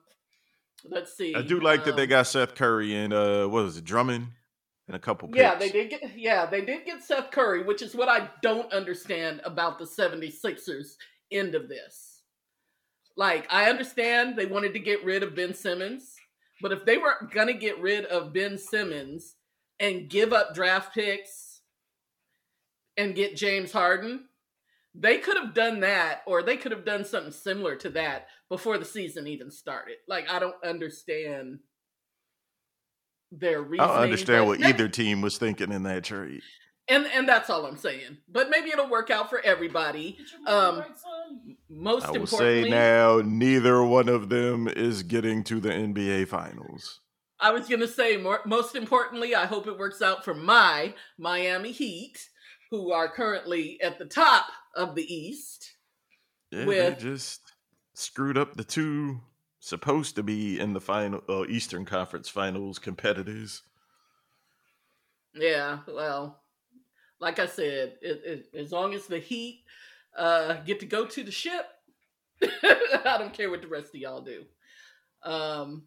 let's 0.85 1.17
see. 1.17 1.35
I 1.35 1.43
do 1.43 1.61
like 1.61 1.85
that 1.85 1.97
they 1.97 2.05
um, 2.05 2.09
got 2.09 2.27
Seth 2.27 2.55
Curry 2.55 2.95
and 2.95 3.13
uh 3.13 3.47
what 3.47 3.65
was 3.65 3.77
it, 3.77 3.85
Drummond 3.85 4.29
and 4.87 4.97
a 4.97 4.99
couple 4.99 5.29
picks. 5.29 5.39
Yeah, 5.39 5.55
they 5.55 5.71
did 5.71 5.91
get 5.91 6.19
yeah, 6.19 6.47
they 6.47 6.63
did 6.65 6.85
get 6.85 7.05
Seth 7.05 7.31
Curry, 7.31 7.63
which 7.63 7.81
is 7.83 7.95
what 7.95 8.09
I 8.09 8.29
don't 8.43 8.73
understand 8.73 9.41
about 9.45 9.79
the 9.79 9.85
76ers 9.85 10.97
end 11.31 11.55
of 11.55 11.69
this. 11.69 12.23
Like, 13.17 13.47
I 13.51 13.69
understand 13.69 14.37
they 14.37 14.47
wanted 14.47 14.73
to 14.73 14.79
get 14.79 15.05
rid 15.05 15.23
of 15.23 15.35
Ben 15.35 15.53
Simmons, 15.55 16.17
But 16.63 16.73
if 16.73 16.85
they 16.85 16.97
were 16.97 17.29
gonna 17.33 17.53
get 17.53 17.79
rid 17.81 18.07
of 18.07 18.33
Ben 18.33 18.57
Simmons 18.57 19.37
and 19.81 20.09
give 20.09 20.33
up 20.33 20.55
draft 20.55 20.95
picks 20.95 21.63
and 22.97 23.15
get 23.15 23.35
James 23.35 23.73
Harden, 23.73 24.27
they 24.95 25.19
could 25.19 25.37
have 25.37 25.55
done 25.55 25.81
that, 25.81 26.23
or 26.27 26.43
they 26.43 26.57
could 26.57 26.73
have 26.73 26.85
done 26.85 27.05
something 27.05 27.33
similar 27.33 27.75
to 27.77 27.89
that 27.91 28.27
before 28.49 28.77
the 28.79 28.85
season 28.85 29.27
even 29.27 29.51
started. 29.51 29.97
Like 30.07 30.31
I 30.31 30.39
don't 30.39 30.63
understand 30.65 31.61
their 33.33 33.65
I 33.65 33.77
don't 33.77 33.91
understand 33.91 34.47
what 34.47 34.61
maybe- 34.61 34.73
either 34.75 34.89
team 34.89 35.21
was 35.23 35.39
thinking 35.39 35.73
in 35.73 35.85
that 35.85 36.05
trade. 36.05 36.43
and 36.89 37.07
and 37.15 37.29
that's 37.29 37.49
all 37.49 37.65
I'm 37.65 37.77
saying. 37.77 38.19
But 38.29 38.51
maybe 38.51 38.71
it'll 38.71 38.91
work 38.91 39.09
out 39.11 39.31
for 39.31 39.41
everybody. 39.41 40.13
Get 40.19 40.33
your 40.33 40.41
money 40.73 40.89
Um. 40.89 41.57
Most 41.69 42.07
I 42.07 42.11
will 42.11 42.17
importantly, 42.23 42.65
say 42.65 42.69
now, 42.71 43.23
neither 43.25 43.85
one 43.85 44.09
of 44.09 44.29
them 44.29 44.67
is 44.67 45.05
getting 45.05 45.45
to 45.45 45.61
the 45.61 45.71
NBA 45.71 46.27
Finals. 46.27 46.99
I 47.41 47.51
was 47.53 47.69
gonna 47.69 47.89
say 47.89 48.17
more, 48.17 48.41
most 48.45 48.77
importantly, 48.77 49.35
I 49.35 49.47
hope 49.47 49.67
it 49.67 49.79
works 49.79 50.03
out 50.03 50.25
for 50.25 50.35
my 50.35 50.95
Miami 51.19 51.73
Heat, 51.73 52.29
who 52.71 52.93
are 52.93 53.09
currently 53.09 53.81
at 53.81 53.99
the 53.99 54.05
top 54.05 54.47
of 54.75 54.95
the 54.95 55.13
East. 55.13 55.73
Yeah, 56.51 56.67
With- 56.67 56.99
they 56.99 57.03
just 57.03 57.53
screwed 57.95 58.39
up 58.39 58.55
the 58.55 58.65
two 58.65 59.21
supposed 59.61 60.17
to 60.17 60.23
be 60.23 60.59
in 60.59 60.73
the 60.73 60.81
final 60.81 61.23
uh, 61.29 61.45
Eastern 61.47 61.85
Conference 61.85 62.29
Finals 62.29 62.79
competitors. 62.79 63.63
Yeah, 65.35 65.81
well, 65.87 66.41
like 67.21 67.39
I 67.39 67.47
said, 67.47 67.99
it, 68.01 68.23
it, 68.25 68.59
as 68.59 68.73
long 68.73 68.95
as 68.95 69.07
the 69.07 69.19
Heat 69.19 69.63
uh, 70.17 70.55
get 70.65 70.81
to 70.81 70.87
go 70.87 71.07
to 71.07 71.23
the 71.23 71.31
ship, 71.31 71.67
I 72.43 73.17
don't 73.19 73.35
care 73.35 73.51
what 73.51 73.63
the 73.63 73.69
rest 73.69 73.95
of 73.95 74.01
y'all 74.01 74.23
do. 74.23 74.45
Um, 75.23 75.85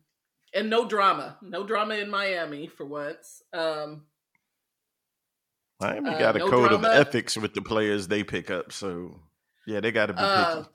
and 0.53 0.69
no 0.69 0.85
drama, 0.87 1.37
no 1.41 1.63
drama 1.65 1.95
in 1.95 2.09
Miami 2.09 2.67
for 2.67 2.85
once. 2.85 3.41
Um, 3.53 4.05
Miami 5.79 6.11
Uh, 6.11 6.19
got 6.19 6.35
a 6.35 6.39
no 6.39 6.49
code 6.49 6.69
drama. 6.69 6.87
of 6.89 6.93
ethics 6.93 7.35
with 7.37 7.53
the 7.53 7.61
players 7.61 8.07
they 8.07 8.23
pick 8.23 8.49
up, 8.51 8.71
so 8.71 9.19
yeah, 9.67 9.79
they 9.79 9.91
got 9.91 10.07
to 10.07 10.13
be 10.13 10.19
Uh, 10.19 10.55
picky. 10.57 10.69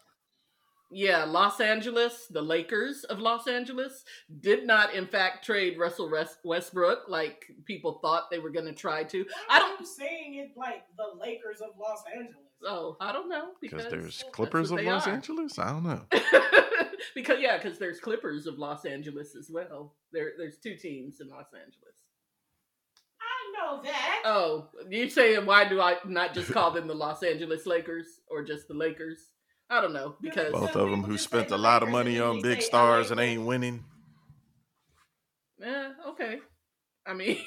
Yeah, 0.90 1.24
Los 1.24 1.60
Angeles, 1.60 2.26
the 2.30 2.40
Lakers 2.40 3.04
of 3.04 3.18
Los 3.20 3.46
Angeles 3.46 4.04
did 4.40 4.66
not, 4.66 4.94
in 4.94 5.06
fact, 5.06 5.44
trade 5.44 5.78
Russell 5.78 6.10
Westbrook 6.44 7.08
like 7.08 7.46
people 7.64 7.98
thought 8.00 8.30
they 8.30 8.38
were 8.38 8.50
going 8.50 8.66
to 8.66 8.72
try 8.72 9.04
to. 9.04 9.24
Why 9.24 9.56
I 9.56 9.58
don't. 9.58 9.80
you 9.80 9.86
saying 9.86 10.34
it 10.36 10.52
like 10.56 10.84
the 10.96 11.18
Lakers 11.20 11.60
of 11.60 11.70
Los 11.78 12.02
Angeles? 12.14 12.36
Oh, 12.66 12.96
I 13.00 13.12
don't 13.12 13.28
know 13.28 13.50
Because 13.60 13.84
because 13.84 13.90
there's 13.92 14.18
that's 14.18 14.34
Clippers 14.34 14.70
of 14.70 14.80
Los 14.80 15.06
are. 15.06 15.10
Angeles. 15.10 15.58
I 15.58 15.70
don't 15.70 15.84
know. 15.84 16.00
because 17.14 17.38
yeah, 17.40 17.56
because 17.58 17.78
there's 17.78 18.00
Clippers 18.00 18.46
of 18.46 18.58
Los 18.58 18.84
Angeles 18.84 19.36
as 19.36 19.50
well. 19.50 19.94
There, 20.12 20.32
there's 20.38 20.58
two 20.58 20.74
teams 20.74 21.20
in 21.20 21.28
Los 21.28 21.52
Angeles. 21.54 21.96
I 23.20 23.52
know 23.60 23.82
that. 23.82 24.22
Oh, 24.24 24.68
you 24.88 25.08
saying 25.10 25.46
why 25.46 25.68
do 25.68 25.80
I 25.80 25.96
not 26.06 26.34
just 26.34 26.50
call 26.52 26.70
them 26.70 26.88
the 26.88 26.94
Los 26.94 27.22
Angeles 27.22 27.66
Lakers 27.66 28.20
or 28.28 28.42
just 28.42 28.68
the 28.68 28.74
Lakers? 28.74 29.18
I 29.70 29.80
don't 29.80 29.92
know 29.92 30.16
because 30.20 30.52
Both 30.52 30.76
of 30.76 30.90
them 30.90 31.02
who 31.02 31.18
spent 31.18 31.50
a 31.50 31.56
lot 31.58 31.82
of 31.82 31.88
money 31.90 32.18
on 32.18 32.40
big 32.40 32.62
stars 32.62 33.08
LA 33.10 33.12
and 33.12 33.20
ain't 33.20 33.46
winning. 33.46 33.84
yeah, 35.60 35.92
okay. 36.08 36.38
I 37.06 37.14
mean, 37.14 37.38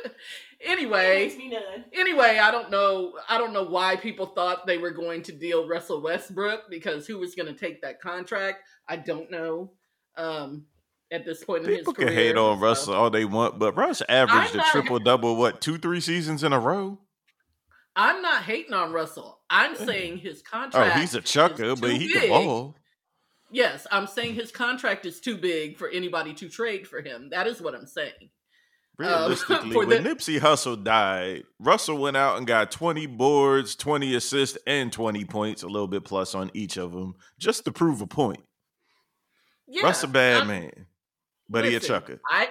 anyway, 0.64 1.24
makes 1.26 1.36
me 1.36 1.48
none. 1.50 1.84
anyway, 1.92 2.38
I 2.38 2.50
don't 2.50 2.70
know. 2.70 3.12
I 3.28 3.36
don't 3.38 3.52
know 3.52 3.64
why 3.64 3.96
people 3.96 4.26
thought 4.26 4.66
they 4.66 4.78
were 4.78 4.90
going 4.92 5.22
to 5.24 5.32
deal 5.32 5.68
Russell 5.68 6.00
Westbrook 6.00 6.70
because 6.70 7.06
who 7.06 7.18
was 7.18 7.34
going 7.34 7.52
to 7.52 7.58
take 7.58 7.82
that 7.82 8.00
contract? 8.00 8.62
I 8.88 8.96
don't 8.96 9.30
know. 9.30 9.72
Um, 10.16 10.64
at 11.12 11.24
this 11.24 11.44
point 11.44 11.64
in 11.64 11.76
People 11.76 11.92
his 11.94 12.04
can 12.04 12.14
hate 12.14 12.36
on 12.36 12.58
so- 12.58 12.62
Russell 12.64 12.94
all 12.94 13.10
they 13.10 13.24
want, 13.24 13.58
but 13.58 13.76
Russ 13.76 14.02
averaged 14.08 14.54
I'm 14.54 14.60
a 14.60 14.64
triple 14.70 14.98
double, 14.98 15.36
what, 15.36 15.60
two, 15.60 15.78
three 15.78 16.00
seasons 16.00 16.42
in 16.42 16.52
a 16.52 16.58
row? 16.58 16.98
I'm 17.96 18.22
not 18.22 18.42
hating 18.42 18.74
on 18.74 18.92
Russell. 18.92 19.40
I'm 19.50 19.76
oh. 19.78 19.86
saying 19.86 20.18
his 20.18 20.42
contract. 20.42 20.96
Oh, 20.96 21.00
he's 21.00 21.14
a 21.14 21.20
chucker, 21.20 21.76
but 21.76 21.90
he 21.90 22.12
big. 22.12 22.22
can 22.22 22.28
ball. 22.28 22.74
Yes, 23.50 23.86
I'm 23.92 24.08
saying 24.08 24.34
his 24.34 24.50
contract 24.50 25.06
is 25.06 25.20
too 25.20 25.36
big 25.36 25.76
for 25.76 25.88
anybody 25.88 26.34
to 26.34 26.48
trade 26.48 26.88
for 26.88 27.00
him. 27.00 27.30
That 27.30 27.46
is 27.46 27.62
what 27.62 27.74
I'm 27.74 27.86
saying. 27.86 28.12
Um, 28.20 28.30
Realistically, 29.06 29.72
for 29.72 29.86
when 29.86 30.02
the- 30.02 30.10
Nipsey 30.10 30.40
Hussle 30.40 30.82
died, 30.82 31.44
Russell 31.60 31.98
went 31.98 32.16
out 32.16 32.38
and 32.38 32.46
got 32.46 32.72
20 32.72 33.06
boards, 33.06 33.76
20 33.76 34.14
assists, 34.16 34.58
and 34.66 34.92
20 34.92 35.24
points, 35.26 35.62
a 35.62 35.68
little 35.68 35.86
bit 35.86 36.04
plus 36.04 36.34
on 36.34 36.50
each 36.52 36.76
of 36.76 36.92
them, 36.92 37.14
just 37.38 37.64
to 37.66 37.72
prove 37.72 38.00
a 38.00 38.06
point. 38.06 38.42
Yeah, 39.68 39.84
Russ 39.84 40.02
a 40.02 40.08
bad 40.08 40.38
I'm- 40.38 40.48
man, 40.48 40.86
but 41.48 41.64
he 41.64 41.74
a 41.76 41.80
chucker. 41.80 42.20
I 42.28 42.48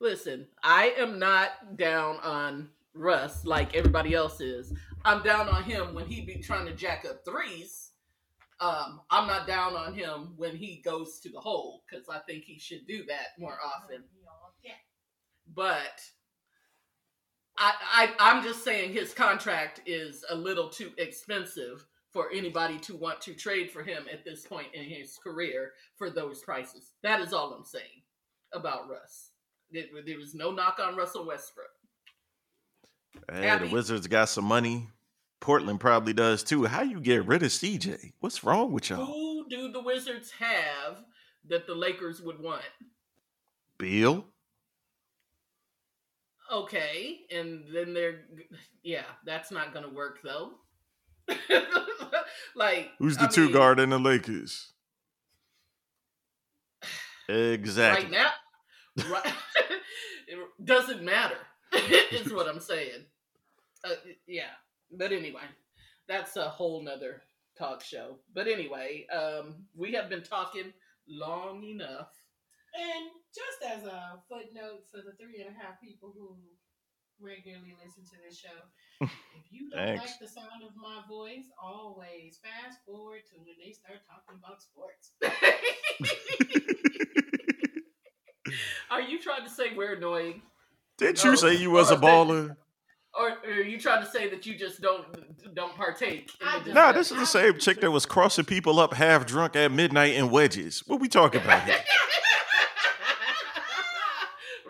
listen. 0.00 0.46
I 0.62 0.94
am 0.96 1.18
not 1.18 1.76
down 1.76 2.16
on 2.22 2.70
Russ 2.98 3.44
like 3.44 3.74
everybody 3.74 4.14
else 4.14 4.40
is. 4.40 4.72
I'm 5.04 5.22
down 5.22 5.48
on 5.48 5.62
him 5.62 5.94
when 5.94 6.06
he 6.06 6.20
be 6.22 6.36
trying 6.36 6.66
to 6.66 6.74
jack 6.74 7.06
up 7.08 7.24
threes. 7.24 7.92
Um, 8.60 9.00
I'm 9.10 9.28
not 9.28 9.46
down 9.46 9.74
on 9.76 9.94
him 9.94 10.34
when 10.36 10.56
he 10.56 10.82
goes 10.84 11.20
to 11.20 11.30
the 11.30 11.38
hole 11.38 11.84
because 11.88 12.08
I 12.08 12.18
think 12.26 12.44
he 12.44 12.58
should 12.58 12.86
do 12.88 13.04
that 13.06 13.38
more 13.38 13.56
often. 13.64 14.02
But 15.54 16.02
I, 17.56 17.72
I 17.92 18.14
I'm 18.18 18.42
just 18.42 18.64
saying 18.64 18.92
his 18.92 19.14
contract 19.14 19.80
is 19.86 20.24
a 20.28 20.34
little 20.34 20.68
too 20.68 20.90
expensive 20.98 21.86
for 22.12 22.30
anybody 22.32 22.78
to 22.78 22.96
want 22.96 23.20
to 23.22 23.34
trade 23.34 23.70
for 23.70 23.82
him 23.82 24.06
at 24.12 24.24
this 24.24 24.46
point 24.46 24.68
in 24.74 24.84
his 24.84 25.18
career 25.22 25.72
for 25.96 26.10
those 26.10 26.40
prices. 26.40 26.92
That 27.02 27.20
is 27.20 27.32
all 27.32 27.52
I'm 27.52 27.64
saying 27.64 28.02
about 28.52 28.88
Russ. 28.88 29.30
There, 29.70 29.84
there 30.04 30.18
was 30.18 30.34
no 30.34 30.50
knock 30.50 30.80
on 30.80 30.96
Russell 30.96 31.26
Westbrook. 31.26 31.68
Hey, 33.30 33.58
the 33.58 33.68
Wizards 33.68 34.06
got 34.06 34.28
some 34.28 34.44
money. 34.44 34.88
Portland 35.40 35.80
probably 35.80 36.12
does 36.12 36.42
too. 36.42 36.64
How 36.66 36.82
you 36.82 37.00
get 37.00 37.26
rid 37.26 37.42
of 37.42 37.50
CJ? 37.50 38.12
What's 38.20 38.42
wrong 38.42 38.72
with 38.72 38.90
y'all? 38.90 39.04
Who 39.04 39.46
do 39.48 39.70
the 39.70 39.80
Wizards 39.82 40.32
have 40.38 41.04
that 41.48 41.66
the 41.66 41.74
Lakers 41.74 42.20
would 42.20 42.40
want? 42.40 42.62
Beal? 43.78 44.24
Okay, 46.50 47.20
and 47.30 47.64
then 47.72 47.92
they're 47.92 48.22
yeah, 48.82 49.04
that's 49.24 49.50
not 49.50 49.74
gonna 49.74 49.90
work 49.90 50.20
though. 50.22 50.52
like 52.56 52.90
Who's 52.98 53.18
the 53.18 53.24
I 53.24 53.28
two 53.28 53.44
mean, 53.44 53.52
guard 53.52 53.78
in 53.78 53.90
the 53.90 53.98
Lakers? 53.98 54.72
Exactly. 57.28 58.04
right 58.10 58.10
now? 58.10 59.10
Right, 59.10 59.32
it 60.26 60.38
doesn't 60.64 61.02
matter. 61.02 61.36
is 62.12 62.32
what 62.32 62.48
I'm 62.52 62.60
saying. 62.60 63.04
Uh, 63.84 63.94
yeah, 64.26 64.56
but 64.90 65.12
anyway, 65.12 65.42
that's 66.08 66.36
a 66.36 66.48
whole 66.48 66.82
nother 66.82 67.22
talk 67.56 67.82
show. 67.82 68.16
But 68.34 68.48
anyway, 68.48 69.06
um, 69.12 69.66
we 69.76 69.92
have 69.92 70.08
been 70.08 70.22
talking 70.22 70.72
long 71.08 71.62
enough. 71.64 72.10
And 72.74 73.10
just 73.34 73.62
as 73.74 73.84
a 73.84 74.18
footnote 74.28 74.84
for 74.90 74.98
the 74.98 75.12
three 75.18 75.40
and 75.40 75.54
a 75.54 75.58
half 75.58 75.80
people 75.80 76.12
who 76.16 76.36
regularly 77.20 77.74
listen 77.84 78.04
to 78.04 78.16
this 78.24 78.38
show, 78.38 78.58
if 79.00 79.10
you 79.50 79.70
don't 79.70 79.80
Thanks. 79.80 80.02
like 80.02 80.18
the 80.20 80.28
sound 80.28 80.62
of 80.62 80.76
my 80.76 81.02
voice, 81.08 81.46
always 81.60 82.38
fast 82.42 82.78
forward 82.86 83.22
to 83.30 83.38
when 83.38 83.56
they 83.64 83.72
start 83.72 84.00
talking 84.06 84.38
about 84.38 84.62
sports. 84.62 85.12
Are 88.90 89.02
you 89.02 89.20
trying 89.20 89.44
to 89.44 89.50
say 89.50 89.74
we're 89.76 89.94
annoying? 89.94 90.42
Did 90.98 91.24
No. 91.24 91.30
you 91.30 91.36
say 91.36 91.54
you 91.56 91.70
was 91.70 91.90
Or 91.90 91.94
a 91.94 91.96
oh, 91.96 92.00
baller? 92.00 92.56
Or, 93.18 93.30
or 93.30 93.50
are 93.50 93.62
you 93.62 93.80
trying 93.80 94.04
to 94.04 94.10
say 94.10 94.28
that 94.30 94.44
you 94.46 94.56
just 94.56 94.80
don't 94.80 95.06
don't 95.54 95.74
partake? 95.74 96.30
In 96.40 96.46
I 96.46 96.58
the 96.58 96.64
just- 96.66 96.74
Nah, 96.74 96.92
this 96.92 97.10
is 97.10 97.18
the 97.18 97.26
same 97.26 97.58
chick 97.58 97.80
that 97.80 97.90
was 97.90 98.04
crossing 98.06 98.44
people 98.44 98.78
up 98.78 98.92
half 98.94 99.26
drunk 99.26 99.56
at 99.56 99.72
midnight 99.72 100.14
in 100.14 100.30
wedges. 100.30 100.82
What 100.86 101.00
we 101.00 101.08
talking 101.08 101.40
about 101.40 101.64
here? 101.64 101.78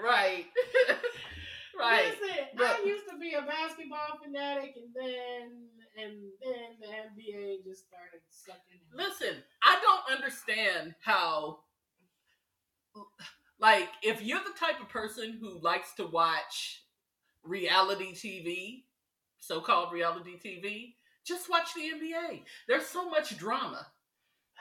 right. 0.03 0.47
right. 1.79 2.14
Listen, 2.20 2.37
But- 2.57 2.81
I 2.81 2.85
used 2.85 3.09
to 3.11 3.18
be 3.18 3.35
a 3.35 3.43
basketball 3.43 4.18
fanatic, 4.22 4.76
and 4.76 4.95
then 4.95 5.68
and 6.01 6.14
then 6.41 6.76
the 6.81 6.87
NBA 6.87 7.64
just 7.64 7.87
started 7.89 8.20
sucking. 8.31 8.81
Listen, 8.95 9.43
I 9.62 9.79
don't 9.83 10.16
understand 10.16 10.95
how 11.03 11.59
like 13.61 13.88
if 14.02 14.22
you're 14.22 14.40
the 14.40 14.59
type 14.59 14.80
of 14.80 14.88
person 14.88 15.38
who 15.40 15.61
likes 15.61 15.94
to 15.94 16.06
watch 16.06 16.82
reality 17.42 18.12
TV, 18.14 18.84
so-called 19.38 19.92
reality 19.92 20.38
TV, 20.44 20.94
just 21.24 21.50
watch 21.50 21.74
the 21.74 21.82
NBA. 21.82 22.42
There's 22.66 22.86
so 22.86 23.09
much 23.11 23.36
drama. 23.36 23.86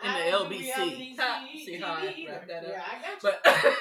in 0.03 0.11
the 0.11 0.37
LBC. 0.37 1.15
see 1.65 1.77
how 1.79 1.93
I 1.93 2.43
that 2.47 2.65
up? 2.65 2.71
Yeah, 2.71 2.83
I 2.85 3.01
got 3.01 3.23
you. 3.23 3.29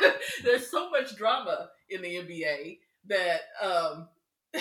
But 0.03 0.17
there's 0.45 0.71
so 0.71 0.91
much 0.91 1.17
drama 1.17 1.71
in 1.91 2.03
the 2.03 2.17
NBA 2.17 2.79
that 3.09 3.41
um 3.63 4.09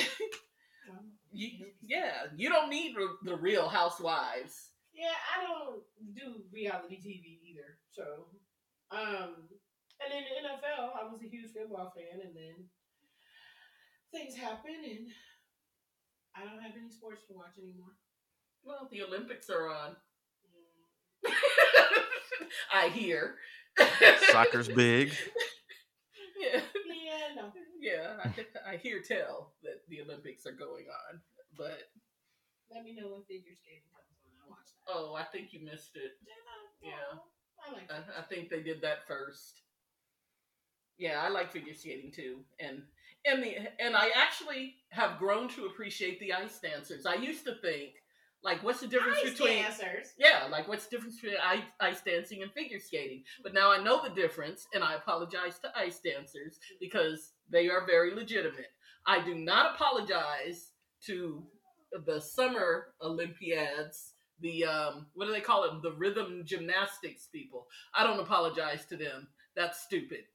you, 1.31 1.49
yeah, 1.85 2.11
you 2.35 2.49
don't 2.49 2.69
need 2.69 2.95
re- 2.95 3.07
the 3.23 3.35
real 3.35 3.67
housewives. 3.67 4.69
Yeah, 4.93 5.07
I 5.37 5.45
don't 5.45 5.81
do 6.15 6.41
reality 6.51 6.95
TV 6.95 7.39
either. 7.49 7.77
So, 7.91 8.03
um, 8.91 9.35
And 10.15 10.23
then 10.23 10.31
the 10.31 10.47
NFL, 10.47 10.95
I 10.95 11.03
was 11.11 11.19
a 11.23 11.27
huge 11.27 11.51
football 11.51 11.91
fan, 11.95 12.21
and 12.23 12.31
then 12.35 12.55
things 14.13 14.35
happen, 14.35 14.71
and 14.85 15.07
I 16.35 16.47
don't 16.47 16.61
have 16.63 16.71
any 16.79 16.89
sports 16.89 17.23
to 17.27 17.33
watch 17.33 17.57
anymore. 17.59 17.91
Well, 18.63 18.87
the 18.91 19.03
Olympics 19.03 19.49
are 19.49 19.67
on. 19.69 19.95
Mm. 21.27 21.33
I 22.73 22.87
hear. 22.89 23.35
Soccer's 24.31 24.69
big. 24.69 25.11
Yeah, 26.37 26.59
Yeah, 26.85 27.27
no. 27.35 27.51
yeah. 27.79 28.19
I, 28.21 28.73
I 28.73 28.77
hear 28.77 28.99
tell 29.01 29.53
that 29.63 29.87
the 29.87 30.01
Olympics 30.01 30.45
are 30.45 30.51
going 30.51 30.83
on, 30.91 31.21
but 31.57 31.79
Let 32.69 32.83
me 32.83 32.93
know 32.93 33.07
when 33.07 33.23
figure 33.23 33.55
skating 33.55 33.87
comes 33.89 34.19
on. 34.19 34.35
I 34.43 34.49
watch 34.51 34.67
that. 34.67 34.91
oh, 34.93 35.15
I 35.15 35.23
think 35.31 35.53
you 35.53 35.63
missed 35.63 35.95
it. 35.95 36.11
Yeah, 36.27 36.91
Yeah. 36.91 37.19
I 37.65 37.71
like 37.71 37.89
I. 37.89 38.19
I 38.19 38.23
think 38.27 38.49
they 38.49 38.61
did 38.61 38.81
that 38.81 39.07
first. 39.07 39.61
Yeah, 40.97 41.21
I 41.21 41.29
like 41.29 41.51
figure 41.51 41.73
skating 41.73 42.11
too, 42.11 42.39
and 42.59 42.81
and 43.25 43.43
the 43.43 43.55
and 43.79 43.95
I 43.95 44.09
actually 44.15 44.75
have 44.89 45.19
grown 45.19 45.49
to 45.49 45.65
appreciate 45.65 46.19
the 46.19 46.33
ice 46.33 46.59
dancers. 46.59 47.05
I 47.05 47.15
used 47.15 47.45
to 47.45 47.55
think 47.55 47.95
like, 48.45 48.63
what's 48.63 48.79
the 48.79 48.87
difference 48.87 49.21
between 49.23 49.31
Ice 49.33 49.39
between 49.39 49.87
dancers. 49.87 50.13
yeah, 50.19 50.47
like 50.51 50.67
what's 50.67 50.85
the 50.85 50.95
difference 50.95 51.15
between 51.15 51.39
ice, 51.43 51.63
ice 51.79 52.01
dancing 52.01 52.43
and 52.43 52.51
figure 52.51 52.79
skating? 52.79 53.23
But 53.41 53.55
now 53.55 53.71
I 53.71 53.83
know 53.83 54.03
the 54.03 54.13
difference, 54.13 54.67
and 54.73 54.83
I 54.83 54.93
apologize 54.93 55.57
to 55.59 55.75
ice 55.75 55.99
dancers 55.99 56.59
because 56.79 57.31
they 57.49 57.69
are 57.69 57.87
very 57.87 58.13
legitimate. 58.13 58.71
I 59.07 59.23
do 59.25 59.33
not 59.33 59.73
apologize 59.73 60.73
to 61.07 61.43
the 62.05 62.21
summer 62.21 62.93
Olympiads, 63.01 64.13
the 64.41 64.65
um, 64.65 65.07
what 65.15 65.25
do 65.25 65.31
they 65.31 65.41
call 65.41 65.63
it? 65.63 65.81
The 65.81 65.93
rhythm 65.93 66.43
gymnastics 66.45 67.27
people. 67.31 67.65
I 67.95 68.03
don't 68.03 68.19
apologize 68.19 68.85
to 68.87 68.95
them. 68.95 69.27
That's 69.55 69.81
stupid. 69.81 70.25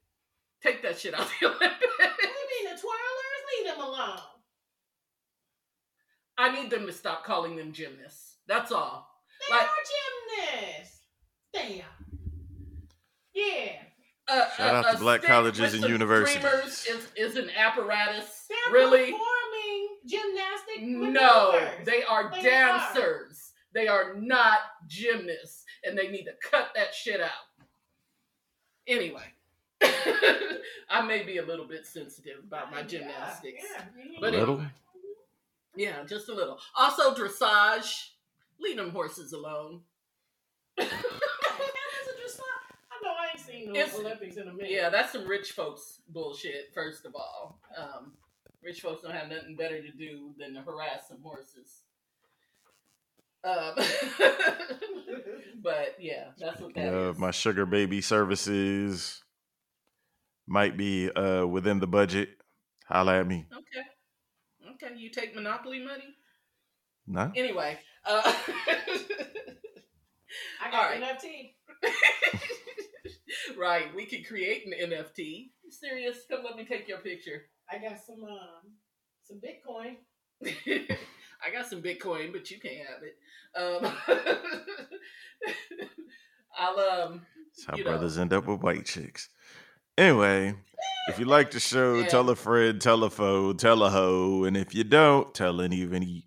Take 0.62 0.82
that 0.82 0.98
shit 0.98 1.14
out 1.14 1.20
of 1.22 1.32
the 1.40 1.46
Olympics. 1.48 1.70
What 1.98 2.16
do 2.20 2.26
you 2.28 2.64
mean 2.64 2.74
the 2.74 2.80
twirlers? 2.80 3.64
Leave 3.64 3.74
them 3.74 3.84
alone. 3.84 4.18
I 6.38 6.52
need 6.60 6.70
them 6.70 6.86
to 6.86 6.92
stop 6.92 7.24
calling 7.24 7.56
them 7.56 7.72
gymnasts. 7.72 8.36
That's 8.46 8.72
all. 8.72 9.08
They 9.48 9.56
Like- 9.56 9.66
are 9.66 10.48
gymnasts. 10.76 11.00
Damn. 11.52 11.84
Yeah. 13.34 13.72
Uh, 14.28 14.48
Shout 14.56 14.74
out 14.74 14.84
a- 14.86 14.90
to 14.92 14.96
a 14.96 15.00
black 15.00 15.22
colleges 15.22 15.74
and 15.74 15.84
universities. 15.84 16.86
Is, 16.88 17.08
is 17.16 17.36
an 17.36 17.50
apparatus. 17.56 18.46
They're 18.48 18.72
really? 18.72 19.10
performing 19.12 19.88
gymnastic 20.06 20.82
No, 20.82 21.68
they 21.84 22.02
are 22.04 22.30
They 22.30 22.42
dancers. 22.42 23.52
They 23.72 23.86
are 23.88 24.14
not 24.14 24.58
gymnasts, 24.88 25.64
and 25.84 25.96
they 25.98 26.08
need 26.08 26.24
to 26.24 26.32
cut 26.48 26.70
that 26.74 26.94
shit 26.94 27.20
out. 27.20 27.30
Anyway, 28.86 29.22
I 30.90 31.02
may 31.02 31.22
be 31.22 31.38
a 31.38 31.44
little 31.44 31.66
bit 31.66 31.86
sensitive 31.86 32.38
about 32.46 32.70
my 32.70 32.82
gymnastics. 32.82 33.64
Yeah, 33.76 33.84
yeah. 33.96 34.18
But 34.20 34.32
Little? 34.32 34.56
anyway. 34.56 34.70
Yeah, 35.76 36.04
just 36.04 36.28
a 36.28 36.34
little. 36.34 36.58
Also, 36.76 37.14
dressage. 37.14 38.10
Leave 38.60 38.76
them 38.76 38.90
horses 38.90 39.32
alone. 39.32 39.80
That 40.76 40.86
is 40.86 42.08
a 42.08 42.40
dressage. 42.40 42.42
I 42.90 43.04
know 43.04 43.10
I 43.10 43.30
ain't 43.32 43.40
seen 43.40 43.72
no 43.72 44.00
Olympics 44.00 44.36
in 44.36 44.48
a 44.48 44.52
minute. 44.52 44.70
Yeah, 44.70 44.88
that's 44.88 45.12
some 45.12 45.26
rich 45.26 45.52
folks 45.52 46.00
bullshit. 46.08 46.72
First 46.74 47.04
of 47.04 47.14
all, 47.14 47.60
um, 47.76 48.12
rich 48.62 48.80
folks 48.80 49.02
don't 49.02 49.12
have 49.12 49.28
nothing 49.28 49.56
better 49.56 49.80
to 49.82 49.90
do 49.92 50.30
than 50.38 50.54
to 50.54 50.62
harass 50.62 51.08
some 51.08 51.20
horses. 51.22 51.82
Um, 53.42 53.74
but 55.62 55.96
yeah, 55.98 56.28
that's 56.38 56.60
what 56.60 56.74
that 56.74 56.86
is. 56.86 56.92
Yeah, 56.92 57.12
my 57.18 57.30
sugar 57.30 57.66
baby 57.66 58.00
services 58.00 59.22
might 60.50 60.76
be 60.76 61.08
uh 61.12 61.46
within 61.46 61.78
the 61.78 61.86
budget. 61.86 62.30
Holla 62.86 63.20
at 63.20 63.26
me. 63.26 63.46
Okay, 63.52 63.86
okay, 64.72 64.98
you 64.98 65.08
take 65.08 65.34
monopoly 65.34 65.78
money. 65.78 66.16
Nah. 67.06 67.30
Anyway, 67.36 67.78
uh, 68.04 68.20
I 68.24 68.34
got 70.70 70.74
All 70.74 70.90
right. 70.90 71.02
NFT. 71.02 71.54
right, 73.58 73.94
we 73.94 74.06
could 74.06 74.26
create 74.26 74.66
an 74.66 74.72
NFT. 74.90 75.50
You 75.64 75.70
serious? 75.70 76.18
Come, 76.28 76.40
let 76.44 76.56
me 76.56 76.64
take 76.64 76.88
your 76.88 76.98
picture. 76.98 77.42
I 77.70 77.78
got 77.78 77.98
some 78.04 78.24
um 78.24 78.74
some 79.22 79.40
Bitcoin. 79.40 79.98
I 81.46 81.50
got 81.52 81.66
some 81.66 81.80
Bitcoin, 81.80 82.32
but 82.32 82.50
you 82.50 82.58
can't 82.58 82.86
have 82.88 83.02
it. 83.04 83.16
Um, 83.56 83.92
I'll 86.58 86.78
um. 86.80 87.22
That's 87.56 87.66
how 87.66 87.76
You 87.76 87.84
know. 87.84 87.90
brothers 87.90 88.18
end 88.18 88.32
up 88.32 88.46
with 88.48 88.60
white 88.60 88.84
chicks. 88.84 89.28
Anyway, 90.00 90.54
if 91.08 91.18
you 91.18 91.26
like 91.26 91.50
the 91.50 91.60
show, 91.60 91.96
Yeah. 91.98 92.08
tell 92.08 92.30
a 92.30 92.34
friend, 92.34 92.80
tell 92.80 93.04
a 93.04 93.10
foe, 93.10 93.52
tell 93.52 93.82
a 93.82 93.90
hoe, 93.90 94.44
and 94.44 94.56
if 94.56 94.74
you 94.74 94.82
don't, 94.82 95.34
tell 95.34 95.60
an 95.60 95.74
even 95.74 96.22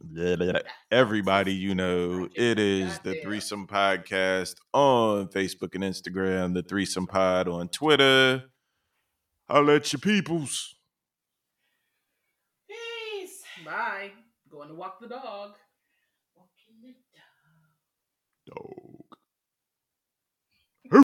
everybody 0.91 1.55
you 1.55 1.73
know. 1.73 2.29
It 2.35 2.59
is 2.59 2.99
the 2.99 3.19
Threesome 3.23 3.65
Podcast 3.65 4.57
on 4.75 5.29
Facebook 5.29 5.73
and 5.73 5.83
Instagram, 5.83 6.53
the 6.53 6.61
Threesome 6.61 7.07
Pod 7.07 7.47
on 7.47 7.67
Twitter. 7.67 8.43
I'll 9.49 9.63
let 9.63 9.91
your 9.91 10.01
peoples. 10.01 10.75
Peace. 12.69 13.41
Bye. 13.65 14.11
Going 14.51 14.69
to 14.69 14.75
walk 14.75 14.99
the 15.01 15.07
dog. 15.07 15.55
Walking 16.35 16.79
the 16.83 16.93
dog. 17.15 18.55
Dog. 18.55 18.92